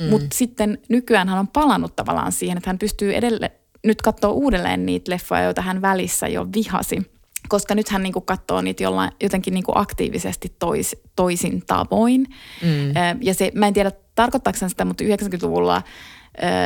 Mm. 0.00 0.06
Mutta 0.06 0.26
sitten 0.32 0.78
nykyään 0.88 1.28
hän 1.28 1.38
on 1.38 1.48
palannut 1.48 1.96
tavallaan 1.96 2.32
siihen, 2.32 2.58
että 2.58 2.70
hän 2.70 2.78
pystyy 2.78 3.14
edelleen 3.14 3.50
nyt 3.84 4.02
katsoa 4.02 4.30
uudelleen 4.30 4.86
niitä 4.86 5.10
leffoja, 5.10 5.42
joita 5.42 5.62
hän 5.62 5.82
välissä 5.82 6.28
jo 6.28 6.46
vihasi. 6.54 7.12
Koska 7.48 7.74
nyt 7.74 7.88
hän 7.88 8.02
niinku 8.02 8.20
katsoo 8.20 8.60
niitä 8.60 8.82
jollain, 8.82 9.10
jotenkin 9.22 9.54
niinku 9.54 9.72
aktiivisesti 9.74 10.56
tois, 10.58 10.96
toisin 11.16 11.62
tavoin. 11.66 12.26
Mm. 12.62 13.18
Ja 13.20 13.34
se, 13.34 13.52
mä 13.54 13.66
en 13.66 13.74
tiedä 13.74 13.92
tarkoittaako 14.14 14.68
sitä, 14.68 14.84
mutta 14.84 15.04
90-luvulla 15.04 15.82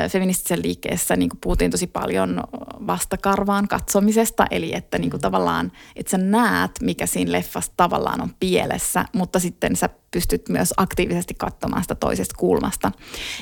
feministisessä 0.09 0.63
liikkeessä 0.63 1.17
niin 1.17 1.31
puhuttiin 1.41 1.71
tosi 1.71 1.87
paljon 1.87 2.43
vastakarvaan 2.87 3.69
katsomisesta, 3.69 4.47
eli 4.51 4.75
että 4.75 4.99
niin 4.99 5.11
kuin 5.11 5.21
tavallaan, 5.21 5.73
että 5.97 6.11
sä 6.11 6.19
näet, 6.19 6.71
mikä 6.81 7.07
siinä 7.07 7.33
leffassa 7.33 7.73
tavallaan 7.77 8.21
on 8.21 8.35
pielessä, 8.41 9.05
mutta 9.13 9.39
sitten 9.39 9.77
sä 9.77 9.89
pystyt 10.11 10.49
myös 10.49 10.75
aktiivisesti 10.77 11.35
katsomaan 11.35 11.83
sitä 11.83 11.95
toisesta 11.95 12.35
kulmasta. 12.39 12.93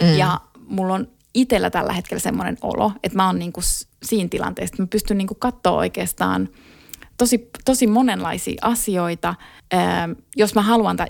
Mm. 0.03 0.17
Ja 0.17 0.41
mulla 0.67 0.95
on 0.95 1.09
itsellä 1.35 1.71
tällä 1.71 1.93
hetkellä 1.93 2.21
semmoinen 2.21 2.59
olo, 2.63 2.93
että 3.03 3.17
mä 3.17 3.27
oon 3.27 3.39
niin 3.39 3.53
kuin 3.53 3.65
siinä 4.03 4.29
tilanteessa, 4.29 4.75
että 4.75 4.83
mä 4.83 4.87
pystyn 4.87 5.19
niin 5.19 5.29
kuin 5.29 5.39
katsoa 5.39 5.73
oikeastaan 5.73 6.49
tosi, 7.19 7.51
tosi 7.65 7.87
monenlaisia 7.87 8.59
asioita, 8.63 9.35
jos 10.37 10.55
mä 10.55 10.63
haluan 10.63 10.97
tai 10.97 11.07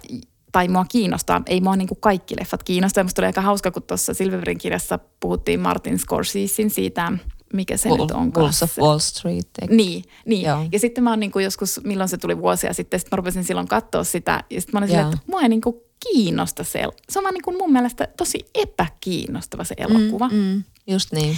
tai 0.53 0.69
mua 0.69 0.85
kiinnostaa, 0.85 1.43
ei 1.47 1.61
mua 1.61 1.77
niin 1.77 1.89
kuin 1.89 2.01
kaikki 2.01 2.35
leffat 2.41 2.63
kiinnosta. 2.63 3.03
Musta 3.03 3.23
oli 3.23 3.27
aika 3.27 3.41
hauska, 3.41 3.71
kun 3.71 3.83
tuossa 3.83 4.15
Silverbergin 4.15 4.59
kirjassa 4.59 4.99
puhuttiin 5.21 5.61
Martin 5.61 5.99
Scorsesein 5.99 6.71
siitä, 6.71 7.13
mikä 7.53 7.77
se 7.77 7.89
Wall, 7.89 8.01
nyt 8.01 8.11
on 8.11 8.35
Wolves 8.35 8.63
of 8.63 8.79
Wall 8.79 8.99
Street. 8.99 9.49
Eikö? 9.63 9.75
Niin, 9.75 10.05
niin. 10.27 10.47
ja 10.73 10.79
sitten 10.79 11.05
mä 11.05 11.11
oon 11.11 11.21
niin 11.21 11.33
kuin 11.33 11.45
joskus, 11.45 11.81
milloin 11.85 12.09
se 12.09 12.19
tuli 12.19 12.39
vuosia 12.39 12.73
sitten, 12.73 13.01
sitten 13.01 13.17
mä 13.17 13.17
rupesin 13.17 13.45
silloin 13.45 13.69
katsoa 13.69 14.05
sitä, 14.05 14.45
ja 14.51 14.61
sitten 14.61 14.73
mä 14.73 14.79
olin 14.79 14.89
silleen, 14.89 15.07
että 15.07 15.19
mua 15.27 15.41
ei 15.41 15.49
niin 15.49 15.61
kuin 15.61 15.77
kiinnosta 16.11 16.65
se, 16.65 16.85
se 17.09 17.19
on 17.19 17.23
vaan 17.23 17.35
niin 17.35 17.43
kuin 17.43 17.59
mun 17.59 17.73
mielestä 17.73 18.09
tosi 18.17 18.39
epäkiinnostava 18.55 19.65
se 19.65 19.75
elokuva. 19.79 20.29
Mm, 20.29 20.35
mm, 20.35 20.63
just 20.87 21.13
niin. 21.13 21.37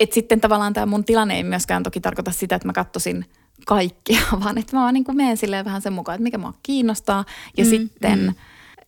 Et 0.00 0.12
sitten 0.12 0.40
tavallaan 0.40 0.72
tämä 0.72 0.86
mun 0.86 1.04
tilanne 1.04 1.36
ei 1.36 1.42
myöskään 1.42 1.82
toki 1.82 2.00
tarkoita 2.00 2.32
sitä, 2.32 2.56
että 2.56 2.68
mä 2.68 2.72
katsoisin 2.72 3.24
kaikkia, 3.66 4.20
vaan 4.44 4.58
että 4.58 4.76
mä 4.76 4.82
vaan 4.82 4.94
niin 4.94 5.04
kuin 5.04 5.16
menen 5.16 5.36
silleen 5.36 5.64
vähän 5.64 5.82
sen 5.82 5.92
mukaan, 5.92 6.14
että 6.14 6.22
mikä 6.22 6.38
mua 6.38 6.54
kiinnostaa. 6.62 7.24
Ja 7.56 7.64
mm, 7.64 7.70
sitten, 7.70 8.18
mm. 8.18 8.34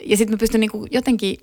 ja 0.05 0.17
sitten 0.17 0.35
mä 0.35 0.39
pystyn 0.39 0.61
niin 0.61 0.71
kuin 0.71 0.89
jotenkin, 0.91 1.37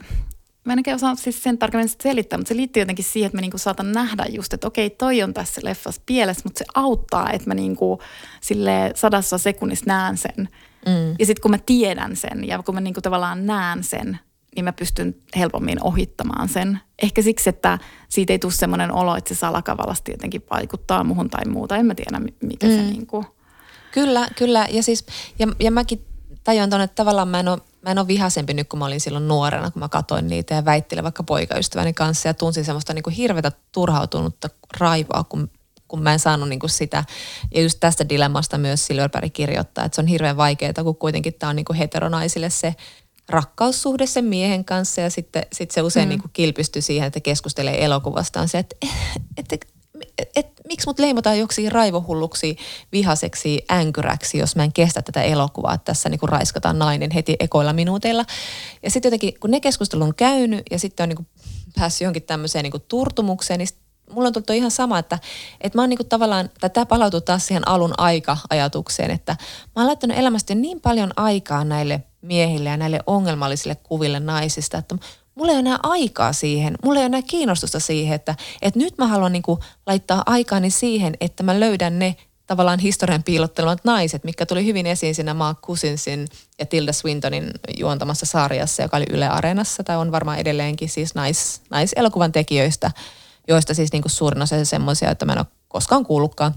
mä 0.66 0.74
en 0.74 0.80
oikein 0.80 0.96
osaa 0.96 1.16
siis 1.16 1.44
sen 1.44 1.58
tarkemmin 1.58 1.90
selittää, 2.02 2.38
mutta 2.40 2.50
se 2.50 2.56
liittyy 2.56 2.82
jotenkin 2.82 3.06
siihen, 3.06 3.28
että 3.28 3.38
mä 3.38 3.42
niinku 3.42 3.58
saatan 3.58 3.92
nähdä 3.92 4.26
just, 4.30 4.54
että 4.54 4.68
okei, 4.68 4.90
toi 4.90 5.24
on 5.24 5.34
tässä 5.34 5.62
leffassa 5.64 6.02
pielessä, 6.06 6.42
mutta 6.44 6.60
se 6.60 6.66
auttaa, 6.76 7.32
että 7.32 7.50
mä 7.50 7.54
niinku 7.54 8.00
sille 8.42 8.92
sadassa 8.96 9.38
sekunnissa 9.38 9.86
näen 9.88 10.18
sen. 10.18 10.50
Mm. 10.86 11.16
Ja 11.20 11.26
sitten 11.26 11.42
kun 11.42 11.52
mä 11.52 11.60
tiedän 11.66 12.16
sen 12.16 12.48
ja 12.48 12.64
kun 12.64 12.76
mä 12.76 12.82
niinku 12.82 13.02
tavallaan 13.02 13.46
näen 13.46 13.84
sen, 13.84 14.20
niin 14.56 14.66
mä 14.66 14.74
pystyn 14.74 15.16
helpommin 15.36 15.84
ohittamaan 15.84 16.50
sen. 16.50 16.80
Ehkä 17.02 17.22
siksi, 17.22 17.50
että 17.50 17.80
siitä 18.10 18.34
ei 18.34 18.40
tule 18.40 18.52
semmoinen 18.52 18.92
olo, 18.92 19.16
että 19.16 19.34
se 19.34 19.40
salakavallasti 19.40 20.12
jotenkin 20.12 20.44
vaikuttaa 20.52 21.04
muuhun 21.04 21.30
tai 21.30 21.46
muuta. 21.46 21.78
En 21.78 21.86
mä 21.86 21.96
tiedä, 21.96 22.22
mikä 22.42 22.68
mm. 22.68 22.74
se 22.74 22.82
niin 22.82 23.08
kuin... 23.08 23.26
Kyllä, 23.92 24.28
kyllä. 24.36 24.68
Ja, 24.72 24.84
siis, 24.84 25.06
ja, 25.40 25.48
ja 25.60 25.72
mäkin 25.72 26.06
tajuan 26.44 26.70
tuonne, 26.70 26.84
että 26.84 26.96
tavallaan 26.96 27.28
mä 27.28 27.40
en, 27.40 27.48
ole, 27.48 27.62
mä 27.82 27.92
en 27.92 28.00
ole 28.00 28.08
vihasempi 28.08 28.54
nyt, 28.54 28.70
kun 28.70 28.80
mä 28.80 28.86
olin 28.86 29.02
silloin 29.02 29.28
nuorena, 29.28 29.72
kun 29.72 29.80
mä 29.80 29.90
katsoin 29.90 30.28
niitä 30.28 30.56
ja 30.56 30.66
väittelin 30.66 31.04
vaikka 31.04 31.24
poikaystäväni 31.24 31.94
kanssa 31.94 32.30
ja 32.30 32.34
tunsin 32.34 32.66
semmoista 32.66 32.94
niin 32.94 33.04
kuin 33.04 33.14
hirveätä 33.14 33.52
turhautunutta 33.72 34.50
raivoa, 34.80 35.24
kun 35.24 35.50
kun 35.88 36.04
mä 36.04 36.14
en 36.14 36.20
saanut 36.20 36.50
niin 36.50 36.60
kuin 36.60 36.70
sitä. 36.70 37.04
Ja 37.56 37.62
just 37.62 37.80
tästä 37.80 38.10
dilemmasta 38.10 38.58
myös 38.58 38.88
Silverberg 38.88 39.34
kirjoittaa, 39.34 39.86
että 39.86 39.96
se 39.96 40.02
on 40.02 40.08
hirveän 40.08 40.38
vaikeaa, 40.38 40.84
kun 40.84 40.96
kuitenkin 40.96 41.34
tämä 41.34 41.50
on 41.50 41.56
niin 41.56 41.66
kuin 41.66 41.78
heteronaisille 41.78 42.50
se 42.50 42.76
rakkaussuhde 43.30 44.06
sen 44.06 44.26
miehen 44.26 44.66
kanssa 44.66 45.02
ja 45.02 45.10
sitten 45.10 45.44
sit 45.54 45.72
se 45.72 45.82
usein 45.82 46.06
mm. 46.06 46.10
niin 46.10 46.22
kuin 46.22 46.32
kilpistyy 46.34 46.82
siihen, 46.82 47.08
että 47.08 47.20
keskustelee 47.20 47.86
elokuvastaan 47.86 48.48
se, 48.48 48.58
että, 48.58 48.76
että, 49.38 49.56
että 49.56 49.68
et, 50.18 50.30
et, 50.36 50.62
miksi 50.68 50.88
mut 50.88 51.00
leimataan 51.00 51.40
joksiin 51.40 51.72
raivohulluksi, 51.72 52.58
vihaseksi, 52.92 53.66
änkyräksi, 53.72 54.38
jos 54.38 54.56
mä 54.56 54.64
en 54.64 54.74
kestä 54.74 55.02
tätä 55.02 55.22
elokuvaa, 55.22 55.74
että 55.74 55.86
tässä 55.86 56.10
niinku 56.10 56.28
raiskataan 56.28 56.80
nainen 56.80 57.12
heti 57.12 57.36
ekoilla 57.40 57.74
minuuteilla. 57.74 58.26
Ja 58.84 58.92
sitten 58.92 59.08
jotenkin, 59.08 59.40
kun 59.40 59.52
ne 59.52 59.60
keskustelu 59.60 60.04
on 60.04 60.16
käynyt 60.16 60.64
ja 60.72 60.80
sitten 60.80 61.04
on 61.04 61.10
niinku 61.10 61.26
päässyt 61.76 62.02
johonkin 62.02 62.24
tämmöiseen 62.24 62.64
niinku 62.64 62.80
turtumukseen, 62.80 63.58
niin 63.58 63.68
mulla 64.12 64.28
on 64.28 64.34
tullut 64.34 64.50
ihan 64.50 64.72
sama, 64.72 65.00
että, 65.00 65.20
että 65.62 65.78
mä 65.78 65.82
oon 65.82 65.90
niinku 65.90 66.04
tavallaan, 66.04 66.50
tai 66.60 66.70
tämä 66.70 66.86
palautuu 66.86 67.22
taas 67.22 67.48
siihen 67.48 67.68
alun 67.68 67.94
aika-ajatukseen, 67.98 69.12
että 69.12 69.36
mä 69.76 69.82
oon 69.82 69.88
laittanut 69.88 70.18
elämästä 70.18 70.56
niin 70.56 70.82
paljon 70.82 71.12
aikaa 71.16 71.64
näille 71.64 72.04
miehille 72.26 72.70
ja 72.70 72.78
näille 72.78 73.00
ongelmallisille 73.08 73.76
kuville 73.76 74.20
naisista, 74.20 74.78
että 74.78 74.96
mulla 75.36 75.52
ei 75.52 75.56
ole 75.56 75.60
enää 75.60 75.80
aikaa 75.84 76.34
siihen, 76.34 76.76
mulla 76.84 77.00
ei 77.00 77.02
ole 77.02 77.06
enää 77.06 77.22
kiinnostusta 77.22 77.80
siihen, 77.80 78.16
että, 78.16 78.36
että 78.62 78.80
nyt 78.80 78.98
mä 78.98 79.08
haluan 79.08 79.32
niin 79.32 79.44
kuin 79.44 79.60
laittaa 79.86 80.24
aikaani 80.26 80.70
siihen, 80.70 81.18
että 81.22 81.44
mä 81.44 81.60
löydän 81.60 82.00
ne 82.00 82.16
tavallaan 82.48 82.80
historian 82.80 83.24
piilottelemat 83.24 83.86
naiset, 83.86 84.24
mikä 84.24 84.46
tuli 84.46 84.66
hyvin 84.66 84.86
esiin 84.86 85.16
siinä 85.16 85.34
Mark 85.34 85.62
Cousinsin 85.62 86.28
ja 86.60 86.66
Tilda 86.66 86.94
Swintonin 86.94 87.52
juontamassa 87.78 88.26
sarjassa, 88.26 88.82
joka 88.82 88.98
oli 88.98 89.06
Yle 89.10 89.28
Areenassa, 89.28 89.84
tai 89.84 89.98
on 89.98 90.12
varmaan 90.12 90.40
edelleenkin 90.40 90.90
siis 90.90 91.16
nais, 91.16 91.62
naiselokuvan 91.70 92.32
tekijöistä, 92.32 92.92
joista 93.48 93.74
siis 93.74 93.92
niin 93.92 94.02
kuin 94.02 94.12
suurin 94.12 94.42
osa 94.42 94.66
semmoisia, 94.66 95.12
että 95.12 95.26
mä 95.26 95.32
en 95.32 95.40
ole 95.40 95.46
koskaan 95.68 96.06
kuullutkaan. 96.06 96.56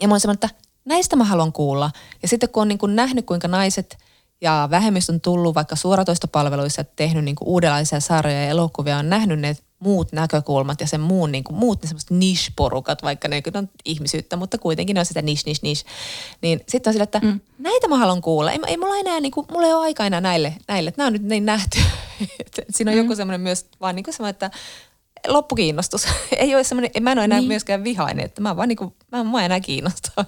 Ja 0.00 0.08
mä 0.08 0.18
semmoinen, 0.18 0.44
että 0.44 0.60
näistä 0.84 1.16
mä 1.16 1.24
haluan 1.24 1.52
kuulla. 1.52 1.90
Ja 2.22 2.28
sitten 2.28 2.48
kun 2.48 2.60
on 2.60 2.68
niin 2.68 2.78
kuin 2.78 2.96
nähnyt, 2.96 3.26
kuinka 3.26 3.48
naiset– 3.48 3.96
ja 4.40 4.68
vähemmistö 4.70 5.12
on 5.12 5.20
tullut 5.20 5.54
vaikka 5.54 5.76
suoratoistopalveluissa, 5.76 6.84
tehnyt 6.84 7.24
niin 7.24 7.36
kuin 7.36 7.48
uudenlaisia 7.48 8.00
sarjoja 8.00 8.42
ja 8.42 8.48
elokuvia, 8.48 8.98
on 8.98 9.10
nähnyt 9.10 9.40
ne 9.40 9.56
muut 9.80 10.12
näkökulmat 10.12 10.80
ja 10.80 10.86
sen 10.86 11.00
muun, 11.00 11.32
niin 11.32 11.44
kuin, 11.44 11.56
muut 11.56 11.82
ne 11.82 11.88
semmoiset 11.88 12.10
niche-porukat, 12.10 13.02
vaikka 13.02 13.28
ne 13.28 13.42
on 13.54 13.68
ihmisyyttä, 13.84 14.36
mutta 14.36 14.58
kuitenkin 14.58 14.94
ne 14.94 15.00
on 15.00 15.06
sitä 15.06 15.22
niche, 15.22 15.42
niche, 15.46 15.60
niche. 15.62 15.84
Niin 16.42 16.60
sitten 16.68 16.90
on 16.90 16.94
sillä, 16.94 17.04
että 17.04 17.20
mm. 17.22 17.40
näitä 17.58 17.88
mä 17.88 17.96
haluan 17.96 18.20
kuulla. 18.20 18.52
Ei, 18.52 18.58
ei 18.66 18.76
mulla 18.76 18.96
enää, 18.96 19.20
niin 19.20 19.32
kuin, 19.32 19.46
mulla 19.50 19.66
ei 19.66 19.72
ole 19.72 19.82
aika 19.82 20.06
enää 20.06 20.20
näille, 20.20 20.54
näille. 20.68 20.88
että 20.88 20.98
nämä 20.98 21.06
on 21.06 21.12
nyt 21.12 21.22
niin 21.22 21.46
nähty. 21.46 21.78
Siinä 22.70 22.90
on 22.90 22.96
mm. 22.96 23.02
joku 23.02 23.16
semmoinen 23.16 23.40
myös 23.40 23.66
vaan 23.80 23.96
niin 23.96 24.04
kuin 24.04 24.14
semmoinen, 24.14 24.30
että 24.30 24.50
loppukiinnostus. 25.28 26.06
ei 26.36 26.54
ole 26.54 26.64
semmoinen, 26.64 26.90
mä 27.00 27.12
en 27.12 27.18
ole 27.18 27.24
enää 27.24 27.38
niin. 27.38 27.48
myöskään 27.48 27.84
vihainen, 27.84 28.24
että 28.24 28.40
mä 28.40 28.56
vaan 28.56 28.68
niin 28.68 28.76
kuin, 28.76 28.94
mä, 29.12 29.24
mä 29.24 29.44
enää 29.44 29.60
kiinnostaa. 29.60 30.24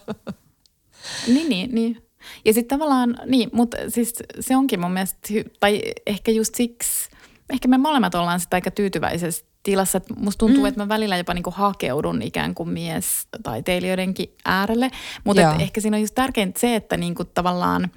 niin, 1.34 1.48
niin, 1.48 1.74
niin. 1.74 2.11
Ja 2.44 2.52
sitten 2.52 2.78
tavallaan, 2.78 3.18
niin, 3.26 3.50
mutta 3.52 3.76
siis 3.88 4.14
se 4.40 4.56
onkin 4.56 4.80
mun 4.80 4.90
mielestä, 4.90 5.18
tai 5.60 5.82
ehkä 6.06 6.30
just 6.30 6.54
siksi, 6.54 7.10
ehkä 7.52 7.68
me 7.68 7.78
molemmat 7.78 8.14
ollaan 8.14 8.40
sitä 8.40 8.56
aika 8.56 8.70
tyytyväisessä 8.70 9.44
tilassa, 9.62 9.98
että 9.98 10.14
musta 10.16 10.38
tuntuu, 10.38 10.60
mm. 10.60 10.66
että 10.66 10.80
mä 10.80 10.88
välillä 10.88 11.16
jopa 11.16 11.34
niinku 11.34 11.50
hakeudun 11.50 12.22
ikään 12.22 12.54
kuin 12.54 12.68
mies 12.68 13.28
taiteilijoidenkin 13.42 14.34
äärelle, 14.44 14.90
mutta 15.24 15.54
ehkä 15.54 15.80
siinä 15.80 15.96
on 15.96 16.00
just 16.00 16.14
tärkeintä 16.14 16.60
se, 16.60 16.76
että 16.76 16.96
niinku 16.96 17.24
tavallaan, 17.24 17.90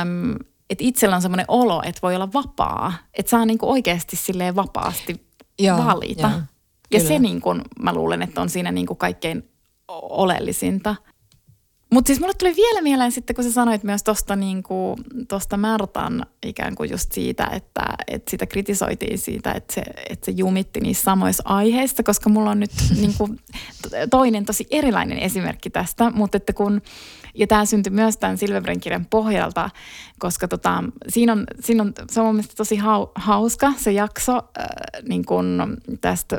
äm, 0.00 0.34
että 0.70 0.84
itsellä 0.84 1.16
on 1.16 1.22
semmoinen 1.22 1.46
olo, 1.48 1.82
että 1.84 1.98
voi 2.02 2.14
olla 2.14 2.32
vapaa, 2.32 2.92
että 3.14 3.30
saa 3.30 3.46
niinku 3.46 3.70
oikeasti 3.70 4.16
silleen 4.16 4.56
vapaasti 4.56 5.26
Joo, 5.58 5.84
valita. 5.84 6.30
Ja, 6.30 6.42
ja 6.90 7.08
se 7.08 7.18
niin 7.18 7.40
kuin, 7.40 7.62
mä 7.82 7.94
luulen, 7.94 8.22
että 8.22 8.40
on 8.40 8.48
siinä 8.48 8.72
niin 8.72 8.86
kuin 8.86 8.96
kaikkein 8.96 9.50
oleellisinta. 9.88 10.96
Mutta 11.92 12.06
siis 12.06 12.20
mulle 12.20 12.34
tuli 12.38 12.56
vielä 12.56 12.82
mieleen 12.82 13.12
sitten, 13.12 13.36
kun 13.36 13.44
sä 13.44 13.52
sanoit 13.52 13.82
myös 13.82 14.02
tuosta 14.02 14.36
niinku, 14.36 14.96
tosta 15.28 15.56
Märtan 15.56 16.26
ikään 16.46 16.74
kuin 16.74 16.90
just 16.90 17.12
siitä, 17.12 17.48
että, 17.52 17.84
että 18.06 18.30
sitä 18.30 18.46
kritisoitiin 18.46 19.18
siitä, 19.18 19.52
että 19.52 19.74
se, 19.74 19.82
että 20.10 20.26
se 20.26 20.32
jumitti 20.32 20.80
niissä 20.80 21.04
samoissa 21.04 21.42
aiheissa, 21.46 22.02
koska 22.02 22.30
mulla 22.30 22.50
on 22.50 22.60
nyt 22.60 22.70
niinku, 23.00 23.28
toinen 24.10 24.44
tosi 24.44 24.66
erilainen 24.70 25.18
esimerkki 25.18 25.70
tästä, 25.70 26.10
mutta 26.10 26.36
että 26.36 26.52
kun, 26.52 26.82
ja 27.34 27.46
tämä 27.46 27.64
syntyi 27.64 27.92
myös 27.92 28.16
tämän 28.16 28.38
Silverbren 28.38 28.80
kirjan 28.80 29.06
pohjalta, 29.10 29.70
koska 30.18 30.48
tota, 30.48 30.84
siinä, 31.08 31.32
on, 31.32 31.46
siinä 31.60 31.82
on, 31.82 31.92
se 32.10 32.20
on 32.20 32.26
mun 32.26 32.34
mielestä 32.34 32.54
tosi 32.56 32.78
hauska 33.14 33.72
se 33.76 33.92
jakso 33.92 34.36
äh, 34.36 34.66
niin 35.08 35.24
kun 35.24 35.76
tästä 36.00 36.36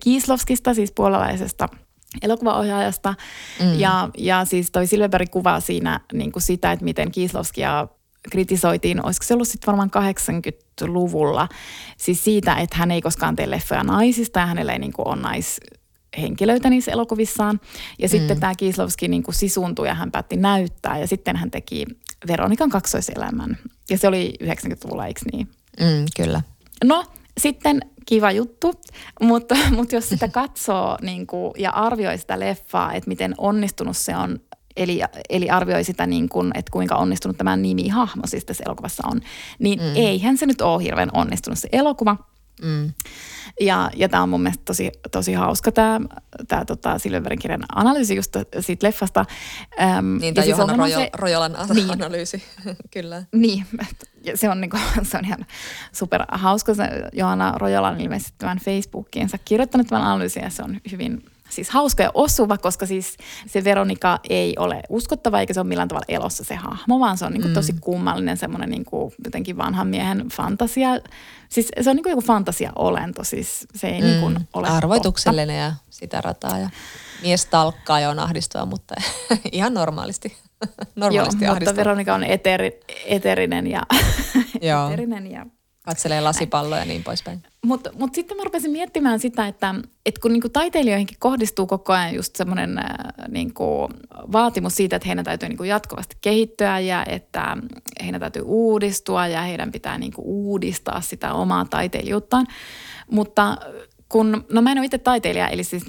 Kiislovskista, 0.00 0.74
siis 0.74 0.92
puolalaisesta– 0.92 1.68
elokuvaohjaajasta. 2.22 3.14
Mm. 3.60 3.80
Ja, 3.80 4.08
ja 4.18 4.44
siis 4.44 4.70
toi 4.70 4.86
Silverberg 4.86 5.30
kuvaa 5.30 5.60
siinä 5.60 6.00
niin 6.12 6.32
kuin 6.32 6.42
sitä, 6.42 6.72
että 6.72 6.84
miten 6.84 7.12
Kieslovskia 7.12 7.88
kritisoitiin, 8.30 9.06
olisiko 9.06 9.26
se 9.26 9.34
ollut 9.34 9.48
sitten 9.48 9.66
varmaan 9.66 9.90
80-luvulla, 9.96 11.48
siis 11.96 12.24
siitä, 12.24 12.54
että 12.54 12.76
hän 12.76 12.90
ei 12.90 13.02
koskaan 13.02 13.36
tee 13.36 13.50
leffoja 13.50 13.84
naisista 13.84 14.40
ja 14.40 14.46
hänellä 14.46 14.72
ei 14.72 14.78
niin 14.78 14.92
kuin 14.92 15.08
ole 15.08 15.16
naishenkilöitä 15.16 16.70
niissä 16.70 16.92
elokuvissaan. 16.92 17.60
Ja 17.98 18.08
mm. 18.08 18.10
sitten 18.10 18.40
tämä 18.40 18.54
Kieslovski 18.54 19.08
niin 19.08 19.22
kuin 19.22 19.34
sisuuntui 19.34 19.88
ja 19.88 19.94
hän 19.94 20.12
päätti 20.12 20.36
näyttää 20.36 20.98
ja 20.98 21.06
sitten 21.06 21.36
hän 21.36 21.50
teki 21.50 21.86
Veronikan 22.28 22.70
kaksoiselämän. 22.70 23.58
Ja 23.90 23.98
se 23.98 24.08
oli 24.08 24.34
90-luvulla, 24.42 25.06
eikö 25.06 25.20
niin? 25.32 25.48
Mm, 25.80 26.06
kyllä. 26.16 26.42
No, 26.84 27.04
sitten 27.40 27.80
kiva 28.06 28.30
juttu, 28.30 28.72
mutta, 29.22 29.54
mutta 29.76 29.94
jos 29.94 30.08
sitä 30.08 30.28
katsoo 30.28 30.96
niin 31.02 31.26
kuin, 31.26 31.52
ja 31.58 31.70
arvioi 31.70 32.18
sitä 32.18 32.40
leffaa, 32.40 32.92
että 32.92 33.08
miten 33.08 33.34
onnistunut 33.38 33.96
se 33.96 34.16
on, 34.16 34.38
eli, 34.76 35.00
eli 35.30 35.50
arvioi 35.50 35.84
sitä, 35.84 36.06
niin 36.06 36.28
kuin, 36.28 36.52
että 36.54 36.72
kuinka 36.72 36.96
onnistunut 36.96 37.36
tämä 37.36 37.56
nimi-hahmo 37.56 38.22
siis 38.26 38.44
tässä 38.44 38.64
elokuvassa 38.66 39.02
on, 39.06 39.20
niin 39.58 39.80
mm. 39.80 39.92
eihän 39.94 40.36
se 40.36 40.46
nyt 40.46 40.60
ole 40.60 40.82
hirveän 40.82 41.10
onnistunut 41.12 41.58
se 41.58 41.68
elokuva. 41.72 42.16
Mm. 42.62 42.92
Ja, 43.60 43.90
ja 43.96 44.08
tämä 44.08 44.22
on 44.22 44.28
mun 44.28 44.42
mielestä 44.42 44.62
tosi, 44.64 44.92
tosi 45.10 45.32
hauska 45.32 45.72
tämä 45.72 46.00
tää, 46.48 46.64
tota, 46.64 46.98
Silverbergin 46.98 47.38
kirjan 47.38 47.64
analyysi 47.74 48.16
just 48.16 48.36
siitä 48.60 48.86
leffasta. 48.86 49.24
Öm, 49.98 50.18
niin, 50.20 50.34
tämä 50.34 50.44
siis 50.44 50.58
Johanna 50.58 50.76
Rojo, 50.76 50.98
se, 50.98 51.10
Rojolan 51.14 51.56
niin, 51.74 51.90
analyysi, 51.90 52.42
kyllä. 52.94 53.22
Niin, 53.32 53.66
se 54.34 54.50
on, 54.50 54.60
niinku, 54.60 54.76
se 55.10 55.18
on 55.18 55.24
ihan 55.24 55.46
super 55.92 56.24
hauska. 56.28 56.74
Se 56.74 56.84
Johanna 57.12 57.54
Rojola 57.56 57.88
on 57.88 58.00
ilmeisesti 58.00 58.34
tämän 58.38 58.58
Facebookiinsa 58.58 59.38
kirjoittanut 59.44 59.86
tämän 59.86 60.04
analyysin 60.04 60.42
ja 60.42 60.50
se 60.50 60.62
on 60.62 60.80
hyvin 60.92 61.24
siis 61.52 61.70
hauska 61.70 62.02
ja 62.02 62.10
osuva, 62.14 62.58
koska 62.58 62.86
siis 62.86 63.16
se 63.46 63.64
Veronika 63.64 64.18
ei 64.30 64.54
ole 64.58 64.82
uskottava 64.88 65.40
eikä 65.40 65.54
se 65.54 65.60
ole 65.60 65.68
millään 65.68 65.88
tavalla 65.88 66.04
elossa 66.08 66.44
se 66.44 66.54
hahmo, 66.54 67.00
vaan 67.00 67.18
se 67.18 67.24
on 67.24 67.32
niin 67.32 67.42
kuin 67.42 67.50
mm. 67.50 67.54
tosi 67.54 67.72
kummallinen 67.80 68.36
semmoinen 68.36 68.70
niin 68.70 68.84
kuin 68.84 69.14
jotenkin 69.24 69.56
vanhan 69.56 69.86
miehen 69.86 70.28
fantasia. 70.28 70.88
Siis 71.48 71.68
se 71.80 71.90
on 71.90 71.96
niin 71.96 72.02
kuin 72.02 72.10
joku 72.10 72.22
fantasia-olento, 72.22 73.24
siis 73.24 73.66
se 73.74 73.88
ei 73.88 74.00
mm. 74.00 74.06
niin 74.06 74.20
kuin 74.20 74.48
ole 74.52 74.68
Arvoituksellinen 74.68 75.70
totta. 75.70 75.82
ja 75.82 75.90
sitä 75.90 76.20
rataa 76.20 76.58
ja 76.58 76.70
mies 77.22 77.46
talkkaa 77.46 78.00
ja 78.00 78.10
on 78.10 78.18
ahdistava, 78.18 78.66
mutta 78.66 78.94
ihan 79.52 79.74
normaalisti. 79.74 80.36
normaalisti 80.96 81.44
Joo, 81.44 81.54
mutta 81.54 81.76
Veronika 81.76 82.14
on 82.14 82.24
eteri, 82.24 82.80
eterinen 83.06 83.66
ja, 83.66 83.82
eterinen 84.90 85.30
ja 85.30 85.46
Katselee 85.82 86.20
lasipalloja 86.20 86.82
ja 86.82 86.86
niin 86.86 87.04
poispäin. 87.04 87.42
Mutta 87.64 87.90
mut 87.98 88.14
sitten 88.14 88.36
mä 88.36 88.44
rupesin 88.44 88.70
miettimään 88.70 89.20
sitä, 89.20 89.46
että 89.46 89.74
et 90.06 90.18
kun 90.18 90.32
niinku 90.32 90.48
taiteilijoihinkin 90.48 91.16
kohdistuu 91.20 91.66
koko 91.66 91.92
ajan 91.92 92.14
just 92.14 92.36
semmoinen 92.36 92.78
äh, 92.78 92.84
niinku 93.28 93.88
vaatimus 94.32 94.76
siitä, 94.76 94.96
että 94.96 95.08
heidän 95.08 95.24
täytyy 95.24 95.48
niinku 95.48 95.64
jatkuvasti 95.64 96.16
kehittyä 96.20 96.78
ja 96.78 97.04
että 97.04 97.56
heidän 98.04 98.20
täytyy 98.20 98.42
uudistua 98.46 99.26
ja 99.26 99.42
heidän 99.42 99.72
pitää 99.72 99.98
niinku 99.98 100.22
uudistaa 100.24 101.00
sitä 101.00 101.32
omaa 101.32 101.64
taiteilijuuttaan. 101.64 102.46
Mutta 103.10 103.56
kun, 104.12 104.44
no 104.52 104.62
mä 104.62 104.72
en 104.72 104.78
ole 104.78 104.86
itse 104.86 104.98
taiteilija, 104.98 105.48
eli 105.48 105.64
siis 105.64 105.84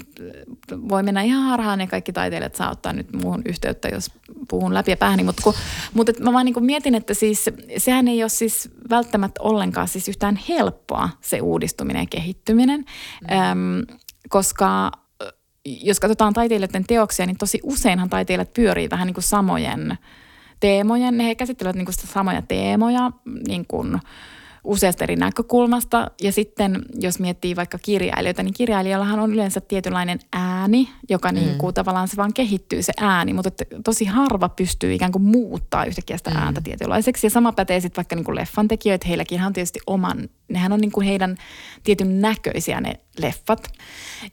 voi 0.88 1.02
mennä 1.02 1.22
ihan 1.22 1.42
harhaan 1.42 1.80
ja 1.80 1.86
kaikki 1.86 2.12
taiteilijat 2.12 2.54
saa 2.54 2.70
ottaa 2.70 2.92
nyt 2.92 3.12
muuhun 3.12 3.42
yhteyttä, 3.46 3.88
jos 3.88 4.10
puhun 4.48 4.74
läpi 4.74 4.90
ja 4.90 4.96
päähäni, 4.96 5.24
mutta, 5.24 5.42
kun, 5.42 5.54
mutta 5.94 6.12
mä 6.20 6.32
vaan 6.32 6.44
niin 6.44 6.64
mietin, 6.64 6.94
että 6.94 7.14
siis 7.14 7.50
sehän 7.78 8.08
ei 8.08 8.22
ole 8.22 8.28
siis 8.28 8.70
välttämättä 8.90 9.42
ollenkaan 9.42 9.88
siis 9.88 10.08
yhtään 10.08 10.38
helppoa 10.48 11.08
se 11.20 11.40
uudistuminen 11.40 12.00
ja 12.00 12.06
kehittyminen, 12.10 12.80
mm. 12.80 13.38
Äm, 13.38 13.98
koska 14.28 14.90
jos 15.64 16.00
katsotaan 16.00 16.34
taiteilijoiden 16.34 16.84
teoksia, 16.84 17.26
niin 17.26 17.38
tosi 17.38 17.60
useinhan 17.62 18.10
taiteilijat 18.10 18.52
pyörii 18.52 18.90
vähän 18.90 19.06
niin 19.06 19.14
kuin 19.14 19.24
samojen 19.24 19.98
teemojen, 20.60 21.20
he 21.20 21.34
käsittelevät 21.34 21.76
niin 21.76 21.86
kuin 21.86 21.94
samoja 21.94 22.42
teemoja, 22.42 23.10
niin 23.48 23.64
kuin– 23.68 24.00
useasta 24.64 25.04
eri 25.04 25.16
näkökulmasta. 25.16 26.10
Ja 26.22 26.32
sitten 26.32 26.82
jos 27.00 27.18
miettii 27.18 27.56
vaikka 27.56 27.78
kirjailijoita, 27.78 28.42
niin 28.42 28.54
kirjailijallahan 28.54 29.20
on 29.20 29.32
yleensä 29.32 29.60
tietynlainen 29.60 30.18
ääni, 30.32 30.88
joka 31.08 31.28
mm. 31.28 31.34
niin 31.34 31.58
kuin 31.58 31.74
tavallaan 31.74 32.08
se 32.08 32.16
vaan 32.16 32.34
kehittyy 32.34 32.82
se 32.82 32.92
ääni, 33.00 33.32
mutta 33.32 33.50
tosi 33.84 34.04
harva 34.04 34.48
pystyy 34.48 34.94
ikään 34.94 35.12
kuin 35.12 35.22
muuttaa 35.22 35.84
yhtäkkiä 35.84 36.16
sitä 36.16 36.30
mm. 36.30 36.36
ääntä 36.36 36.60
tietynlaiseksi. 36.60 37.26
Ja 37.26 37.30
sama 37.30 37.52
pätee 37.52 37.80
sitten 37.80 37.96
vaikka 37.96 38.16
niin 38.16 38.24
kuin 38.24 38.36
leffan 38.36 38.68
tekijöitä, 38.68 39.08
heilläkin 39.08 39.42
on 39.42 39.52
tietysti 39.52 39.80
oman, 39.86 40.28
nehän 40.48 40.72
on 40.72 40.80
niin 40.80 40.92
kuin 40.92 41.06
heidän 41.06 41.36
tietyn 41.84 42.20
näköisiä 42.20 42.80
ne 42.80 43.00
leffat. 43.18 43.68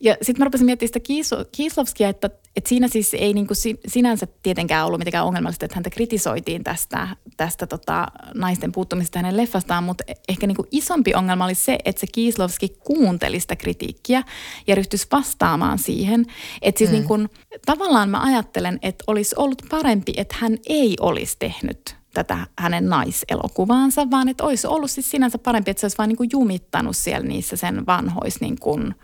Ja 0.01 0.15
sitten 0.21 0.41
mä 0.41 0.45
rupesin 0.45 0.65
miettimään 0.65 0.89
sitä 0.93 1.45
Kieslovskia, 1.51 2.09
että, 2.09 2.29
että 2.55 2.69
siinä 2.69 2.87
siis 2.87 3.13
ei 3.13 3.33
niin 3.33 3.47
kuin 3.47 3.57
sinänsä 3.87 4.27
tietenkään 4.43 4.85
ollut 4.85 4.99
mitenkään 4.99 5.25
ongelmallista, 5.25 5.65
että 5.65 5.75
häntä 5.75 5.89
kritisoitiin 5.89 6.63
tästä, 6.63 7.07
tästä 7.37 7.67
tota, 7.67 8.07
naisten 8.33 8.71
puuttumisesta 8.71 9.19
hänen 9.19 9.37
leffastaan, 9.37 9.83
mutta 9.83 10.03
ehkä 10.29 10.47
niin 10.47 10.55
kuin 10.55 10.67
isompi 10.71 11.13
ongelma 11.13 11.45
oli 11.45 11.55
se, 11.55 11.77
että 11.85 11.99
se 11.99 12.07
Kieslovski 12.07 12.69
kuunteli 12.79 13.39
sitä 13.39 13.55
kritiikkiä 13.55 14.23
ja 14.67 14.75
ryhtyisi 14.75 15.07
vastaamaan 15.11 15.79
siihen. 15.79 16.25
Että 16.61 16.79
siis 16.79 16.89
mm. 16.89 16.93
niin 16.93 17.07
kuin, 17.07 17.29
tavallaan 17.65 18.09
mä 18.09 18.23
ajattelen, 18.23 18.79
että 18.81 19.03
olisi 19.07 19.35
ollut 19.37 19.61
parempi, 19.69 20.13
että 20.17 20.35
hän 20.39 20.57
ei 20.69 20.95
olisi 20.99 21.35
tehnyt 21.39 21.95
tätä 22.13 22.47
hänen 22.59 22.89
naiselokuvaansa, 22.89 24.11
vaan 24.11 24.29
että 24.29 24.43
olisi 24.43 24.67
ollut 24.67 24.91
siis 24.91 25.11
sinänsä 25.11 25.37
parempi, 25.37 25.71
että 25.71 25.81
se 25.81 25.85
olisi 25.85 25.97
vain 25.97 26.07
niin 26.07 26.17
kuin 26.17 26.29
jumittanut 26.33 26.97
siellä 26.97 27.27
niissä 27.27 27.55
sen 27.55 27.85
vanhoissa, 27.85 28.39
niin 28.41 28.59
kuin, 28.59 28.95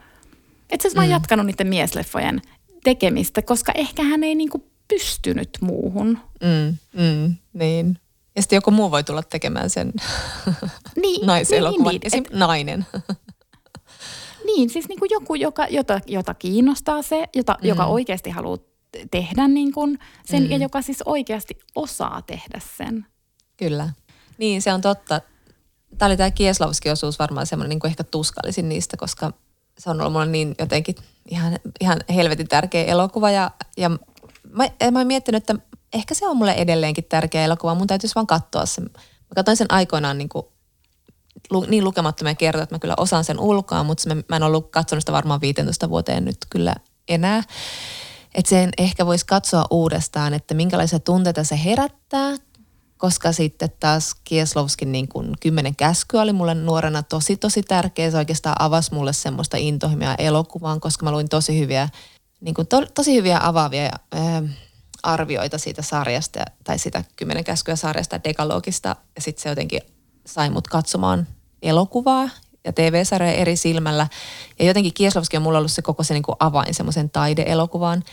että 0.69 0.81
se 0.81 0.87
olisi 0.87 0.95
mm. 0.95 0.99
vain 0.99 1.09
jatkanut 1.09 1.45
niiden 1.45 1.67
miesleffojen 1.67 2.41
tekemistä, 2.83 3.41
koska 3.41 3.71
ehkä 3.75 4.03
hän 4.03 4.23
ei 4.23 4.35
niin 4.35 4.49
kuin 4.49 4.63
pystynyt 4.87 5.49
muuhun. 5.61 6.17
Mm, 6.41 6.77
mm, 7.01 7.35
niin. 7.53 7.97
Ja 8.37 8.41
sitten 8.41 8.57
joku 8.57 8.71
muu 8.71 8.91
voi 8.91 9.03
tulla 9.03 9.23
tekemään 9.23 9.69
sen 9.69 9.93
niin, 11.01 11.27
naiselokuvan, 11.27 11.93
niin, 11.93 11.99
niin, 11.99 12.07
esim. 12.07 12.23
Et, 12.25 12.33
nainen. 12.33 12.85
niin, 14.45 14.69
siis 14.69 14.87
niin 14.87 14.99
kuin 14.99 15.09
joku, 15.11 15.35
joka, 15.35 15.67
jota, 15.69 15.99
jota 16.07 16.33
kiinnostaa 16.33 17.01
se, 17.01 17.25
jota, 17.35 17.57
mm. 17.61 17.67
joka 17.67 17.85
oikeasti 17.85 18.29
haluaa 18.29 18.57
tehdä 19.11 19.47
niin 19.47 19.73
kuin 19.73 19.99
sen 20.25 20.43
mm. 20.43 20.51
ja 20.51 20.57
joka 20.57 20.81
siis 20.81 21.01
oikeasti 21.05 21.57
osaa 21.75 22.21
tehdä 22.21 22.61
sen. 22.77 23.05
Kyllä. 23.57 23.89
Niin, 24.37 24.61
se 24.61 24.73
on 24.73 24.81
totta. 24.81 25.21
Tämä 25.97 26.07
oli 26.07 26.17
tämä 26.17 26.31
Kieslowski-osuus 26.31 27.19
varmaan 27.19 27.45
semmoinen 27.45 27.69
niin 27.69 27.79
kuin 27.79 27.89
ehkä 27.89 28.03
tuskallisin 28.03 28.69
niistä, 28.69 28.97
koska 28.97 29.33
se 29.79 29.89
on 29.89 30.01
ollut 30.01 30.13
mulle 30.13 30.25
niin 30.25 30.55
jotenkin 30.59 30.95
ihan, 31.31 31.59
ihan 31.79 31.99
helvetin 32.15 32.47
tärkeä 32.47 32.83
elokuva. 32.83 33.31
Ja, 33.31 33.51
ja 33.77 33.89
mä, 34.51 34.69
mä 34.91 34.99
oon 34.99 35.07
miettinyt, 35.07 35.49
että 35.49 35.55
ehkä 35.93 36.13
se 36.13 36.27
on 36.27 36.37
mulle 36.37 36.51
edelleenkin 36.51 37.03
tärkeä 37.03 37.45
elokuva. 37.45 37.75
Mun 37.75 37.87
täytyisi 37.87 38.15
vaan 38.15 38.27
katsoa 38.27 38.65
se. 38.65 38.81
Mä 38.81 39.35
katsoin 39.35 39.57
sen 39.57 39.71
aikoinaan 39.73 40.17
niin, 40.17 40.29
kuin, 40.29 40.45
niin 41.67 41.83
lukemattomia 41.83 42.35
kertoja, 42.35 42.63
että 42.63 42.75
mä 42.75 42.79
kyllä 42.79 42.95
osaan 42.97 43.23
sen 43.23 43.39
ulkoa, 43.39 43.83
mutta 43.83 44.15
mä, 44.15 44.21
mä 44.29 44.35
en 44.35 44.43
ollut 44.43 44.71
katsonut 44.71 45.01
sitä 45.01 45.11
varmaan 45.11 45.41
15 45.41 45.89
vuoteen 45.89 46.25
nyt 46.25 46.37
kyllä 46.49 46.75
enää. 47.07 47.43
Että 48.35 48.49
sen 48.49 48.69
ehkä 48.77 49.05
voisi 49.05 49.25
katsoa 49.25 49.65
uudestaan, 49.69 50.33
että 50.33 50.53
minkälaisia 50.53 50.99
tunteita 50.99 51.43
se 51.43 51.59
herättää, 51.63 52.35
koska 52.97 53.31
sitten 53.31 53.69
taas 53.79 54.15
Kieslovskin 54.23 54.91
niin 54.91 55.07
kuin 55.07 55.33
kymmenen 55.39 55.75
käskyä 55.75 56.21
oli 56.21 56.33
mulle 56.33 56.55
nuorena 56.55 57.03
tosi 57.03 57.37
tosi 57.37 57.63
tärkeä. 57.63 58.11
Se 58.11 58.17
oikeastaan 58.17 58.55
avasi 58.59 58.93
mulle 58.93 59.13
semmoista 59.13 59.57
intohimia 59.57 60.15
elokuvaan, 60.15 60.79
koska 60.79 61.05
mä 61.05 61.11
luin 61.11 61.29
tosi 61.29 61.59
hyviä, 61.59 61.89
niin 62.41 62.53
kuin 62.53 62.67
to, 62.67 62.85
tosi 62.85 63.15
hyviä 63.15 63.39
avaavia 63.41 63.91
ää, 64.11 64.43
arvioita 65.03 65.57
siitä 65.57 65.81
sarjasta 65.81 66.45
tai 66.63 66.79
sitä 66.79 67.03
kymmenen 67.15 67.43
käskyä 67.43 67.75
sarjasta 67.75 68.23
Dekalogista. 68.23 68.95
Ja 69.15 69.21
sitten 69.21 69.43
se 69.43 69.49
jotenkin 69.49 69.81
sai 70.25 70.49
mut 70.49 70.67
katsomaan 70.67 71.27
elokuvaa 71.61 72.29
ja 72.65 72.73
TV-sarjoja 72.73 73.33
eri 73.33 73.55
silmällä. 73.55 74.07
Ja 74.59 74.65
jotenkin 74.65 74.93
Kieslovski 74.93 75.37
on 75.37 75.43
mulla 75.43 75.57
ollut 75.57 75.71
se 75.71 75.81
koko 75.81 76.03
se 76.03 76.13
niin 76.13 76.23
kuin 76.23 76.35
avain 76.39 76.73
semmoisen 76.73 77.09
taideelokuvaan. 77.09 78.03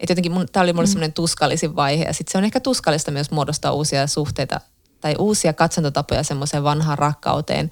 Että 0.00 0.12
jotenkin 0.12 0.32
tämä 0.52 0.62
oli 0.62 0.72
mulle 0.72 0.86
mm. 0.86 0.90
semmoinen 0.90 1.12
tuskallisin 1.12 1.76
vaihe. 1.76 2.04
Ja 2.04 2.12
sitten 2.12 2.32
se 2.32 2.38
on 2.38 2.44
ehkä 2.44 2.60
tuskallista 2.60 3.10
myös 3.10 3.30
muodostaa 3.30 3.72
uusia 3.72 4.06
suhteita 4.06 4.60
tai 5.00 5.14
uusia 5.18 5.52
katsontotapoja 5.52 6.22
semmoiseen 6.22 6.64
vanhaan 6.64 6.98
rakkauteen. 6.98 7.70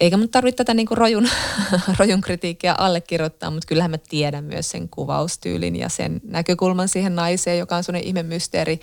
Eikä 0.00 0.16
mun 0.16 0.28
tarvitse 0.28 0.56
tätä 0.56 0.74
niin 0.74 0.88
rojun, 0.90 1.28
rojun 1.98 2.20
kritiikkiä 2.20 2.74
allekirjoittaa, 2.78 3.50
mutta 3.50 3.66
kyllähän 3.66 3.90
mä 3.90 3.98
tiedän 3.98 4.44
myös 4.44 4.70
sen 4.70 4.88
kuvaustyylin 4.88 5.76
ja 5.76 5.88
sen 5.88 6.20
näkökulman 6.24 6.88
siihen 6.88 7.16
naiseen, 7.16 7.58
joka 7.58 7.76
on 7.76 7.84
semmoinen 7.84 8.08
ihme 8.08 8.22
mysteeri, 8.22 8.80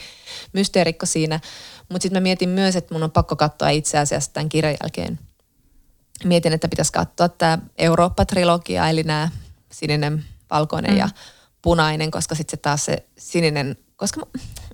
mysteerikko 0.53 1.05
siinä. 1.05 1.39
Mutta 1.89 2.03
sitten 2.03 2.21
mä 2.21 2.23
mietin 2.23 2.49
myös, 2.49 2.75
että 2.75 2.93
mun 2.93 3.03
on 3.03 3.11
pakko 3.11 3.35
katsoa 3.35 3.69
itse 3.69 3.97
asiassa 3.97 4.33
tämän 4.33 4.49
kirjan 4.49 4.77
jälkeen 4.83 5.19
mietin, 6.23 6.53
että 6.53 6.67
pitäisi 6.67 6.93
katsoa 6.93 7.29
tämä 7.29 7.57
Eurooppa-trilogia, 7.77 8.89
eli 8.89 9.03
nämä 9.03 9.29
sininen, 9.71 10.25
valkoinen 10.51 10.91
mm. 10.91 10.97
ja 10.97 11.09
punainen, 11.61 12.11
koska 12.11 12.35
sitten 12.35 12.57
se 12.57 12.61
taas 12.61 12.85
se 12.85 13.05
sininen, 13.17 13.77
koska 13.95 14.21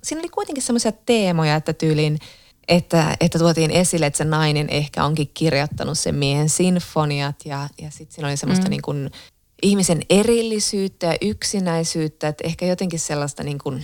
siinä 0.03 0.19
oli 0.19 0.29
kuitenkin 0.29 0.63
semmoisia 0.63 0.91
teemoja, 0.91 1.55
että 1.55 1.73
tyyliin, 1.73 2.19
että, 2.67 3.17
että 3.19 3.39
tuotiin 3.39 3.71
esille, 3.71 4.05
että 4.05 4.17
se 4.17 4.23
nainen 4.23 4.69
ehkä 4.69 5.05
onkin 5.05 5.31
kirjoittanut 5.33 5.99
sen 5.99 6.15
miehen 6.15 6.49
sinfoniat 6.49 7.35
ja, 7.45 7.69
ja 7.81 7.91
sitten 7.91 8.15
siinä 8.15 8.27
oli 8.27 8.37
semmoista 8.37 8.65
mm. 8.65 8.69
niin 8.69 8.81
kuin 8.81 9.11
ihmisen 9.63 10.01
erillisyyttä 10.09 11.05
ja 11.05 11.17
yksinäisyyttä, 11.21 12.27
että 12.27 12.47
ehkä 12.47 12.65
jotenkin 12.65 12.99
sellaista 12.99 13.43
niin 13.43 13.57
kuin, 13.57 13.83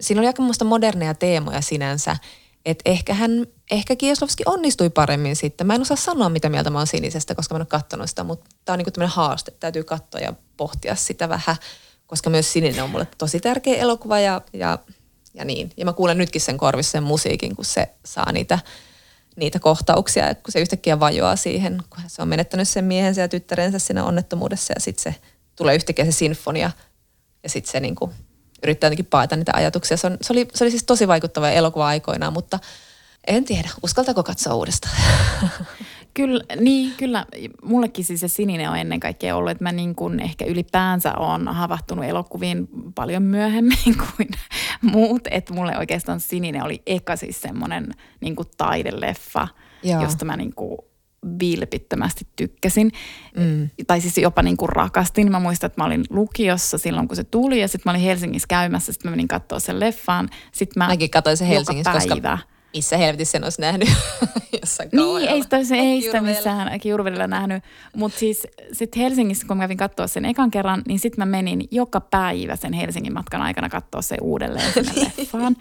siinä 0.00 0.20
oli 0.20 0.26
aika 0.26 0.64
moderneja 0.64 1.14
teemoja 1.14 1.60
sinänsä, 1.60 2.16
että 2.64 2.90
ehkä 2.90 3.14
hän, 3.14 3.46
ehkä 3.70 3.96
Kieslovski 3.96 4.42
onnistui 4.46 4.90
paremmin 4.90 5.36
sitten. 5.36 5.66
Mä 5.66 5.74
en 5.74 5.80
osaa 5.80 5.96
sanoa, 5.96 6.28
mitä 6.28 6.48
mieltä 6.48 6.70
mä 6.70 6.78
oon 6.78 6.86
sinisestä, 6.86 7.34
koska 7.34 7.54
mä 7.54 7.56
en 7.56 7.62
ole 7.62 7.66
katsonut 7.66 8.08
sitä, 8.08 8.24
mutta 8.24 8.46
tämä 8.64 8.74
on 8.74 8.78
niinku 8.78 8.90
tämmöinen 8.90 9.16
haaste. 9.16 9.50
Täytyy 9.50 9.84
katsoa 9.84 10.20
ja 10.20 10.32
pohtia 10.56 10.94
sitä 10.94 11.28
vähän, 11.28 11.56
koska 12.06 12.30
myös 12.30 12.52
sininen 12.52 12.84
on 12.84 12.90
mulle 12.90 13.08
tosi 13.18 13.40
tärkeä 13.40 13.76
elokuva 13.76 14.20
ja, 14.20 14.40
ja, 14.52 14.78
ja 15.34 15.44
niin. 15.44 15.70
Ja 15.76 15.84
mä 15.84 15.92
kuulen 15.92 16.18
nytkin 16.18 16.40
sen 16.40 16.58
korvissa 16.58 16.92
sen 16.92 17.02
musiikin, 17.02 17.56
kun 17.56 17.64
se 17.64 17.88
saa 18.04 18.32
niitä, 18.32 18.58
niitä 19.36 19.58
kohtauksia, 19.58 20.34
kun 20.34 20.52
se 20.52 20.60
yhtäkkiä 20.60 21.00
vajoaa 21.00 21.36
siihen, 21.36 21.82
kun 21.90 22.02
se 22.06 22.22
on 22.22 22.28
menettänyt 22.28 22.68
sen 22.68 22.84
miehensä 22.84 23.20
ja 23.20 23.28
tyttärensä 23.28 23.78
siinä 23.78 24.04
onnettomuudessa 24.04 24.72
ja 24.76 24.80
sitten 24.80 25.12
se 25.12 25.20
tulee 25.56 25.74
yhtäkkiä 25.74 26.04
se 26.04 26.12
sinfonia 26.12 26.70
ja 27.42 27.48
sitten 27.48 27.72
se 27.72 27.80
niinku 27.80 28.12
yrittää 28.62 28.86
jotenkin 28.86 29.06
paeta 29.06 29.36
niitä 29.36 29.52
ajatuksia. 29.54 29.96
Se, 29.96 30.06
on, 30.06 30.18
se, 30.22 30.32
oli, 30.32 30.48
se 30.54 30.64
oli 30.64 30.70
siis 30.70 30.84
tosi 30.84 31.08
vaikuttava 31.08 31.50
elokuva 31.50 31.86
aikoinaan, 31.86 32.32
mutta 32.32 32.58
en 33.26 33.44
tiedä, 33.44 33.70
uskaltaako 33.82 34.22
katsoa 34.22 34.54
uudestaan. 34.54 34.96
Kyllä, 36.14 36.44
niin, 36.60 36.92
kyllä. 36.96 37.26
Mullekin 37.62 38.04
siis 38.04 38.20
se 38.20 38.28
sininen 38.28 38.70
on 38.70 38.76
ennen 38.76 39.00
kaikkea 39.00 39.36
ollut, 39.36 39.50
että 39.50 39.64
mä 39.64 39.72
niin 39.72 39.94
kuin 39.94 40.20
ehkä 40.20 40.44
ylipäänsä 40.44 41.12
on 41.12 41.48
havahtunut 41.48 42.04
elokuviin 42.04 42.68
paljon 42.94 43.22
myöhemmin 43.22 43.96
kuin 44.16 44.28
muut. 44.82 45.22
Että 45.30 45.54
mulle 45.54 45.78
oikeastaan 45.78 46.20
sininen 46.20 46.64
oli 46.64 46.82
eka 46.86 47.16
siis 47.16 47.40
semmoinen 47.40 47.88
niin 48.20 48.36
kuin 48.36 48.48
taideleffa, 48.56 49.48
Joo. 49.82 50.02
josta 50.02 50.24
mä 50.24 50.36
niin 50.36 50.54
kuin 50.54 50.78
vilpittömästi 51.38 52.26
tykkäsin. 52.36 52.92
Mm. 53.36 53.70
Tai 53.86 54.00
siis 54.00 54.18
jopa 54.18 54.42
niin 54.42 54.56
kuin 54.56 54.68
rakastin. 54.68 55.30
Mä 55.30 55.40
muistan, 55.40 55.66
että 55.66 55.80
mä 55.80 55.86
olin 55.86 56.04
lukiossa 56.10 56.78
silloin, 56.78 57.08
kun 57.08 57.16
se 57.16 57.24
tuli 57.24 57.60
ja 57.60 57.68
sitten 57.68 57.90
mä 57.90 57.92
olin 57.92 58.04
Helsingissä 58.04 58.48
käymässä. 58.48 58.92
Sitten 58.92 59.10
mä 59.10 59.16
menin 59.16 59.28
katsoa 59.28 59.58
sen 59.58 59.80
leffaan. 59.80 60.28
Sitten 60.52 60.80
mä 60.80 60.86
Mäkin 60.86 61.10
katsoin 61.10 61.36
sen 61.36 61.48
Helsingissä, 61.48 61.92
koska 61.92 62.38
missä 62.74 62.96
helvetissä 62.96 63.32
sen 63.32 63.44
olisi 63.44 63.60
nähnyt 63.60 63.88
jossain 64.60 64.88
Niin, 64.92 65.28
ei 65.28 65.42
sitä, 65.42 65.64
se, 65.64 65.76
ei 65.76 66.02
sitä 66.02 66.20
missään 66.20 66.80
Kiuruvedellä 66.80 67.26
nähnyt. 67.26 67.64
Mutta 67.96 68.18
siis 68.18 68.46
sitten 68.72 69.02
Helsingissä, 69.02 69.46
kun 69.46 69.56
mä 69.56 69.62
kävin 69.62 69.76
katsoa 69.76 70.06
sen 70.06 70.24
ekan 70.24 70.50
kerran, 70.50 70.82
niin 70.88 70.98
sitten 70.98 71.20
mä 71.20 71.26
menin 71.36 71.68
joka 71.70 72.00
päivä 72.00 72.56
sen 72.56 72.72
Helsingin 72.72 73.12
matkan 73.12 73.42
aikana 73.42 73.68
katsoa 73.68 74.02
se 74.02 74.16
uudelleen 74.20 74.72
sinne 74.72 74.92
leffaan. 75.18 75.56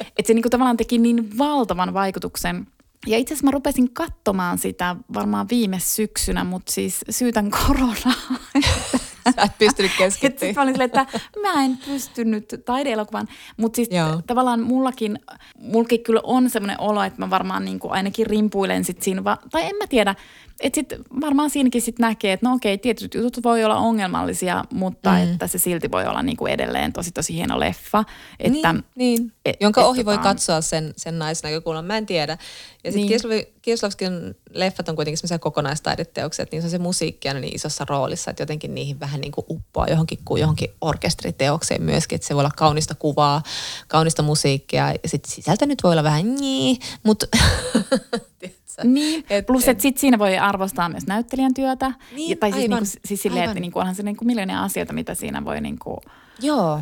Että 0.00 0.26
se 0.26 0.34
niinku 0.34 0.50
tavallaan 0.50 0.76
teki 0.76 0.98
niin 0.98 1.38
valtavan 1.38 1.94
vaikutuksen– 1.94 2.66
ja 3.06 3.18
itse 3.18 3.34
asiassa 3.34 3.46
mä 3.46 3.50
rupesin 3.50 3.94
katsomaan 3.94 4.58
sitä 4.58 4.96
varmaan 5.14 5.46
viime 5.50 5.78
syksynä, 5.80 6.44
mutta 6.44 6.72
siis 6.72 7.00
syytän 7.10 7.50
koronaa. 7.50 8.38
Sä 9.36 9.42
et 9.42 9.58
pystynyt 9.58 9.92
keskittymään. 9.98 10.38
Sitten 10.40 10.54
mä 10.54 10.62
olin 10.62 10.74
silleen, 10.74 10.90
että 10.90 11.06
mä 11.42 11.64
en 11.64 11.78
pystynyt 11.86 12.54
taideelokuvan. 12.64 13.28
Mutta 13.56 13.76
siis 13.76 13.88
Joo. 13.90 14.22
tavallaan 14.26 14.60
mullakin, 14.60 15.18
mullakin 15.58 16.02
kyllä 16.02 16.20
on 16.24 16.50
semmoinen 16.50 16.80
olo, 16.80 17.02
että 17.02 17.22
mä 17.22 17.30
varmaan 17.30 17.64
niin 17.64 17.78
kuin 17.78 17.92
ainakin 17.92 18.26
rimpuilen 18.26 18.84
sit 18.84 19.02
siinä, 19.02 19.24
va- 19.24 19.38
tai 19.50 19.62
en 19.64 19.76
mä 19.76 19.86
tiedä, 19.86 20.14
että 20.60 20.74
sit 20.74 20.92
varmaan 21.20 21.50
siinäkin 21.50 21.82
sit 21.82 21.98
näkee, 21.98 22.32
että 22.32 22.48
no 22.48 22.54
okei, 22.54 22.78
tietyt 22.78 23.14
jutut 23.14 23.44
voi 23.44 23.64
olla 23.64 23.76
ongelmallisia, 23.76 24.64
mutta 24.72 25.10
mm. 25.10 25.32
että 25.32 25.46
se 25.46 25.58
silti 25.58 25.90
voi 25.90 26.06
olla 26.06 26.22
niinku 26.22 26.46
edelleen 26.46 26.92
tosi 26.92 27.12
tosi 27.12 27.34
hieno 27.34 27.60
leffa. 27.60 28.04
Että, 28.40 28.72
niin, 28.72 28.84
niin. 28.94 29.32
Et, 29.44 29.56
jonka 29.60 29.84
ohi 29.84 30.04
voi 30.04 30.18
katsoa 30.18 30.60
sen, 30.60 30.94
sen 30.96 31.18
naisnäkökulman, 31.18 31.84
mä 31.84 31.96
en 31.96 32.06
tiedä. 32.06 32.38
Ja 32.84 32.92
sitten 32.92 33.30
niin. 33.30 33.46
Kieslovskin 33.62 34.12
leffat 34.50 34.88
on 34.88 34.96
kuitenkin 34.96 35.18
semmoisia 35.18 35.38
kokonaistaideteoksia, 35.38 36.42
että 36.42 36.56
niin 36.56 36.62
se 36.62 36.66
on 36.66 36.70
se 36.70 36.78
musiikki 36.78 37.28
aina 37.28 37.40
niin 37.40 37.54
isossa 37.54 37.84
roolissa, 37.88 38.30
että 38.30 38.42
jotenkin 38.42 38.74
niihin 38.74 39.00
vähän 39.00 39.20
niin 39.20 39.32
kuin 39.32 39.44
uppoaa 39.50 39.86
johonkin, 39.88 40.18
johonkin 40.38 40.70
orkesteriteokseen 40.80 41.82
myöskin, 41.82 42.16
että 42.16 42.28
se 42.28 42.34
voi 42.34 42.40
olla 42.40 42.50
kaunista 42.56 42.94
kuvaa, 42.94 43.42
kaunista 43.88 44.22
musiikkia 44.22 44.92
ja 45.02 45.08
sitten 45.08 45.32
sisältö 45.32 45.66
nyt 45.66 45.82
voi 45.82 45.92
olla 45.92 46.02
vähän 46.02 46.34
niin, 46.34 46.76
mutta 47.02 47.26
Niin, 48.84 49.24
et, 49.30 49.46
plus 49.46 49.68
että 49.68 49.82
sit 49.82 49.98
siinä 49.98 50.18
voi 50.18 50.38
arvostaa 50.38 50.88
myös 50.88 51.06
näyttelijän 51.06 51.54
työtä. 51.54 51.92
Niin, 52.14 52.38
tai 52.38 52.52
siis, 52.52 52.68
niinku, 52.68 52.84
siis 53.04 53.22
silleen, 53.22 53.44
että 53.44 53.60
niinku, 53.60 53.78
onhan 53.78 53.94
se 53.94 54.02
niinku 54.02 54.24
miljoonia 54.24 54.62
asioita, 54.62 54.92
mitä 54.92 55.14
siinä 55.14 55.44
voi 55.44 55.60
niinku 55.60 56.00
Joo. 56.40 56.80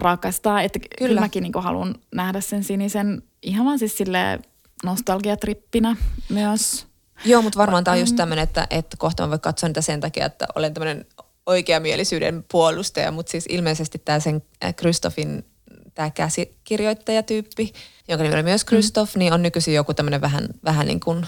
rakastaa. 0.00 0.62
Että 0.62 0.78
kyllä, 0.78 1.08
kyllä 1.08 1.20
mäkin 1.20 1.42
niinku 1.42 1.60
haluan 1.60 1.94
nähdä 2.14 2.40
sen 2.40 2.64
sinisen 2.64 3.22
ihan 3.42 3.66
vaan 3.66 3.78
siis 3.78 3.96
silleen 3.96 4.42
nostalgiatrippinä 4.84 5.96
myös. 6.28 6.86
Joo, 7.24 7.42
mutta 7.42 7.58
varmaan 7.58 7.84
tämä 7.84 7.92
on 7.92 8.00
just 8.00 8.16
tämmöinen, 8.16 8.42
että, 8.42 8.66
että 8.70 8.96
kohta 8.96 9.22
mä 9.22 9.30
voin 9.30 9.40
katsoa 9.40 9.68
niitä 9.68 9.80
sen 9.80 10.00
takia, 10.00 10.26
että 10.26 10.46
olen 10.54 10.74
tämmöinen 10.74 11.06
oikeamielisyyden 11.46 12.44
puolustaja, 12.50 13.10
mutta 13.10 13.30
siis 13.30 13.46
ilmeisesti 13.48 13.98
tämä 13.98 14.20
sen 14.20 14.42
Kristofin 14.76 15.44
tämä 15.94 16.10
käsikirjoittajatyyppi, 16.10 17.72
jonka 18.08 18.22
nimi 18.22 18.34
oli 18.34 18.42
myös 18.42 18.64
Kristoff, 18.64 19.14
mm. 19.14 19.18
niin 19.18 19.32
on 19.32 19.42
nykyisin 19.42 19.74
joku 19.74 19.94
tämmöinen 19.94 20.20
vähän, 20.20 20.48
vähän 20.64 20.86
niin 20.86 21.00
kuin 21.00 21.26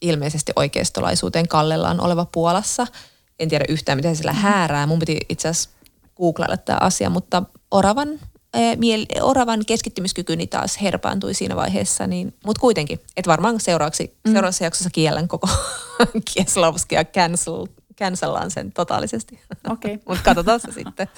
ilmeisesti 0.00 0.52
oikeistolaisuuteen 0.56 1.48
kallellaan 1.48 2.00
oleva 2.00 2.24
Puolassa. 2.24 2.86
En 3.38 3.48
tiedä 3.48 3.64
yhtään, 3.68 3.98
miten 3.98 4.16
sillä 4.16 4.32
häärää. 4.32 4.86
Mun 4.86 4.98
piti 4.98 5.18
itse 5.28 5.48
asiassa 5.48 5.70
googlailla 6.16 6.56
tämä 6.56 6.78
asia, 6.80 7.10
mutta 7.10 7.42
Oravan, 7.70 8.08
ää, 8.54 8.74
miel- 8.74 9.22
Oravan 9.22 9.60
keskittymiskykyni 9.66 10.46
taas 10.46 10.82
herpaantui 10.82 11.34
siinä 11.34 11.56
vaiheessa. 11.56 12.06
Niin, 12.06 12.34
mutta 12.46 12.60
kuitenkin, 12.60 13.00
että 13.16 13.30
varmaan 13.30 13.60
seuraavaksi, 13.60 14.16
mm. 14.26 14.32
seuraavassa 14.32 14.64
jaksossa 14.64 14.90
kiellän 14.92 15.28
koko 15.28 15.48
Kieslovskia 16.34 17.04
cancel, 17.04 17.66
cancellaan 17.98 18.50
sen 18.50 18.72
totaalisesti. 18.72 19.40
Okei. 19.70 19.94
Okay. 19.94 20.04
mutta 20.08 20.24
katsotaan 20.24 20.60
se 20.60 20.72
sitten. 20.72 21.08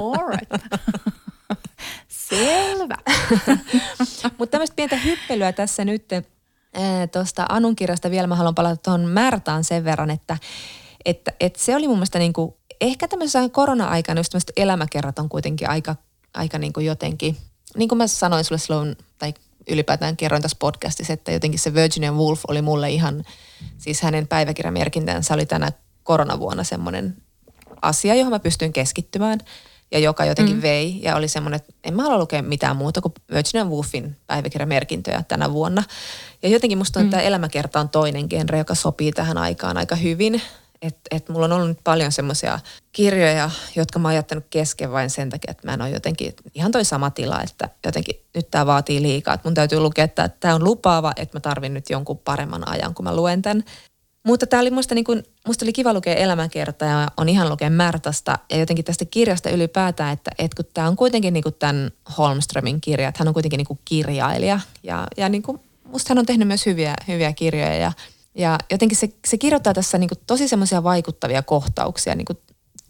All 0.00 0.28
right. 0.28 0.52
Selvä. 2.30 2.96
Mutta 4.38 4.50
tämmöistä 4.50 4.76
pientä 4.76 4.96
hyppelyä 4.96 5.52
tässä 5.52 5.84
nyt 5.84 6.04
tuosta 7.12 7.46
Anun 7.48 7.76
kirjasta 7.76 8.10
vielä. 8.10 8.26
Mä 8.26 8.34
haluan 8.34 8.54
palata 8.54 8.76
tuohon 8.76 9.06
Märtaan 9.06 9.64
sen 9.64 9.84
verran, 9.84 10.10
että, 10.10 10.36
että, 11.04 11.32
että 11.40 11.60
se 11.60 11.76
oli 11.76 11.88
mun 11.88 11.96
mielestä 11.96 12.18
niin 12.18 12.32
kuin, 12.32 12.54
ehkä 12.80 13.08
tämmöisessä 13.08 13.48
korona-aikana 13.48 14.20
just 14.20 14.32
tämmöiset 14.32 14.52
elämäkerrat 14.56 15.18
on 15.18 15.28
kuitenkin 15.28 15.68
aika, 15.68 15.96
aika 16.34 16.58
niin 16.58 16.72
kuin 16.72 16.86
jotenkin, 16.86 17.36
niin 17.76 17.88
kuin 17.88 17.98
mä 17.98 18.06
sanoin 18.06 18.44
sulle 18.44 18.58
silloin, 18.58 18.96
tai 19.18 19.34
ylipäätään 19.68 20.16
kerroin 20.16 20.42
tässä 20.42 20.56
podcastissa, 20.60 21.12
että 21.12 21.32
jotenkin 21.32 21.60
se 21.60 21.74
Virginia 21.74 22.12
Woolf 22.12 22.40
oli 22.48 22.62
mulle 22.62 22.90
ihan, 22.90 23.24
siis 23.78 24.02
hänen 24.02 24.28
päiväkirjamerkintänsä 24.28 25.34
oli 25.34 25.46
tänä 25.46 25.72
koronavuonna 26.02 26.64
semmoinen 26.64 27.16
asia, 27.82 28.14
johon 28.14 28.32
mä 28.32 28.38
pystyin 28.38 28.72
keskittymään– 28.72 29.40
ja 29.92 29.98
joka 29.98 30.24
jotenkin 30.24 30.56
mm. 30.56 30.62
vei. 30.62 31.00
Ja 31.02 31.16
oli 31.16 31.28
semmoinen, 31.28 31.56
että 31.56 31.72
en 31.84 31.94
mä 31.94 32.02
halua 32.02 32.18
lukea 32.18 32.42
mitään 32.42 32.76
muuta 32.76 33.00
kuin 33.00 33.14
Virginia 33.30 33.64
Woolfin 33.64 34.16
päiväkirjamerkintöjä 34.26 35.24
tänä 35.28 35.52
vuonna. 35.52 35.82
Ja 36.42 36.48
jotenkin 36.48 36.78
musta 36.78 37.00
on 37.00 37.06
mm. 37.06 37.10
tämä 37.10 37.22
elämäkerta 37.22 37.80
on 37.80 37.88
toinen 37.88 38.26
genre, 38.30 38.58
joka 38.58 38.74
sopii 38.74 39.12
tähän 39.12 39.38
aikaan 39.38 39.76
aika 39.76 39.96
hyvin. 39.96 40.42
Että 40.82 41.00
et 41.10 41.28
mulla 41.28 41.44
on 41.44 41.52
ollut 41.52 41.68
nyt 41.68 41.84
paljon 41.84 42.12
semmoisia 42.12 42.58
kirjoja, 42.92 43.50
jotka 43.76 43.98
mä 43.98 44.08
oon 44.08 44.14
jättänyt 44.14 44.46
kesken 44.50 44.92
vain 44.92 45.10
sen 45.10 45.30
takia, 45.30 45.50
että 45.50 45.66
mä 45.68 45.74
en 45.74 45.82
ole 45.82 45.90
jotenkin 45.90 46.34
ihan 46.54 46.72
toi 46.72 46.84
sama 46.84 47.10
tila, 47.10 47.42
että 47.42 47.68
jotenkin 47.86 48.14
nyt 48.34 48.50
tämä 48.50 48.66
vaatii 48.66 49.02
liikaa. 49.02 49.34
Että 49.34 49.48
mun 49.48 49.54
täytyy 49.54 49.80
lukea, 49.80 50.04
että 50.04 50.28
tämä 50.28 50.54
on 50.54 50.64
lupaava, 50.64 51.12
että 51.16 51.36
mä 51.36 51.40
tarvin 51.40 51.74
nyt 51.74 51.90
jonkun 51.90 52.18
paremman 52.18 52.68
ajan, 52.68 52.94
kun 52.94 53.04
mä 53.04 53.16
luen 53.16 53.42
tämän. 53.42 53.64
Mutta 54.26 54.46
tämä 54.46 54.60
oli 54.60 54.70
musta, 54.70 54.94
niin 54.94 55.04
kuin, 55.04 55.22
musta 55.46 55.64
oli 55.64 55.72
kiva 55.72 55.94
lukea 55.94 56.14
elämäkerta 56.14 56.84
ja 56.84 57.08
on 57.16 57.28
ihan 57.28 57.48
lukea 57.48 57.70
Märtasta 57.70 58.38
ja 58.50 58.58
jotenkin 58.58 58.84
tästä 58.84 59.04
kirjasta 59.04 59.50
ylipäätään, 59.50 60.12
että, 60.12 60.30
että 60.38 60.62
kun 60.62 60.70
tämä 60.74 60.88
on 60.88 60.96
kuitenkin 60.96 61.34
niin 61.34 61.44
tämän 61.58 61.90
Holmströmin 62.18 62.80
kirja, 62.80 63.08
että 63.08 63.18
hän 63.18 63.28
on 63.28 63.34
kuitenkin 63.34 63.58
niin 63.58 63.78
kirjailija 63.84 64.60
ja, 64.82 65.08
ja 65.16 65.28
niin 65.28 65.42
kuin, 65.42 65.60
musta 65.84 66.10
hän 66.10 66.18
on 66.18 66.26
tehnyt 66.26 66.48
myös 66.48 66.66
hyviä, 66.66 66.94
hyviä 67.08 67.32
kirjoja 67.32 67.76
ja, 67.76 67.92
ja 68.34 68.58
jotenkin 68.70 68.98
se, 68.98 69.08
se 69.26 69.38
kirjoittaa 69.38 69.74
tässä 69.74 69.98
niin 69.98 70.10
tosi 70.26 70.48
semmoisia 70.48 70.82
vaikuttavia 70.82 71.42
kohtauksia, 71.42 72.14
niin 72.14 72.26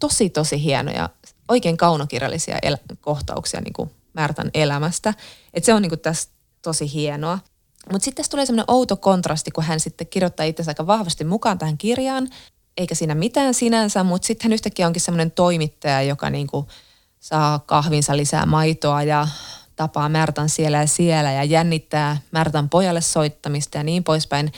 tosi 0.01 0.31
tosi 0.31 0.63
hienoja, 0.65 1.09
oikein 1.49 1.77
kaunokirjallisia 1.77 2.59
el- 2.63 2.97
kohtauksia 3.01 3.61
niin 3.61 3.91
Märtan 4.13 4.51
elämästä. 4.55 5.15
että 5.55 5.67
se 5.67 5.75
on 5.75 5.83
niin 5.83 6.01
tässä 6.01 6.29
tosi 6.63 6.93
hienoa. 6.93 7.39
Mutta 7.93 8.05
sitten 8.05 8.17
tässä 8.17 8.31
tulee 8.31 8.47
semmoinen 8.47 8.71
outo 8.71 8.97
kontrasti, 8.97 9.51
kun 9.51 9.65
hän 9.65 9.81
sitten 9.81 10.07
kirjoittaa 10.07 10.47
itse 10.47 10.65
aika 10.69 10.87
vahvasti 10.87 11.25
mukaan 11.25 11.59
tähän 11.59 11.79
kirjaan, 11.79 12.29
eikä 12.77 12.95
siinä 12.95 13.15
mitään 13.15 13.55
sinänsä, 13.55 14.05
mutta 14.05 14.27
sitten 14.27 14.45
hän 14.45 14.53
yhtäkkiä 14.53 14.87
onkin 14.87 15.03
semmoinen 15.03 15.31
toimittaja, 15.31 16.03
joka 16.03 16.31
niinku 16.31 16.69
saa 17.21 17.59
kahvinsa 17.59 18.17
lisää 18.17 18.47
maitoa 18.47 19.03
ja 19.03 19.29
tapaa 19.77 20.09
Märtan 20.09 20.49
siellä 20.49 20.79
ja 20.79 20.87
siellä 20.87 21.33
ja 21.33 21.45
jännittää 21.45 22.17
Märtan 22.31 22.69
pojalle 22.69 23.01
soittamista 23.01 23.79
ja 23.79 23.85
niin 23.85 24.05
poispäin 24.05 24.53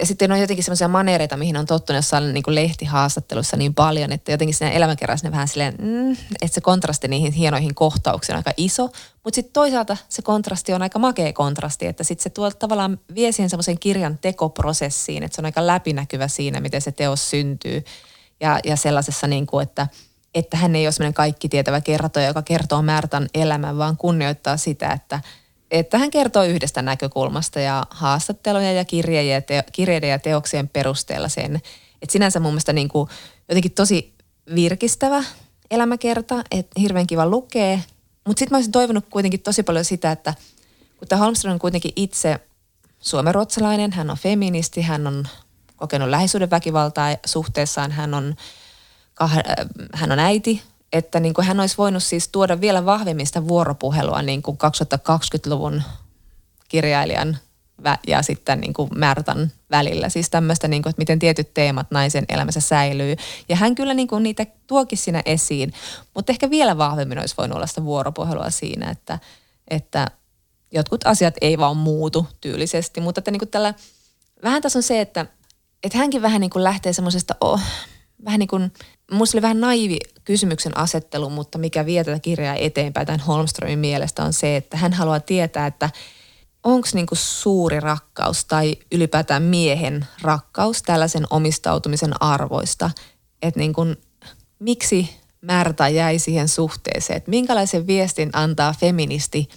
ja 0.00 0.06
sitten 0.06 0.32
on 0.32 0.40
jotenkin 0.40 0.64
semmoisia 0.64 0.88
manereita, 0.88 1.36
mihin 1.36 1.56
on 1.56 1.66
tottunut 1.66 1.98
jossain 1.98 2.34
niin 2.34 2.42
kuin 2.42 2.54
lehtihaastattelussa 2.54 3.56
niin 3.56 3.74
paljon, 3.74 4.12
että 4.12 4.32
jotenkin 4.32 4.54
siinä 4.54 4.86
ne 5.22 5.30
vähän 5.30 5.48
silleen, 5.48 5.74
mm, 5.78 6.12
että 6.12 6.54
se 6.54 6.60
kontrasti 6.60 7.08
niihin 7.08 7.32
hienoihin 7.32 7.74
kohtauksiin 7.74 8.34
on 8.34 8.38
aika 8.38 8.52
iso. 8.56 8.82
Mutta 9.24 9.34
sitten 9.34 9.52
toisaalta 9.52 9.96
se 10.08 10.22
kontrasti 10.22 10.72
on 10.72 10.82
aika 10.82 10.98
makea 10.98 11.32
kontrasti, 11.32 11.86
että 11.86 12.04
sitten 12.04 12.22
se 12.22 12.30
tuo 12.30 12.50
tavallaan 12.50 13.00
vie 13.14 13.32
siihen 13.32 13.50
semmoisen 13.50 13.78
kirjan 13.78 14.18
tekoprosessiin, 14.18 15.22
että 15.22 15.36
se 15.36 15.40
on 15.40 15.46
aika 15.46 15.66
läpinäkyvä 15.66 16.28
siinä, 16.28 16.60
miten 16.60 16.80
se 16.80 16.92
teos 16.92 17.30
syntyy. 17.30 17.84
Ja, 18.40 18.60
ja 18.64 18.76
sellaisessa 18.76 19.26
niin 19.26 19.46
kuin, 19.46 19.62
että, 19.62 19.86
että 20.34 20.56
hän 20.56 20.76
ei 20.76 20.86
ole 20.86 20.92
semmoinen 20.92 21.14
kaikki 21.14 21.48
tietävä 21.48 21.80
kertoja, 21.80 22.26
joka 22.26 22.42
kertoo 22.42 22.82
Märtan 22.82 23.28
elämän, 23.34 23.78
vaan 23.78 23.96
kunnioittaa 23.96 24.56
sitä, 24.56 24.92
että– 24.92 25.20
että 25.70 25.98
hän 25.98 26.10
kertoo 26.10 26.44
yhdestä 26.44 26.82
näkökulmasta 26.82 27.60
ja 27.60 27.86
haastatteluja 27.90 28.72
ja 28.72 28.84
kirjeiden 28.84 29.34
ja, 29.34 29.40
te, 29.40 29.64
kirjeiden 29.72 30.10
ja 30.10 30.18
teoksien 30.18 30.68
perusteella 30.68 31.28
sen. 31.28 31.56
Että 32.02 32.12
sinänsä 32.12 32.40
mun 32.40 32.52
mielestä 32.52 32.72
niin 32.72 32.88
kuin 32.88 33.08
jotenkin 33.48 33.72
tosi 33.72 34.14
virkistävä 34.54 35.24
elämäkerta, 35.70 36.44
että 36.50 36.80
hirveän 36.80 37.06
kiva 37.06 37.26
lukee. 37.26 37.82
Mutta 38.26 38.38
sitten 38.38 38.52
mä 38.54 38.56
olisin 38.56 38.72
toivonut 38.72 39.04
kuitenkin 39.10 39.40
tosi 39.40 39.62
paljon 39.62 39.84
sitä, 39.84 40.12
että 40.12 40.34
kun 40.98 41.08
tämä 41.08 41.20
Holmström 41.20 41.52
on 41.52 41.58
kuitenkin 41.58 41.92
itse 41.96 42.40
suomenruotsalainen, 43.00 43.92
hän 43.92 44.10
on 44.10 44.16
feministi, 44.16 44.82
hän 44.82 45.06
on 45.06 45.28
kokenut 45.76 46.08
lähisuuden 46.08 46.50
väkivaltaa 46.50 47.16
suhteessaan, 47.26 47.92
hän 47.92 48.14
on, 48.14 48.34
hän 49.94 50.12
on 50.12 50.18
äiti, 50.18 50.62
että 50.92 51.20
niin 51.20 51.34
kuin 51.34 51.46
hän 51.46 51.60
olisi 51.60 51.78
voinut 51.78 52.02
siis 52.02 52.28
tuoda 52.28 52.60
vielä 52.60 52.86
vahvemmista 52.86 53.48
vuoropuhelua 53.48 54.22
niin 54.22 54.42
kuin 54.42 54.58
2020-luvun 54.58 55.82
kirjailijan 56.68 57.38
ja 58.06 58.22
sitten 58.22 58.60
niin 58.60 58.72
kuin 58.72 58.90
Märtan 58.94 59.52
välillä. 59.70 60.08
Siis 60.08 60.30
tämmöistä, 60.30 60.68
niin 60.68 60.82
kuin, 60.82 60.90
että 60.90 61.00
miten 61.00 61.18
tietyt 61.18 61.54
teemat 61.54 61.90
naisen 61.90 62.24
elämässä 62.28 62.60
säilyy. 62.60 63.16
Ja 63.48 63.56
hän 63.56 63.74
kyllä 63.74 63.94
niin 63.94 64.08
kuin 64.08 64.22
niitä 64.22 64.46
tuokin 64.66 64.98
siinä 64.98 65.22
esiin, 65.24 65.72
mutta 66.14 66.32
ehkä 66.32 66.50
vielä 66.50 66.78
vahvemmin 66.78 67.18
olisi 67.18 67.34
voinut 67.38 67.56
olla 67.56 67.66
sitä 67.66 67.84
vuoropuhelua 67.84 68.50
siinä, 68.50 68.90
että, 68.90 69.18
että 69.68 70.06
jotkut 70.72 71.06
asiat 71.06 71.34
ei 71.40 71.58
vaan 71.58 71.76
muutu 71.76 72.26
tyylisesti. 72.40 73.00
Mutta 73.00 73.18
että 73.18 73.30
niin 73.30 73.40
kuin 73.40 73.48
tällä, 73.48 73.74
vähän 74.42 74.62
tässä 74.62 74.78
on 74.78 74.82
se, 74.82 75.00
että, 75.00 75.26
että 75.82 75.98
hänkin 75.98 76.22
vähän 76.22 76.40
niin 76.40 76.50
kuin 76.50 76.64
lähtee 76.64 76.92
semmoisesta, 76.92 77.34
oh, 77.40 77.60
vähän 78.24 78.38
niin 78.38 78.48
kuin, 78.48 78.72
musta 79.10 79.36
oli 79.36 79.42
vähän 79.42 79.60
naivi 79.60 79.98
kysymyksen 80.24 80.78
asettelu, 80.78 81.30
mutta 81.30 81.58
mikä 81.58 81.86
vie 81.86 82.04
tätä 82.04 82.18
kirjaa 82.18 82.54
eteenpäin 82.54 83.06
tämän 83.06 83.20
Holmströmin 83.20 83.78
mielestä 83.78 84.24
on 84.24 84.32
se, 84.32 84.56
että 84.56 84.76
hän 84.76 84.92
haluaa 84.92 85.20
tietää, 85.20 85.66
että 85.66 85.90
onko 86.64 86.88
niinku 86.94 87.14
suuri 87.14 87.80
rakkaus 87.80 88.44
tai 88.44 88.76
ylipäätään 88.92 89.42
miehen 89.42 90.06
rakkaus 90.22 90.82
tällaisen 90.82 91.26
omistautumisen 91.30 92.22
arvoista, 92.22 92.90
että 93.42 93.60
niinku, 93.60 93.82
miksi 94.58 95.20
Märta 95.40 95.88
jäi 95.88 96.18
siihen 96.18 96.48
suhteeseen, 96.48 97.16
että 97.16 97.30
minkälaisen 97.30 97.86
viestin 97.86 98.30
antaa 98.32 98.74
feministi 98.80 99.48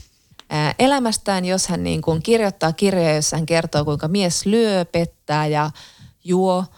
ää, 0.49 0.75
elämästään, 0.79 1.45
jos 1.45 1.67
hän 1.67 1.83
niin 1.83 2.01
kuin 2.01 2.23
kirjoittaa 2.23 2.73
kirjoja, 2.73 3.15
jossa 3.15 3.37
hän 3.37 3.45
kertoo, 3.45 3.85
kuinka 3.85 4.07
mies 4.07 4.45
lyö, 4.45 4.85
pettää 4.85 5.47
ja 5.47 5.71
juo– 6.23 6.65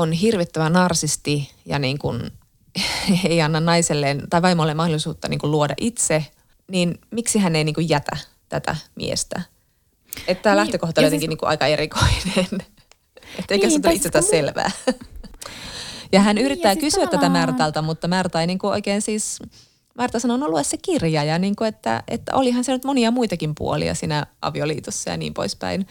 on 0.00 0.12
hirvittävä 0.12 0.70
narsisti 0.70 1.50
ja 1.66 1.78
niin 1.78 1.98
kuin 1.98 2.30
ei 3.28 3.42
anna 3.42 3.60
naiselleen 3.60 4.22
tai 4.30 4.42
vaimolle 4.42 4.74
mahdollisuutta 4.74 5.28
niin 5.28 5.40
kuin 5.40 5.50
luoda 5.50 5.74
itse, 5.80 6.26
niin 6.68 6.98
miksi 7.10 7.38
hän 7.38 7.56
ei 7.56 7.64
niin 7.64 7.74
kuin 7.74 7.88
jätä 7.88 8.16
tätä 8.48 8.76
miestä? 8.94 9.42
Että 10.26 10.42
tämä 10.42 10.54
niin, 10.54 10.60
lähtökohta 10.60 11.00
on 11.00 11.04
jotenkin 11.04 11.20
siis, 11.20 11.28
niin 11.28 11.38
kuin 11.38 11.48
aika 11.48 11.66
erikoinen. 11.66 12.48
Että 13.38 13.54
eikä 13.54 13.66
niin, 13.66 13.82
se 13.82 13.88
ole 13.88 13.94
itsestään 13.94 14.24
mun... 14.24 14.30
selvää. 14.30 14.70
ja 16.12 16.20
hän 16.20 16.36
niin, 16.36 16.44
yrittää 16.44 16.74
siis 16.74 16.84
kysyä 16.84 17.06
tavallaan... 17.06 17.32
tätä 17.32 17.46
Märtalta, 17.46 17.82
mutta 17.82 18.08
Märta 18.08 18.40
ei 18.40 18.46
niin 18.46 18.58
kuin 18.58 18.70
oikein 18.70 19.02
siis... 19.02 19.38
Märta 19.94 20.18
sanoo, 20.18 20.34
on 20.34 20.42
ollut 20.42 20.66
se 20.66 20.76
kirja 20.76 21.24
ja 21.24 21.38
niin 21.38 21.56
kuin, 21.56 21.68
että, 21.68 22.02
että 22.08 22.34
olihan 22.34 22.64
se 22.64 22.72
nyt 22.72 22.84
monia 22.84 23.10
muitakin 23.10 23.54
puolia 23.54 23.94
siinä 23.94 24.26
avioliitossa 24.42 25.10
ja 25.10 25.16
niin 25.16 25.34
poispäin. 25.34 25.86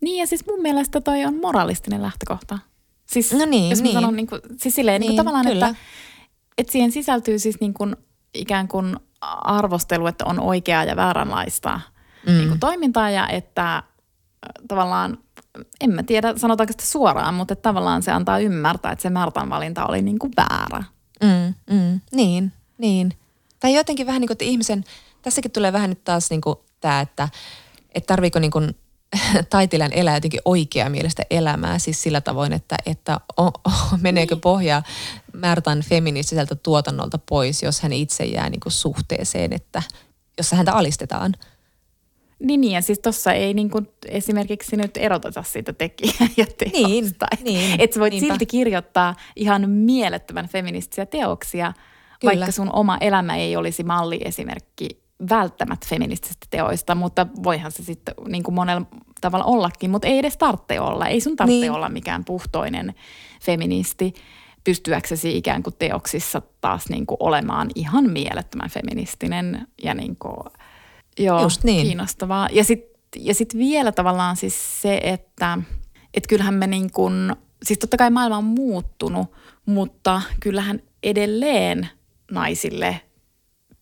Niin 0.00 0.18
ja 0.18 0.26
siis 0.26 0.46
mun 0.46 0.62
mielestä 0.62 1.00
toi 1.00 1.24
on 1.24 1.40
moralistinen 1.40 2.02
lähtökohta. 2.02 2.58
Siis, 3.06 3.32
no 3.32 3.44
niin, 3.44 3.70
jos 3.70 3.82
niin. 3.82 3.94
sanon 3.94 4.16
niin 4.16 4.26
kuin, 4.26 4.40
siis 4.56 4.74
silleen 4.74 5.00
niin, 5.00 5.08
niin 5.08 5.16
kuin 5.16 5.26
tavallaan, 5.26 5.46
kyllä. 5.46 5.68
että, 5.68 5.82
että 6.58 6.72
siihen 6.72 6.92
sisältyy 6.92 7.38
siis 7.38 7.60
niin 7.60 7.74
kuin, 7.74 7.96
ikään 8.34 8.68
kuin 8.68 8.96
arvostelu, 9.20 10.06
että 10.06 10.24
on 10.24 10.40
oikeaa 10.40 10.84
ja 10.84 10.96
vääränlaista 10.96 11.80
mm. 12.26 12.32
niin 12.32 12.48
kuin 12.48 12.60
toimintaa 12.60 13.10
ja 13.10 13.28
että 13.28 13.82
tavallaan, 14.68 15.18
en 15.80 15.90
mä 15.90 16.02
tiedä 16.02 16.34
sanotaanko 16.36 16.72
sitä 16.72 16.84
suoraan, 16.84 17.34
mutta 17.34 17.52
että 17.52 17.62
tavallaan 17.62 18.02
se 18.02 18.12
antaa 18.12 18.38
ymmärtää, 18.38 18.92
että 18.92 19.02
se 19.02 19.10
Märtan 19.10 19.50
valinta 19.50 19.86
oli 19.86 20.02
niin 20.02 20.18
kuin 20.18 20.32
väärä. 20.36 20.84
Mm, 21.22 21.54
mm, 21.76 22.00
niin, 22.12 22.52
niin. 22.78 23.12
Tai 23.60 23.74
jotenkin 23.74 24.06
vähän 24.06 24.20
niin 24.20 24.28
kuin, 24.28 24.34
että 24.34 24.44
ihmisen, 24.44 24.84
tässäkin 25.22 25.50
tulee 25.50 25.72
vähän 25.72 25.90
nyt 25.90 26.04
taas 26.04 26.30
niin 26.30 26.40
kuin 26.40 26.56
tämä, 26.80 27.00
että, 27.00 27.28
että 27.94 28.06
tarviiko 28.06 28.38
niin 28.38 28.50
kuin 28.50 28.76
taiteilijan 29.50 29.92
elää 29.92 30.16
jotenkin 30.16 30.40
oikea 30.44 30.88
mielestä 30.90 31.22
elämää, 31.30 31.78
siis 31.78 32.02
sillä 32.02 32.20
tavoin, 32.20 32.52
että, 32.52 32.76
että 32.86 33.20
o, 33.36 33.46
o, 33.46 33.70
meneekö 34.00 34.36
pohja 34.36 34.82
Märtan 35.32 35.82
feministiseltä 35.82 36.54
tuotannolta 36.54 37.18
pois, 37.28 37.62
jos 37.62 37.80
hän 37.80 37.92
itse 37.92 38.24
jää 38.24 38.50
niin 38.50 38.60
kuin 38.60 38.72
suhteeseen, 38.72 39.52
että 39.52 39.82
jossa 40.38 40.56
häntä 40.56 40.72
alistetaan. 40.72 41.34
Niin, 42.38 42.60
niin 42.60 42.72
ja 42.72 42.80
siis 42.80 42.98
tuossa 42.98 43.32
ei 43.32 43.54
niin 43.54 43.70
kuin 43.70 43.88
esimerkiksi 44.08 44.76
nyt 44.76 44.96
eroteta 44.96 45.42
siitä 45.42 45.72
tekijää 45.72 46.28
ja 46.36 46.46
teosta. 46.58 47.26
Niin, 47.42 47.44
niin, 47.44 47.80
Että 47.80 47.94
sä 47.94 48.00
voit 48.00 48.12
niinpä. 48.12 48.26
silti 48.32 48.46
kirjoittaa 48.46 49.14
ihan 49.36 49.70
mielettömän 49.70 50.48
feministisiä 50.48 51.06
teoksia, 51.06 51.72
Kyllä. 52.20 52.30
vaikka 52.30 52.52
sun 52.52 52.72
oma 52.72 52.98
elämä 53.00 53.36
ei 53.36 53.56
olisi 53.56 53.84
malliesimerkki 53.84 55.03
välttämättä 55.28 55.86
feministisistä 55.90 56.46
teoista, 56.50 56.94
mutta 56.94 57.26
voihan 57.42 57.72
se 57.72 57.82
sitten 57.82 58.14
niin 58.28 58.42
kuin 58.42 58.54
monella 58.54 58.86
tavalla 59.20 59.44
ollakin, 59.44 59.90
mutta 59.90 60.08
ei 60.08 60.18
edes 60.18 60.36
tarvitse 60.36 60.80
olla. 60.80 61.06
Ei 61.06 61.20
sun 61.20 61.36
tarvitse 61.36 61.60
Niin. 61.60 61.72
olla 61.72 61.88
mikään 61.88 62.24
puhtoinen 62.24 62.94
feministi 63.42 64.14
pystyäksesi 64.64 65.36
ikään 65.36 65.62
kuin 65.62 65.74
teoksissa 65.78 66.42
taas 66.60 66.88
niin 66.88 67.06
kuin 67.06 67.16
olemaan 67.20 67.70
ihan 67.74 68.10
mielettömän 68.10 68.70
feministinen 68.70 69.66
ja 69.82 69.94
niin 69.94 70.16
kuin, 70.16 70.36
joo, 71.18 71.42
Just 71.42 71.64
niin. 71.64 71.86
kiinnostavaa. 71.86 72.48
Ja 72.52 72.64
sitten 72.64 72.94
ja 73.16 73.34
sit 73.34 73.54
vielä 73.58 73.92
tavallaan 73.92 74.36
siis 74.36 74.82
se, 74.82 75.00
että 75.02 75.58
et 76.14 76.26
kyllähän 76.26 76.54
me 76.54 76.66
niin 76.66 76.92
kuin, 76.92 77.36
siis 77.62 77.78
totta 77.78 77.96
kai 77.96 78.10
maailma 78.10 78.36
on 78.36 78.44
muuttunut, 78.44 79.32
mutta 79.66 80.22
kyllähän 80.40 80.80
edelleen 81.02 81.88
naisille 82.30 83.00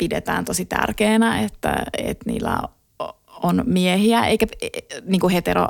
pidetään 0.02 0.44
tosi 0.44 0.64
tärkeänä, 0.64 1.40
että, 1.40 1.76
että 1.98 2.30
niillä 2.30 2.58
on 3.42 3.62
miehiä, 3.66 4.26
eikä 4.26 4.46
niin 5.06 5.20
kuin 5.20 5.32
hetero, 5.32 5.68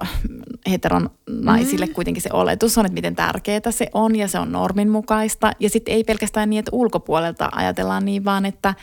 heteron 0.71 1.11
naisille 1.31 1.87
mm. 1.87 1.93
kuitenkin 1.93 2.23
se 2.23 2.31
oletus 2.33 2.79
on, 2.79 2.87
että 2.87 2.95
miten 2.95 3.17
tärkeää 3.17 3.71
se 3.71 3.87
on 3.95 4.17
ja 4.17 4.29
se 4.29 4.39
on 4.39 4.53
normin 4.53 4.89
mukaista. 4.91 5.53
Ja 5.61 5.71
sitten 5.71 5.95
ei 5.95 6.05
pelkästään 6.05 6.51
niin, 6.51 6.59
että 6.59 6.71
ulkopuolelta 6.75 7.49
ajatellaan 7.53 8.05
niin, 8.05 8.25
vaan 8.25 8.47
että 8.47 8.75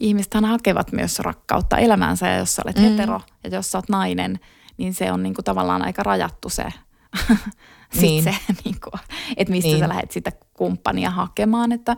ihmisethän 0.00 0.44
hakevat 0.44 0.92
myös 0.92 1.18
rakkautta 1.18 1.78
elämäänsä 1.78 2.28
ja 2.28 2.38
jos 2.38 2.54
sä 2.54 2.62
olet 2.64 2.76
mm. 2.76 2.82
hetero 2.82 3.20
ja 3.44 3.50
jos 3.50 3.72
sä 3.72 3.78
oot 3.78 3.88
nainen, 3.88 4.40
niin 4.76 4.94
se 4.94 5.12
on 5.12 5.22
niin 5.22 5.34
kuin 5.34 5.44
tavallaan 5.44 5.82
aika 5.82 6.02
rajattu 6.02 6.48
se, 6.48 6.64
Niin. 8.00 8.24
se 8.24 8.34
niin 8.64 8.76
kuin, 8.84 9.00
että 9.36 9.52
mistä 9.52 9.68
Niin. 9.68 9.78
sä 9.78 9.88
lähdet 9.88 10.10
sitä 10.10 10.32
kumppania 10.52 11.10
hakemaan, 11.10 11.72
että 11.72 11.96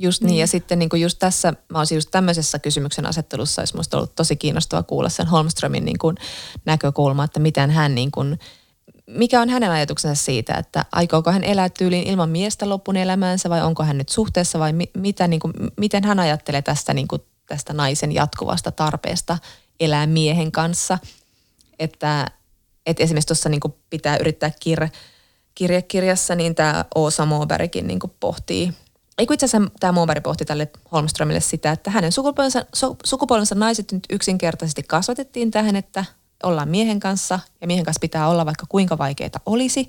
Just 0.00 0.22
niin, 0.22 0.38
ja 0.38 0.46
sitten 0.46 0.78
niin 0.78 0.88
kuin 0.88 1.02
just 1.02 1.18
tässä, 1.18 1.52
mä 1.72 1.78
olisin 1.78 1.96
just 1.96 2.08
tämmöisessä 2.10 2.58
kysymyksen 2.58 3.06
asettelussa, 3.06 3.62
olisi 3.62 3.76
musta 3.76 3.96
ollut 3.96 4.14
tosi 4.14 4.36
kiinnostava 4.36 4.82
kuulla 4.82 5.08
sen 5.08 5.26
Holmströmin 5.26 5.84
niin 5.84 5.98
kuin 5.98 6.16
näkökulma, 6.64 7.24
että 7.24 7.40
miten 7.40 7.70
hän 7.70 7.94
niin 7.94 8.10
kuin, 8.10 8.38
mikä 9.06 9.40
on 9.40 9.48
hänen 9.48 9.70
ajatuksensa 9.70 10.24
siitä, 10.24 10.54
että 10.54 10.84
aikooko 10.92 11.32
hän 11.32 11.44
elää 11.44 11.68
tyyliin 11.68 12.06
ilman 12.06 12.30
miestä 12.30 12.68
loppuun 12.68 12.96
elämäänsä 12.96 13.50
vai 13.50 13.62
onko 13.62 13.84
hän 13.84 13.98
nyt 13.98 14.08
suhteessa 14.08 14.58
vai 14.58 14.72
mi, 14.72 14.90
mitä, 14.96 15.28
niin 15.28 15.40
kuin, 15.40 15.52
miten 15.76 16.04
hän 16.04 16.20
ajattelee 16.20 16.62
tästä, 16.62 16.94
niin 16.94 17.08
kuin, 17.08 17.22
tästä 17.46 17.72
naisen 17.72 18.12
jatkuvasta 18.12 18.70
tarpeesta 18.70 19.38
elää 19.80 20.06
miehen 20.06 20.52
kanssa. 20.52 20.98
Että, 21.78 22.26
että 22.86 23.02
esimerkiksi 23.02 23.26
tuossa 23.26 23.48
niin 23.48 23.60
pitää 23.90 24.16
yrittää 24.16 24.50
kir, 24.60 24.88
kirjekirjassa, 25.54 26.34
niin 26.34 26.54
tämä 26.54 26.84
Oosa 26.94 27.26
Mobergkin 27.26 27.86
niin 27.86 27.98
pohtii, 28.20 28.72
ei 29.18 29.26
kun 29.26 29.34
itse 29.34 29.46
asiassa 29.46 29.70
tämä 29.80 29.92
Moberg 29.92 30.22
pohti 30.22 30.44
tälle 30.44 30.70
Holmströmille 30.92 31.40
sitä, 31.40 31.72
että 31.72 31.90
hänen 31.90 32.12
sukupuolensa, 32.12 32.64
su, 32.74 32.96
sukupuolensa 33.04 33.54
naiset 33.54 33.92
nyt 33.92 34.04
yksinkertaisesti 34.10 34.82
kasvatettiin 34.82 35.50
tähän, 35.50 35.76
että 35.76 36.04
ollaan 36.42 36.68
miehen 36.68 37.00
kanssa 37.00 37.40
ja 37.60 37.66
miehen 37.66 37.84
kanssa 37.84 38.00
pitää 38.00 38.28
olla 38.28 38.46
vaikka 38.46 38.66
kuinka 38.68 38.98
vaikeita 38.98 39.40
olisi. 39.46 39.88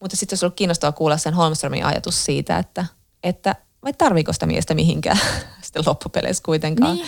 Mutta 0.00 0.16
sitten 0.16 0.34
olisi 0.34 0.44
ollut 0.44 0.56
kiinnostavaa 0.56 0.92
kuulla 0.92 1.16
sen 1.16 1.34
Holmströmin 1.34 1.84
ajatus 1.84 2.24
siitä, 2.24 2.58
että, 2.58 2.86
että 3.22 3.56
vai 3.84 3.92
tarviiko 3.92 4.32
sitä 4.32 4.46
miestä 4.46 4.74
mihinkään 4.74 5.18
sitten 5.62 5.82
loppupeleissä 5.86 6.42
kuitenkaan. 6.44 6.96
Niin. 6.96 7.06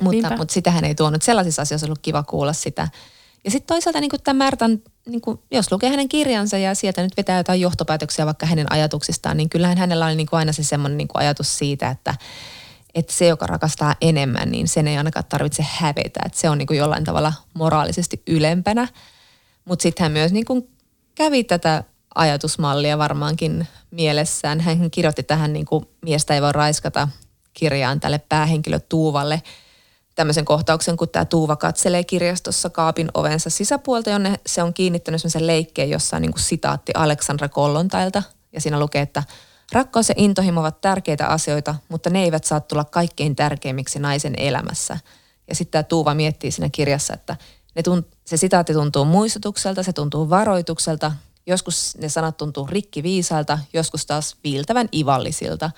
Mutta, 0.00 0.10
Niinpä. 0.10 0.36
mutta 0.36 0.54
sitä 0.54 0.70
hän 0.70 0.84
ei 0.84 0.94
tuonut. 0.94 1.22
Sellaisissa 1.22 1.62
asioissa 1.62 1.84
olisi 1.84 1.90
ollut 1.90 2.02
kiva 2.02 2.22
kuulla 2.22 2.52
sitä. 2.52 2.88
Ja 3.46 3.50
sitten 3.50 3.74
toisaalta 3.74 4.00
niin 4.00 4.10
tämä 4.24 4.44
Märtan, 4.44 4.82
niin 5.06 5.20
kuin, 5.20 5.38
jos 5.50 5.72
lukee 5.72 5.90
hänen 5.90 6.08
kirjansa 6.08 6.58
ja 6.58 6.74
sieltä 6.74 7.02
nyt 7.02 7.16
vetää 7.16 7.36
jotain 7.38 7.60
johtopäätöksiä 7.60 8.26
vaikka 8.26 8.46
hänen 8.46 8.72
ajatuksistaan, 8.72 9.36
niin 9.36 9.50
kyllähän 9.50 9.78
hänellä 9.78 10.06
oli 10.06 10.16
niin 10.16 10.28
aina 10.32 10.52
se 10.52 10.62
semmoinen 10.62 10.98
niin 10.98 11.08
ajatus 11.14 11.58
siitä, 11.58 11.90
että, 11.90 12.14
että 12.94 13.12
se, 13.12 13.26
joka 13.26 13.46
rakastaa 13.46 13.94
enemmän, 14.00 14.50
niin 14.50 14.68
sen 14.68 14.88
ei 14.88 14.98
ainakaan 14.98 15.24
tarvitse 15.28 15.66
hävetä. 15.70 16.20
Että 16.26 16.38
se 16.38 16.50
on 16.50 16.58
niin 16.58 16.76
jollain 16.76 17.04
tavalla 17.04 17.32
moraalisesti 17.54 18.22
ylempänä. 18.26 18.88
Mutta 19.64 19.82
sitten 19.82 20.04
hän 20.04 20.12
myös 20.12 20.32
niin 20.32 20.46
kävi 21.14 21.44
tätä 21.44 21.84
ajatusmallia 22.14 22.98
varmaankin 22.98 23.66
mielessään. 23.90 24.60
Hän 24.60 24.90
kirjoitti 24.90 25.22
tähän 25.22 25.52
niin 25.52 25.66
kuin 25.66 25.88
Miestä 26.02 26.34
ei 26.34 26.42
voi 26.42 26.52
raiskata 26.52 27.08
kirjaan 27.54 28.00
tälle 28.00 28.18
päähenkilö 28.18 28.80
Tuuvalle 28.88 29.42
tämmöisen 30.16 30.44
kohtauksen, 30.44 30.96
kun 30.96 31.08
tämä 31.08 31.24
Tuuva 31.24 31.56
katselee 31.56 32.04
kirjastossa 32.04 32.70
kaapin 32.70 33.08
ovensa 33.14 33.50
sisäpuolta, 33.50 34.10
jonne 34.10 34.40
se 34.46 34.62
on 34.62 34.74
kiinnittänyt 34.74 35.20
semmoisen 35.20 35.46
leikkeen, 35.46 35.90
jossa 35.90 36.16
on 36.16 36.22
niin 36.22 36.32
kuin 36.32 36.42
sitaatti 36.42 36.92
Aleksandra 36.94 37.48
Kollontailta. 37.48 38.22
Ja 38.52 38.60
siinä 38.60 38.80
lukee, 38.80 39.02
että 39.02 39.22
rakkaus 39.72 40.08
ja 40.08 40.14
intohimo 40.18 40.60
ovat 40.60 40.80
tärkeitä 40.80 41.26
asioita, 41.26 41.74
mutta 41.88 42.10
ne 42.10 42.22
eivät 42.22 42.44
saa 42.44 42.60
tulla 42.60 42.84
kaikkein 42.84 43.36
tärkeimmiksi 43.36 43.98
naisen 43.98 44.34
elämässä. 44.36 44.98
Ja 45.48 45.54
sitten 45.54 45.72
tämä 45.72 45.82
Tuuva 45.82 46.14
miettii 46.14 46.50
siinä 46.50 46.68
kirjassa, 46.68 47.14
että 47.14 47.36
ne 47.74 47.82
tunt, 47.82 48.06
se 48.24 48.36
sitaatti 48.36 48.72
tuntuu 48.72 49.04
muistutukselta, 49.04 49.82
se 49.82 49.92
tuntuu 49.92 50.30
varoitukselta, 50.30 51.12
joskus 51.46 51.96
ne 52.00 52.08
sanat 52.08 52.36
tuntuu 52.36 52.66
rikkiviisailta, 52.66 53.58
joskus 53.72 54.06
taas 54.06 54.36
viiltävän 54.44 54.88
ivallisilta. 54.94 55.70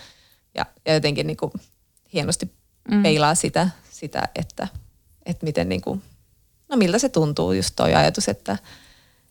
Ja, 0.55 0.66
ja 0.86 0.95
jotenkin 0.95 1.26
niin 1.26 1.36
kuin 1.36 1.53
hienosti 2.12 2.53
mm. 2.91 3.03
peilaa 3.03 3.34
sitä, 3.34 3.68
sitä 3.99 4.28
että, 4.34 4.68
että 5.26 5.46
miten 5.46 5.68
niin 5.68 5.80
kuin, 5.80 6.03
no 6.68 6.76
miltä 6.76 6.99
se 6.99 7.09
tuntuu 7.09 7.53
just 7.53 7.72
toi 7.76 7.94
ajatus, 7.94 8.28
että, 8.28 8.59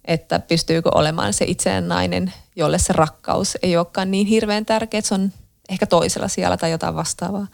että 0.05 0.39
pystyykö 0.39 0.89
olemaan 0.95 1.33
se 1.33 1.45
itseään 1.45 1.87
nainen, 1.87 2.33
jolle 2.55 2.79
se 2.79 2.93
rakkaus 2.93 3.57
ei 3.61 3.77
olekaan 3.77 4.11
niin 4.11 4.27
hirveän 4.27 4.65
tärkeä, 4.65 4.97
että 4.97 5.07
se 5.09 5.15
on 5.15 5.31
ehkä 5.69 5.85
toisella 5.85 6.27
siellä 6.27 6.57
tai 6.57 6.71
jotain 6.71 6.95
vastaavaa. 6.95 7.47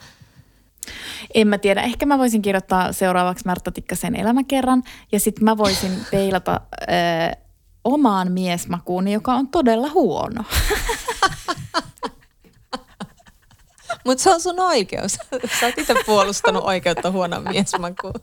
En 1.34 1.48
mä 1.48 1.58
tiedä. 1.58 1.82
Ehkä 1.82 2.06
mä 2.06 2.18
voisin 2.18 2.42
kirjoittaa 2.42 2.92
seuraavaksi 2.92 3.44
Märta 3.46 3.70
Tikkasen 3.70 4.16
elämäkerran 4.16 4.82
ja 5.12 5.20
sitten 5.20 5.44
mä 5.44 5.56
voisin 5.56 5.90
peilata 6.10 6.60
ö, 6.82 6.86
omaan 7.84 8.32
miesmakuuni, 8.32 9.12
joka 9.12 9.34
on 9.34 9.48
todella 9.48 9.90
huono. 9.90 10.44
Mutta 14.04 14.22
se 14.22 14.30
on 14.30 14.40
sun 14.40 14.60
oikeus. 14.60 15.12
Sä 15.60 15.66
oot 15.66 15.78
itse 15.78 15.94
puolustanut 16.06 16.64
oikeutta 16.64 17.10
huonoon 17.10 17.48
miesmakuun. 17.48 18.14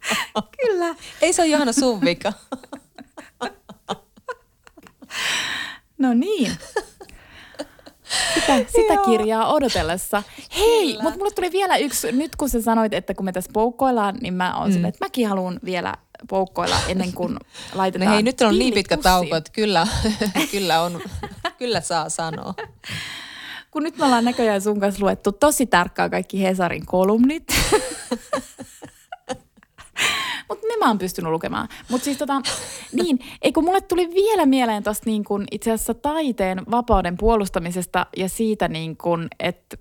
Kyllä. 0.60 0.94
Ei 1.22 1.32
se 1.32 1.42
ole 1.42 1.50
Johanna 1.50 1.72
sun 1.72 2.00
vika. 2.00 2.32
No 5.98 6.14
niin. 6.14 6.52
Sitä, 8.34 8.56
sitä 8.68 8.94
Joo. 8.94 9.04
kirjaa 9.04 9.52
odotellessa. 9.52 10.22
Hei, 10.56 10.98
mutta 11.02 11.18
mulle 11.18 11.30
tuli 11.30 11.52
vielä 11.52 11.76
yksi, 11.76 12.12
nyt 12.12 12.36
kun 12.36 12.48
sä 12.48 12.62
sanoit, 12.62 12.94
että 12.94 13.14
kun 13.14 13.24
me 13.24 13.32
tässä 13.32 13.50
poukkoillaan, 13.54 14.16
niin 14.20 14.34
mä 14.34 14.58
oon 14.58 14.68
mm. 14.68 14.72
silleen, 14.72 14.88
että 14.88 15.04
mäkin 15.04 15.28
haluan 15.28 15.60
vielä 15.64 15.94
poukkoilla 16.28 16.76
ennen 16.88 17.12
kuin 17.12 17.36
laitetaan 17.74 18.08
No 18.08 18.14
hei, 18.14 18.22
nyt 18.22 18.40
on 18.40 18.58
niin 18.58 18.74
pitkä 18.74 18.96
tauko, 18.96 19.36
että 19.36 19.52
kyllä, 19.52 19.86
kyllä, 20.50 20.82
on, 20.82 21.00
kyllä 21.58 21.80
saa 21.80 22.08
sanoa. 22.08 22.54
Kun 23.76 23.82
nyt 23.82 23.98
me 23.98 24.04
ollaan 24.04 24.24
näköjään 24.24 24.60
sun 24.60 24.80
kanssa 24.80 25.04
luettu 25.04 25.32
tosi 25.32 25.66
tarkkaan 25.66 26.10
kaikki 26.10 26.42
Hesarin 26.42 26.86
kolumnit. 26.86 27.44
Mutta 30.48 30.66
ne 30.68 30.76
mä 30.78 30.88
oon 30.88 30.98
pystynyt 30.98 31.32
lukemaan. 31.32 31.68
Mutta 31.90 32.04
siis 32.04 32.18
tota, 32.18 32.42
niin, 32.92 33.18
ei 33.42 33.52
kun 33.52 33.64
mulle 33.64 33.80
tuli 33.80 34.14
vielä 34.14 34.46
mieleen 34.46 34.82
tosta 34.82 35.10
niin 35.10 35.24
kun 35.24 35.44
itse 35.50 35.72
asiassa 35.72 35.94
taiteen 35.94 36.62
vapauden 36.70 37.16
puolustamisesta 37.16 38.06
ja 38.16 38.28
siitä 38.28 38.68
niin 38.68 38.96
kun, 38.96 39.28
että 39.40 39.76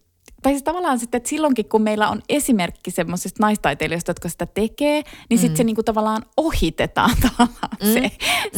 tai 0.45 0.53
siis 0.53 0.63
tavallaan 0.63 0.99
sitten, 0.99 1.17
että 1.17 1.29
silloinkin 1.29 1.69
kun 1.69 1.81
meillä 1.81 2.09
on 2.09 2.21
esimerkki 2.29 2.91
semmoisista 2.91 3.43
naistaiteilijoista, 3.43 4.09
jotka 4.09 4.29
sitä 4.29 4.45
tekee, 4.45 5.03
niin 5.29 5.37
sitten 5.37 5.57
se 5.57 5.63
niin 5.63 5.75
kuin 5.75 5.85
tavallaan 5.85 6.23
ohitetaan 6.37 7.11
tavallaan 7.29 7.77
mm. 7.83 7.93
se, 7.93 8.11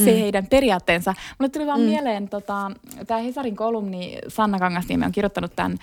se 0.03 0.19
heidän 0.19 0.47
periaatteensa. 0.47 1.13
Mulle 1.39 1.49
tuli 1.49 1.65
vaan 1.65 1.79
mm. 1.79 1.85
mieleen 1.85 2.29
tota, 2.29 2.71
tämä 3.07 3.19
Hesarin 3.19 3.55
kolumni, 3.55 4.17
Sanna 4.27 4.59
Kangasniemi 4.59 5.05
on 5.05 5.11
kirjoittanut 5.11 5.55
tämän 5.55 5.77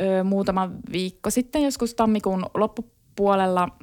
ö, 0.00 0.24
muutama 0.24 0.70
viikko 0.92 1.30
sitten, 1.30 1.62
joskus 1.62 1.94
tammikuun 1.94 2.46
loppupuolella– 2.54 3.68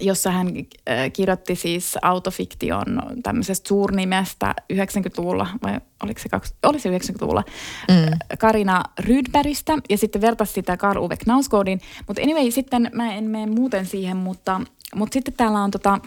jossa 0.00 0.30
hän 0.30 0.46
äh, 0.46 1.12
kirjoitti 1.12 1.54
siis 1.54 1.96
autofiktion 2.02 3.02
tämmöisestä 3.22 3.68
suurnimestä 3.68 4.54
90-luvulla, 4.72 5.46
vai 5.62 5.80
oliko 6.02 6.20
se, 6.20 6.28
kaksi, 6.28 6.54
oli 6.62 6.80
se 6.80 6.90
90-luvulla, 6.90 7.44
mm. 7.88 8.18
Karina 8.38 8.82
Rydbergistä, 8.98 9.78
ja 9.90 9.98
sitten 9.98 10.20
vertasi 10.20 10.52
sitä 10.52 10.76
Karl 10.76 11.02
Uwe 11.02 11.16
Knausgårdin. 11.16 11.80
Mutta 12.06 12.22
anyway, 12.22 12.50
sitten 12.50 12.90
mä 12.94 13.14
en 13.14 13.24
mene 13.24 13.46
muuten 13.46 13.86
siihen, 13.86 14.16
mutta, 14.16 14.60
mutta 14.94 15.14
sitten 15.14 15.34
täällä 15.34 15.58
on 15.58 15.70
tota, 15.70 15.98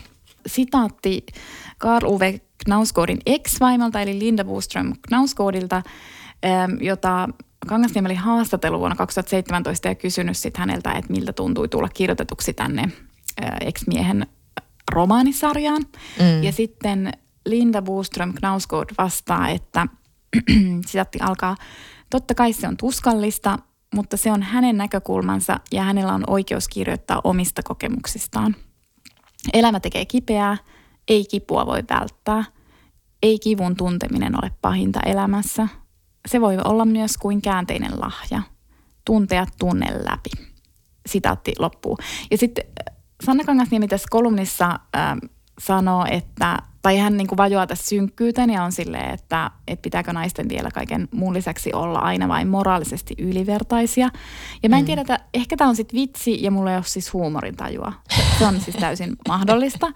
sitaatti 0.47 1.25
Karl 1.77 2.07
Uwe 2.07 2.41
Knausgårdin 2.65 3.19
ex-vaimolta, 3.25 4.01
eli 4.01 4.19
Linda 4.19 4.43
Boström 4.43 4.93
Knausgårdilta, 5.07 5.82
ähm, 6.45 6.71
jota 6.82 7.29
Kangasniemi 7.67 8.07
oli 8.07 8.15
haastatellut 8.15 8.79
vuonna 8.79 8.95
2017 8.95 9.88
ja 9.88 9.95
kysynyt 9.95 10.38
sit 10.38 10.57
häneltä, 10.57 10.91
että 10.91 11.13
miltä 11.13 11.34
tuntui 11.34 11.67
tulla 11.67 11.89
kirjoitetuksi 11.89 12.53
tänne 12.53 12.82
äh, 12.82 13.11
ex-miehen 13.61 14.27
romaanisarjaan. 14.91 15.86
Mm. 16.19 16.43
Ja 16.43 16.51
sitten 16.51 17.11
Linda 17.45 17.82
Boström 17.82 18.34
Knausgård 18.34 18.89
vastaa, 18.97 19.49
että 19.49 19.88
sitaatti 20.88 21.19
alkaa, 21.21 21.55
totta 22.09 22.36
kai 22.36 22.53
se 22.53 22.67
on 22.67 22.77
tuskallista, 22.77 23.59
mutta 23.95 24.17
se 24.17 24.32
on 24.32 24.43
hänen 24.43 24.77
näkökulmansa 24.77 25.59
ja 25.71 25.84
hänellä 25.84 26.13
on 26.13 26.23
oikeus 26.27 26.67
kirjoittaa 26.67 27.21
omista 27.23 27.63
kokemuksistaan. 27.63 28.55
Elämä 29.53 29.79
tekee 29.79 30.05
kipeää, 30.05 30.57
ei 31.07 31.25
kipua 31.25 31.65
voi 31.65 31.84
välttää. 31.89 32.43
Ei 33.23 33.39
kivun 33.39 33.75
tunteminen 33.75 34.43
ole 34.43 34.51
pahinta 34.61 34.99
elämässä. 35.05 35.67
Se 36.27 36.41
voi 36.41 36.57
olla 36.63 36.86
myös 36.86 37.17
kuin 37.17 37.41
käänteinen 37.41 37.99
lahja. 37.99 38.41
Tuntea 39.05 39.45
tunne 39.59 39.88
läpi. 40.09 40.29
Sitaatti 41.05 41.53
loppuu. 41.59 41.97
Ja 42.32 42.38
sitten 42.38 42.65
äh, 42.67 42.95
Sanna 43.26 43.43
Kangasniemi 43.43 43.88
tässä 43.88 44.07
kolumnissa 44.09 44.80
äh, 44.95 45.17
sanoo, 45.59 46.05
että 46.11 46.57
tai 46.82 46.97
hän 46.97 47.17
niin 47.17 47.28
kuin 47.28 47.38
vajoaa 47.38 47.67
tässä 47.67 47.86
synkkyyteen 47.86 48.49
ja 48.49 48.63
on 48.63 48.72
silleen, 48.72 49.13
että, 49.13 49.51
että 49.67 49.82
pitääkö 49.82 50.13
naisten 50.13 50.49
vielä 50.49 50.72
kaiken 50.72 51.07
muun 51.11 51.34
lisäksi 51.34 51.74
olla 51.74 51.99
aina 51.99 52.28
vain 52.28 52.47
moraalisesti 52.47 53.15
ylivertaisia. 53.17 54.09
Ja 54.63 54.69
mä 54.69 54.76
en 54.76 54.82
mm. 54.82 54.86
tiedä, 54.86 55.01
että 55.01 55.19
ehkä 55.34 55.57
tämä 55.57 55.69
on 55.69 55.76
sitten 55.76 55.99
vitsi 55.99 56.43
ja 56.43 56.51
mulla 56.51 56.72
ei 56.72 56.78
ole 56.78 56.84
siis 56.84 57.13
huumorintajua. 57.13 57.93
Se 58.39 58.45
on 58.45 58.61
siis 58.61 58.76
täysin 58.76 59.15
mahdollista. 59.28 59.91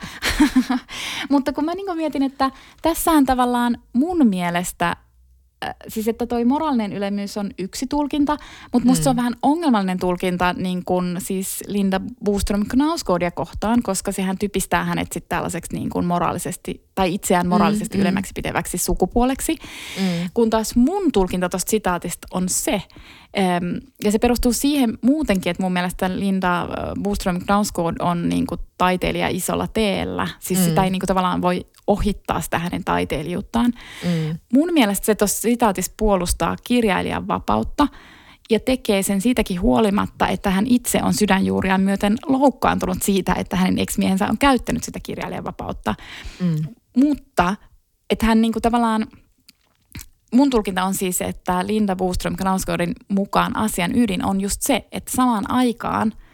Mutta 1.29 1.53
kun 1.53 1.65
mä 1.65 1.73
niin 1.73 1.97
mietin, 1.97 2.23
että 2.23 2.51
tässähän 2.81 3.25
tavallaan 3.25 3.77
mun 3.93 4.27
mielestä 4.27 4.95
siis 5.87 6.07
että 6.07 6.25
toi 6.25 6.45
moraalinen 6.45 6.93
ylemmyys 6.93 7.37
on 7.37 7.51
yksi 7.59 7.87
tulkinta, 7.87 8.37
mutta 8.73 8.87
musta 8.87 9.01
mm. 9.01 9.03
se 9.03 9.09
on 9.09 9.15
mm. 9.15 9.17
vähän 9.17 9.35
ongelmallinen 9.41 9.99
tulkinta 9.99 10.53
niin 10.53 10.85
kuin 10.85 11.15
siis 11.19 11.63
Linda 11.67 12.01
Boström 12.23 12.65
Knausgårdia 12.69 13.31
kohtaan, 13.31 13.83
koska 13.83 14.11
sehän 14.11 14.37
typistää 14.37 14.83
hänet 14.83 15.11
sitten 15.11 15.29
tällaiseksi 15.29 15.75
niin 15.75 15.89
kuin 15.89 16.05
moraalisesti 16.05 16.85
tai 16.95 17.13
itseään 17.13 17.47
moraalisesti 17.47 17.97
mm, 17.97 17.99
mm. 17.99 18.01
ylemmäksi 18.01 18.31
pitäväksi 18.35 18.77
sukupuoleksi. 18.77 19.55
Mm. 19.99 20.29
Kun 20.33 20.49
taas 20.49 20.75
mun 20.75 21.11
tulkinta 21.11 21.49
tuosta 21.49 21.71
sitaatista 21.71 22.27
on 22.31 22.49
se, 22.49 22.81
ja 24.03 24.11
se 24.11 24.19
perustuu 24.19 24.53
siihen 24.53 24.97
muutenkin, 25.01 25.51
että 25.51 25.63
mun 25.63 25.73
mielestä 25.73 26.19
Linda 26.19 26.61
äh, 26.61 26.67
Boström 27.01 27.39
Knausgård 27.39 27.95
on 27.99 28.29
niin 28.29 28.47
kuin 28.47 28.61
taiteilija 28.77 29.27
isolla 29.27 29.67
teellä. 29.67 30.27
Siis 30.39 30.59
mm. 30.59 30.65
sitä 30.65 30.83
ei 30.83 30.89
niin 30.89 30.99
kuin 30.99 31.07
tavallaan 31.07 31.41
voi 31.41 31.65
ohittaa 31.87 32.41
sitä 32.41 32.59
hänen 32.59 32.83
taiteilijuuttaan. 32.83 33.73
Mm. 34.03 34.39
Mun 34.53 34.73
mielestä 34.73 35.05
se 35.05 35.15
tuossa 35.15 35.41
sitaatissa 35.41 35.91
puolustaa 35.97 36.55
kirjailijan 36.63 37.27
vapautta 37.27 37.87
ja 38.49 38.59
tekee 38.59 39.03
sen 39.03 39.21
siitäkin 39.21 39.61
huolimatta, 39.61 40.27
että 40.27 40.49
hän 40.49 40.67
itse 40.67 41.03
on 41.03 41.13
sydänjuuriaan 41.13 41.81
myöten 41.81 42.17
loukkaantunut 42.25 42.97
siitä, 43.01 43.33
että 43.33 43.55
hänen 43.55 43.79
ex-miehensä 43.79 44.27
on 44.27 44.37
käyttänyt 44.37 44.83
sitä 44.83 44.99
kirjailijan 44.99 45.43
vapautta. 45.43 45.95
Mm. 46.39 46.55
Mutta 46.97 47.55
että 48.09 48.25
hän 48.25 48.41
niinku 48.41 48.61
tavallaan, 48.61 49.07
mun 50.33 50.49
tulkinta 50.49 50.83
on 50.83 50.93
siis, 50.93 51.21
että 51.21 51.67
Linda 51.67 51.95
Boström 51.95 52.35
Knausgårdin 52.35 52.93
mukaan 53.07 53.57
asian 53.57 53.95
ydin 53.95 54.25
on 54.25 54.41
just 54.41 54.61
se, 54.61 54.87
että 54.91 55.11
samaan 55.11 55.51
aikaan– 55.51 56.13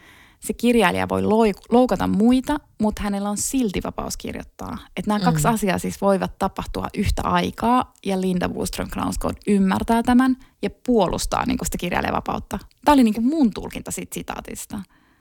se 0.46 0.52
kirjailija 0.52 1.08
voi 1.08 1.22
loukata 1.70 2.06
muita, 2.06 2.60
mutta 2.80 3.02
hänellä 3.02 3.30
on 3.30 3.36
silti 3.36 3.80
vapaus 3.84 4.16
kirjoittaa. 4.16 4.78
Että 4.96 5.08
nämä 5.08 5.18
mm. 5.18 5.24
kaksi 5.24 5.48
asiaa 5.48 5.78
siis 5.78 6.00
voivat 6.00 6.38
tapahtua 6.38 6.88
yhtä 6.94 7.22
aikaa 7.22 7.92
ja 8.06 8.20
Linda 8.20 8.48
Woström 8.48 8.88
Knausgård 8.90 9.36
ymmärtää 9.46 10.02
tämän 10.02 10.36
ja 10.62 10.70
puolustaa 10.86 11.46
niin 11.46 11.58
sitä 11.64 11.78
kirjailijavapautta. 11.78 12.58
Tämä 12.84 12.92
oli 12.92 13.04
niin 13.04 13.14
kuin 13.14 13.26
mun 13.26 13.50
tulkinta 13.54 13.90
siitä 13.90 14.14
sitaatista. 14.14 14.78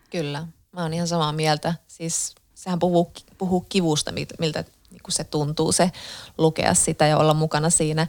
Kyllä, 0.09 0.47
mä 0.71 0.81
oon 0.81 0.93
ihan 0.93 1.07
samaa 1.07 1.31
mieltä. 1.31 1.75
Siis 1.87 2.35
sehän 2.53 2.79
puhuu, 2.79 3.13
puhuu 3.37 3.61
kivusta, 3.69 4.11
miltä 4.39 4.63
niin 4.91 5.01
kuin 5.03 5.13
se 5.13 5.23
tuntuu 5.23 5.71
se 5.71 5.91
lukea 6.37 6.73
sitä 6.73 7.07
ja 7.07 7.17
olla 7.17 7.33
mukana 7.33 7.69
siinä. 7.69 8.07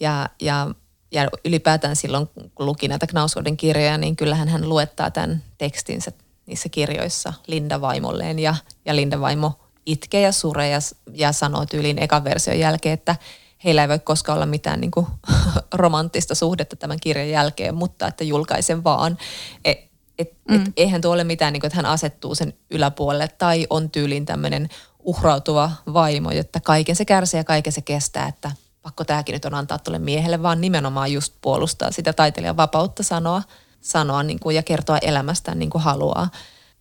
Ja, 0.00 0.28
ja 0.40 0.74
ja 1.12 1.28
ylipäätään 1.44 1.96
silloin, 1.96 2.26
kun 2.54 2.66
luki 2.66 2.88
näitä 2.88 3.06
Knausgårdin 3.06 3.56
kirjoja, 3.56 3.98
niin 3.98 4.16
kyllähän 4.16 4.48
hän 4.48 4.68
luettaa 4.68 5.10
tämän 5.10 5.42
tekstinsä 5.58 6.12
niissä 6.46 6.68
kirjoissa 6.68 7.32
Linda 7.46 7.80
vaimolleen 7.80 8.38
ja, 8.38 8.54
ja 8.84 8.96
Linda 8.96 9.20
vaimo 9.20 9.52
itkee 9.86 10.20
ja 10.20 10.32
suree 10.32 10.70
ja, 10.70 10.78
ja 11.12 11.32
sanoo 11.32 11.66
tyyliin 11.66 12.02
ekan 12.02 12.24
version 12.24 12.58
jälkeen, 12.58 12.94
että 12.94 13.16
heillä 13.64 13.82
ei 13.82 13.88
voi 13.88 13.98
koskaan 13.98 14.36
olla 14.36 14.46
mitään 14.46 14.80
niin 14.80 14.90
kuin, 14.90 15.06
romanttista 15.74 16.34
suhdetta 16.34 16.76
tämän 16.76 17.00
kirjan 17.00 17.28
jälkeen, 17.28 17.74
mutta 17.74 18.06
että 18.06 18.24
julkaisen 18.24 18.84
vaan. 18.84 19.18
Et, 19.64 19.78
et, 20.18 20.32
mm. 20.48 20.56
et, 20.56 20.72
eihän 20.76 21.00
tuo 21.00 21.12
ole 21.12 21.24
mitään, 21.24 21.52
niin 21.52 21.60
kuin, 21.60 21.68
että 21.68 21.76
hän 21.76 21.86
asettuu 21.86 22.34
sen 22.34 22.54
yläpuolelle 22.70 23.28
tai 23.28 23.66
on 23.70 23.90
tyyliin 23.90 24.26
tämmöinen 24.26 24.68
uhrautuva 24.98 25.70
vaimo, 25.92 26.30
että 26.30 26.60
kaiken 26.60 26.96
se 26.96 27.04
kärsii 27.04 27.40
ja 27.40 27.44
kaiken 27.44 27.72
se 27.72 27.80
kestää, 27.80 28.28
että 28.28 28.50
pakko 28.82 29.04
tämäkin 29.04 29.32
nyt 29.32 29.44
on 29.44 29.54
antaa 29.54 29.78
tuolle 29.78 29.98
miehelle, 29.98 30.42
vaan 30.42 30.60
nimenomaan 30.60 31.12
just 31.12 31.34
puolustaa 31.40 31.90
sitä 31.90 32.12
taiteilijan 32.12 32.56
vapautta 32.56 33.02
sanoa– 33.02 33.42
sanoa 33.84 34.22
niin 34.22 34.40
kuin, 34.40 34.56
ja 34.56 34.62
kertoa 34.62 34.98
elämästään 34.98 35.58
niin 35.58 35.70
kuin 35.70 35.82
haluaa. 35.82 36.30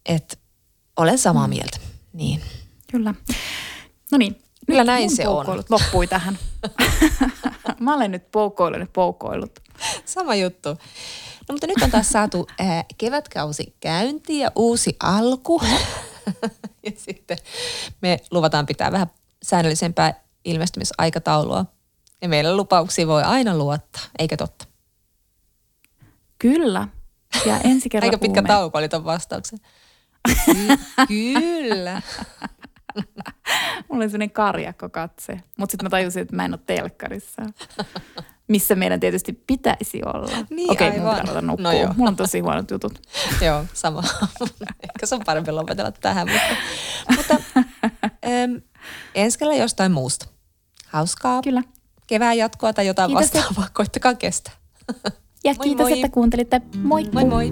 Et 0.05 0.39
olen 0.97 1.17
samaa 1.17 1.47
mm. 1.47 1.53
mieltä. 1.53 1.77
Niin. 2.13 2.41
Kyllä. 2.91 3.13
No 4.11 4.17
niin. 4.17 4.39
Kyllä 4.67 4.83
näin 4.83 5.15
se 5.15 5.27
on. 5.27 5.63
loppui 5.69 6.07
tähän. 6.07 6.37
Mä 7.79 7.95
olen 7.95 8.11
nyt 8.11 8.31
poukkoillut 8.31 8.93
poukkoillut. 8.93 9.59
Sama 10.05 10.35
juttu. 10.35 10.69
No 11.49 11.51
mutta 11.51 11.67
nyt 11.67 11.81
on 11.83 11.91
taas 11.91 12.09
saatu 12.09 12.47
äh, 12.61 12.85
kevätkausi 12.97 13.75
käyntiin 13.79 14.39
ja 14.39 14.51
uusi 14.55 14.95
alku. 15.03 15.61
ja 16.85 16.91
sitten 16.97 17.37
me 18.01 18.19
luvataan 18.31 18.65
pitää 18.65 18.91
vähän 18.91 19.07
säännöllisempää 19.43 20.23
ilmestymisaikataulua. 20.45 21.65
Ja 22.21 22.29
meillä 22.29 22.57
lupauksia 22.57 23.07
voi 23.07 23.23
aina 23.23 23.57
luottaa, 23.57 24.01
eikä 24.19 24.37
totta? 24.37 24.72
Kyllä. 26.43 26.87
Ja 27.45 27.59
ensi 27.69 27.89
kerralla 27.89 28.07
Aika 28.09 28.17
pitkä 28.17 28.41
puhumme. 28.41 28.47
tauko 28.47 28.77
oli 28.77 28.89
ton 28.89 29.05
vastauksen. 29.05 29.59
Ky- 30.45 30.77
kyllä. 31.07 32.01
Mulla 33.89 34.03
oli 34.03 34.09
sellainen 34.09 34.31
karjakko 34.31 34.89
katse. 34.89 35.39
Mutta 35.57 35.71
sitten 35.71 35.85
mä 35.85 35.89
tajusin, 35.89 36.21
että 36.21 36.35
mä 36.35 36.45
en 36.45 36.53
ole 36.53 36.59
telkkarissa. 36.65 37.41
Missä 38.47 38.75
meidän 38.75 38.99
tietysti 38.99 39.33
pitäisi 39.33 40.01
olla. 40.05 40.45
Niin, 40.49 40.71
Okei, 40.71 40.89
okay, 40.89 40.99
mun 41.01 41.15
pitää 41.15 41.41
nukkua. 41.41 41.73
No 41.73 41.93
Mulla 41.97 42.09
on 42.09 42.15
tosi 42.15 42.39
huonot 42.39 42.71
jutut. 42.71 43.01
joo, 43.45 43.65
sama. 43.73 44.03
Ehkä 44.83 45.05
se 45.05 45.15
on 45.15 45.21
parempi 45.25 45.51
lopetella 45.51 45.91
tähän. 45.91 46.27
Mutta, 46.29 46.55
mutta 47.17 47.37
ähm, 48.25 48.55
ensi 49.15 49.37
jostain 49.59 49.91
muusta. 49.91 50.25
Hauskaa. 50.87 51.41
Kyllä. 51.41 51.63
Kevään 52.07 52.37
jatkoa 52.37 52.73
tai 52.73 52.87
jotain 52.87 53.07
Kiitos. 53.07 53.33
vastaavaa. 53.33 53.69
Koittakaa 53.73 54.15
kestää. 54.15 54.53
Ja 55.43 55.53
moi 55.53 55.63
kiitos, 55.63 55.89
moi. 55.89 55.93
että 55.93 56.09
kuuntelitte. 56.09 56.61
Moi! 56.83 57.09
Moi 57.13 57.25
moi! 57.25 57.51